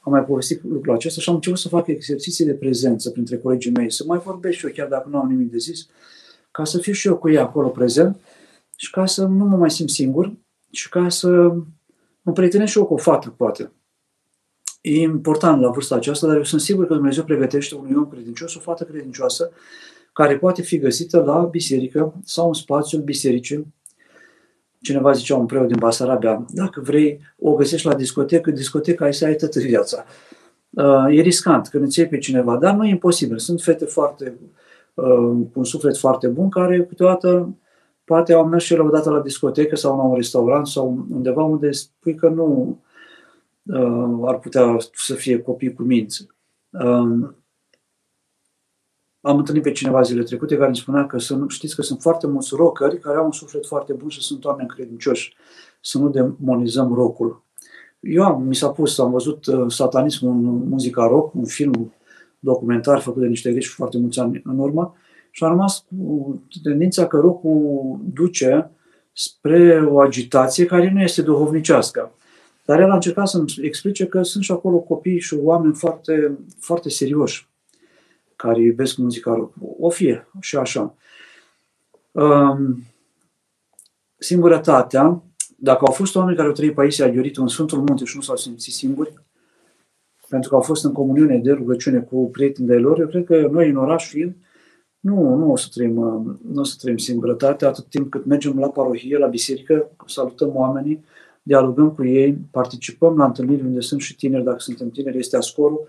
Am 0.00 0.12
mai 0.12 0.24
povestit 0.24 0.62
lucrul 0.64 0.94
acesta 0.94 1.20
și 1.20 1.28
am 1.28 1.34
început 1.34 1.58
să 1.58 1.68
fac 1.68 1.86
exerciții 1.86 2.44
de 2.44 2.54
prezență 2.54 3.10
printre 3.10 3.38
colegii 3.38 3.70
mei, 3.70 3.90
să 3.90 4.04
mai 4.06 4.18
vorbesc 4.18 4.56
și 4.56 4.66
eu, 4.66 4.72
chiar 4.72 4.88
dacă 4.88 5.08
nu 5.08 5.18
am 5.18 5.28
nimic 5.28 5.50
de 5.50 5.58
zis, 5.58 5.86
ca 6.50 6.64
să 6.64 6.78
fiu 6.78 6.92
și 6.92 7.06
eu 7.06 7.16
cu 7.16 7.30
ei 7.30 7.38
acolo 7.38 7.68
prezent 7.68 8.16
și 8.76 8.90
ca 8.90 9.06
să 9.06 9.24
nu 9.24 9.44
mă 9.44 9.56
mai 9.56 9.70
simt 9.70 9.90
singur 9.90 10.32
și 10.70 10.88
ca 10.88 11.08
să 11.08 11.28
mă 12.22 12.32
prietenesc 12.32 12.70
și 12.72 12.78
eu 12.78 12.86
cu 12.86 12.94
o 12.94 12.96
fată, 12.96 13.34
poate. 13.36 13.72
E 14.86 15.00
important 15.00 15.60
la 15.60 15.70
vârsta 15.70 15.94
aceasta, 15.94 16.26
dar 16.26 16.36
eu 16.36 16.42
sunt 16.42 16.60
sigur 16.60 16.86
că 16.86 16.94
Dumnezeu 16.94 17.24
pregătește 17.24 17.74
unui 17.74 17.94
om 17.96 18.08
credincios 18.08 18.54
o 18.54 18.60
fată 18.60 18.84
credincioasă 18.84 19.50
care 20.12 20.38
poate 20.38 20.62
fi 20.62 20.78
găsită 20.78 21.22
la 21.22 21.38
biserică 21.38 22.14
sau 22.24 22.46
în 22.46 22.52
spațiul 22.52 23.02
bisericii. 23.02 23.74
Cineva 24.80 25.12
zicea 25.12 25.36
un 25.36 25.46
preot 25.46 25.66
din 25.66 25.76
Basarabia, 25.78 26.44
dacă 26.48 26.80
vrei 26.80 27.20
o 27.38 27.54
găsești 27.54 27.86
la 27.86 27.94
discotecă, 27.94 28.50
discoteca 28.50 29.04
ai 29.04 29.14
să 29.14 29.24
ai 29.24 29.34
toată 29.34 29.58
viața. 29.58 30.04
Uh, 30.70 31.16
e 31.16 31.20
riscant 31.20 31.68
când 31.68 31.84
îți 31.84 31.98
iei 31.98 32.08
pe 32.08 32.18
cineva, 32.18 32.56
dar 32.56 32.74
nu 32.74 32.84
e 32.84 32.90
imposibil. 32.90 33.38
Sunt 33.38 33.60
fete 33.60 33.84
foarte, 33.84 34.38
uh, 34.94 35.04
cu 35.04 35.52
un 35.54 35.64
suflet 35.64 35.96
foarte 35.96 36.28
bun 36.28 36.48
care 36.48 36.84
câteodată 36.84 37.54
poate 38.04 38.32
au 38.32 38.46
mers 38.46 38.64
și 38.64 38.76
la 38.76 38.84
o 38.84 38.90
dată 38.90 39.10
la 39.10 39.20
discotecă 39.20 39.76
sau 39.76 39.96
la 39.96 40.02
un 40.02 40.14
restaurant 40.14 40.66
sau 40.66 41.06
undeva 41.10 41.42
unde 41.42 41.70
spui 41.70 42.14
că 42.14 42.28
nu, 42.28 42.68
uh, 42.68 42.92
ar 44.24 44.38
putea 44.38 44.76
să 44.94 45.14
fie 45.14 45.42
copii 45.42 45.72
cu 45.72 45.82
minți. 45.82 46.26
Uh, 46.70 47.30
am 49.20 49.38
întâlnit 49.38 49.62
pe 49.62 49.72
cineva 49.72 50.02
zile 50.02 50.22
trecute 50.22 50.54
care 50.54 50.66
îmi 50.66 50.76
spunea 50.76 51.06
că 51.06 51.18
sunt, 51.18 51.50
știți 51.50 51.74
că 51.74 51.82
sunt 51.82 52.00
foarte 52.00 52.26
mulți 52.26 52.54
rockeri 52.54 52.98
care 52.98 53.16
au 53.16 53.24
un 53.24 53.32
suflet 53.32 53.66
foarte 53.66 53.92
bun 53.92 54.08
și 54.08 54.20
sunt 54.20 54.44
oameni 54.44 54.68
credincioși. 54.68 55.36
Să 55.80 55.98
nu 55.98 56.08
demonizăm 56.08 56.94
rockul. 56.94 57.42
Eu 58.00 58.22
am, 58.22 58.42
mi 58.42 58.54
s-a 58.54 58.68
pus, 58.68 58.98
am 58.98 59.10
văzut 59.10 59.46
uh, 59.46 59.64
satanismul 59.68 60.32
în 60.32 60.68
muzica 60.68 61.06
rock, 61.06 61.34
un 61.34 61.44
film 61.44 61.92
documentar 62.38 63.00
făcut 63.00 63.22
de 63.22 63.28
niște 63.28 63.50
greci 63.50 63.66
foarte 63.66 63.98
mulți 63.98 64.20
ani 64.20 64.40
în 64.44 64.58
urmă 64.58 64.94
și 65.30 65.44
a 65.44 65.48
rămas 65.48 65.84
cu 65.88 66.42
tendința 66.62 67.06
că 67.06 67.16
rockul 67.16 67.98
duce 68.12 68.70
spre 69.12 69.86
o 69.90 70.00
agitație 70.00 70.64
care 70.64 70.90
nu 70.90 71.00
este 71.00 71.22
duhovnicească. 71.22 72.12
Dar 72.64 72.80
el 72.80 72.90
a 72.90 72.94
încercat 72.94 73.28
să-mi 73.28 73.54
explice 73.60 74.06
că 74.06 74.22
sunt 74.22 74.44
și 74.44 74.52
acolo 74.52 74.78
copii 74.78 75.20
și 75.20 75.34
oameni 75.34 75.74
foarte, 75.74 76.38
foarte 76.58 76.88
serioși 76.88 77.48
care 78.36 78.60
iubesc 78.60 78.96
muzica 78.96 79.34
rock. 79.34 79.54
O 79.78 79.90
fie 79.90 80.28
și 80.40 80.56
așa. 80.56 80.94
Um, 82.10 82.82
singurătatea, 84.18 85.22
dacă 85.56 85.84
au 85.84 85.92
fost 85.92 86.14
oameni 86.14 86.36
care 86.36 86.48
au 86.48 86.54
trăit 86.54 86.74
pe 86.74 86.80
aici, 86.80 87.00
au 87.00 87.12
Ioritu 87.12 87.40
în 87.40 87.48
Sfântul 87.48 87.78
Munte 87.78 88.04
și 88.04 88.16
nu 88.16 88.22
s-au 88.22 88.36
simțit 88.36 88.72
singuri, 88.72 89.12
pentru 90.28 90.48
că 90.48 90.54
au 90.54 90.60
fost 90.60 90.84
în 90.84 90.92
comuniune 90.92 91.38
de 91.38 91.52
rugăciune 91.52 92.00
cu 92.00 92.30
prietenii 92.30 92.70
de 92.70 92.76
lor, 92.76 93.00
eu 93.00 93.06
cred 93.06 93.24
că 93.24 93.48
noi 93.50 93.68
în 93.68 93.76
oraș 93.76 94.08
fiind, 94.08 94.36
Nu, 95.00 95.34
nu 95.34 95.50
o 95.52 95.56
să 95.56 95.66
trăim, 95.74 95.96
uh, 95.96 96.36
nu 96.52 96.60
o 96.60 96.64
să 96.64 96.74
trăim 96.80 96.96
singurătate 96.96 97.64
atât 97.66 97.86
timp 97.88 98.10
cât 98.10 98.24
mergem 98.24 98.58
la 98.58 98.68
parohie, 98.68 99.18
la 99.18 99.26
biserică, 99.26 99.90
salutăm 100.06 100.56
oamenii, 100.56 101.04
dialogăm 101.46 101.90
cu 101.90 102.04
ei, 102.04 102.38
participăm 102.50 103.16
la 103.16 103.24
întâlniri 103.24 103.62
unde 103.62 103.80
sunt 103.80 104.00
și 104.00 104.16
tineri, 104.16 104.44
dacă 104.44 104.58
suntem 104.58 104.90
tineri, 104.90 105.18
este 105.18 105.36
ascorul, 105.36 105.88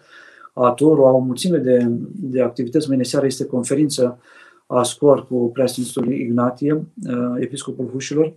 atorul, 0.54 1.06
au 1.06 1.16
o 1.16 1.20
mulțime 1.20 1.58
de, 1.58 1.88
de 2.14 2.42
activități. 2.42 2.88
Mâine 2.88 3.04
seara 3.04 3.26
este 3.26 3.46
conferință 3.46 4.20
Ascor 4.68 5.28
cu 5.28 5.50
preasfințitul 5.52 6.12
Ignatie, 6.12 6.74
uh, 6.74 7.36
episcopul 7.40 7.90
Hușilor. 7.92 8.34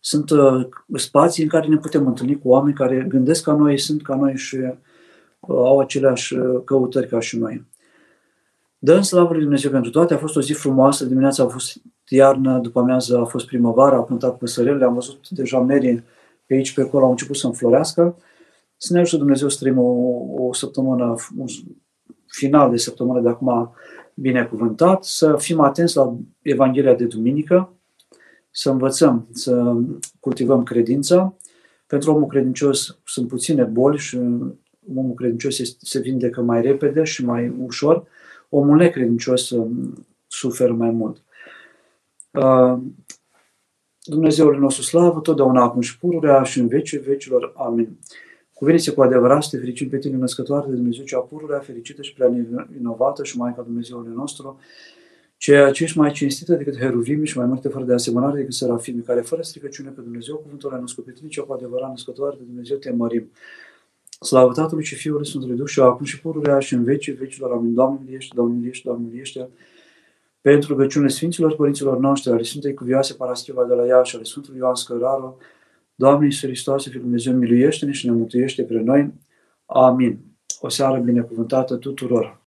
Sunt 0.00 0.30
uh, 0.30 0.66
spații 0.94 1.42
în 1.42 1.48
care 1.48 1.66
ne 1.66 1.76
putem 1.76 2.06
întâlni 2.06 2.38
cu 2.38 2.48
oameni 2.48 2.74
care 2.74 3.06
gândesc 3.08 3.42
ca 3.42 3.54
noi, 3.54 3.78
sunt 3.78 4.02
ca 4.02 4.16
noi 4.16 4.36
și 4.36 4.58
au 5.40 5.78
aceleași 5.78 6.36
căutări 6.64 7.08
ca 7.08 7.20
și 7.20 7.38
noi. 7.38 7.66
Dăm 8.78 9.02
slavă 9.02 9.32
lui 9.32 9.42
Dumnezeu 9.42 9.70
pentru 9.70 9.90
toate. 9.90 10.14
A 10.14 10.18
fost 10.18 10.36
o 10.36 10.40
zi 10.40 10.52
frumoasă, 10.52 11.04
dimineața 11.04 11.42
a 11.42 11.46
fost 11.46 11.76
iarnă, 12.14 12.58
după 12.58 12.80
amiază 12.80 13.18
a 13.18 13.24
fost 13.24 13.46
primăvară, 13.46 13.96
a 13.96 14.04
cântat 14.04 14.38
păsărele, 14.38 14.84
am 14.84 14.94
văzut 14.94 15.28
deja 15.28 15.60
merii 15.60 16.04
pe 16.46 16.54
aici, 16.54 16.74
pe 16.74 16.80
acolo, 16.80 17.04
au 17.04 17.10
început 17.10 17.36
să 17.36 17.46
înflorească. 17.46 18.16
Să 18.76 18.92
ne 18.92 18.98
ajute 18.98 19.16
Dumnezeu 19.16 19.48
să 19.48 19.56
trăim 19.60 19.78
o, 19.78 19.92
o 20.44 20.52
săptămână, 20.52 21.14
un 21.36 21.46
final 22.26 22.70
de 22.70 22.76
săptămână 22.76 23.20
de 23.20 23.28
acum 23.28 23.74
binecuvântat, 24.14 25.04
să 25.04 25.36
fim 25.38 25.60
atenți 25.60 25.96
la 25.96 26.16
Evanghelia 26.42 26.94
de 26.94 27.04
duminică, 27.04 27.72
să 28.50 28.70
învățăm, 28.70 29.28
să 29.32 29.76
cultivăm 30.20 30.62
credința. 30.62 31.34
Pentru 31.86 32.12
omul 32.14 32.26
credincios 32.26 32.98
sunt 33.04 33.28
puține 33.28 33.62
boli 33.62 33.98
și 33.98 34.18
omul 34.94 35.14
credincios 35.14 35.76
se 35.78 35.98
vindecă 35.98 36.40
mai 36.40 36.62
repede 36.62 37.04
și 37.04 37.24
mai 37.24 37.54
ușor 37.64 38.06
omul 38.48 38.76
necredincios 38.76 39.54
suferă 40.26 40.72
mai 40.72 40.90
mult. 40.90 41.22
Uh, 42.30 42.78
Dumnezeul 44.02 44.58
nostru 44.58 44.82
slavă, 44.82 45.20
totdeauna 45.20 45.62
acum 45.62 45.80
și 45.80 45.98
pururea 45.98 46.42
și 46.42 46.58
în 46.58 46.68
vecii 46.68 46.98
vecilor. 46.98 47.52
Amin. 47.56 47.98
Cuvine 48.52 48.78
cu 48.94 49.02
adevărat 49.02 49.42
să 49.42 49.48
te 49.50 49.56
fericim 49.56 49.88
pe 49.88 49.98
tine, 49.98 50.16
născătoare 50.16 50.66
de 50.68 50.74
Dumnezeu, 50.74 51.04
cea 51.04 51.18
pururea, 51.18 51.58
fericită 51.58 52.02
și 52.02 52.12
prea 52.12 52.32
inovată 52.78 53.24
și 53.24 53.36
Maica 53.36 53.62
Dumnezeului 53.62 54.12
nostru, 54.14 54.58
ceea 55.36 55.70
ce 55.70 55.82
ești 55.82 55.98
mai 55.98 56.12
cinstită 56.12 56.54
decât 56.54 56.76
heruvimi 56.76 57.26
și 57.26 57.38
mai 57.38 57.46
multe 57.46 57.68
fără 57.68 57.84
de 57.84 57.92
asemănare 57.92 58.36
decât 58.36 58.52
serafimi, 58.52 59.02
care 59.02 59.20
fără 59.20 59.42
stricăciune 59.42 59.90
pe 59.90 60.00
Dumnezeu, 60.00 60.36
cuvântul 60.36 60.72
a 60.72 60.78
născut 60.78 61.04
pe 61.04 61.12
tine, 61.12 61.28
cea 61.28 61.42
cu 61.42 61.52
adevărat 61.52 61.88
născătoare 61.88 62.36
de 62.38 62.44
Dumnezeu, 62.44 62.76
te 62.76 62.90
mărim. 62.90 63.30
Slavă 64.20 64.52
Tatălui 64.52 64.84
și 64.84 64.94
Fiului 64.94 65.26
Sfântului 65.26 65.56
Duh 65.56 65.66
și 65.66 65.80
acum 65.80 66.04
și 66.04 66.20
pururea 66.20 66.58
și 66.58 66.74
în 66.74 66.84
vecii 66.84 67.12
vecilor. 67.12 67.52
Amin. 67.52 67.74
Doamne 67.74 68.00
miliește, 68.04 68.32
Doamne 68.34 68.54
miliește, 68.54 68.82
Doamne 68.84 69.06
miliește. 69.08 69.48
Pentru 70.40 70.72
rugăciunile 70.72 71.10
Sfinților 71.10 71.54
Părinților 71.56 71.98
noștri, 71.98 72.32
ale 72.32 72.42
Sfintei 72.42 72.74
Cuvioase 72.74 73.14
Paraschiva 73.14 73.64
de 73.64 73.74
la 73.74 73.86
ea 73.86 74.02
și 74.02 74.14
ale 74.16 74.24
Sfântului 74.24 74.58
Ioan 74.58 74.74
Scăraru, 74.74 75.36
Doamne 75.94 76.24
Iisus 76.24 76.42
Hristos, 76.42 76.88
Fiul 76.88 77.02
Dumnezeu, 77.02 77.34
miluiește-ne 77.34 77.92
și 77.92 78.06
ne 78.06 78.12
mântuiește 78.12 78.64
pre 78.64 78.80
noi. 78.80 79.12
Amin. 79.66 80.18
O 80.60 80.68
seară 80.68 80.98
binecuvântată 80.98 81.76
tuturor! 81.76 82.38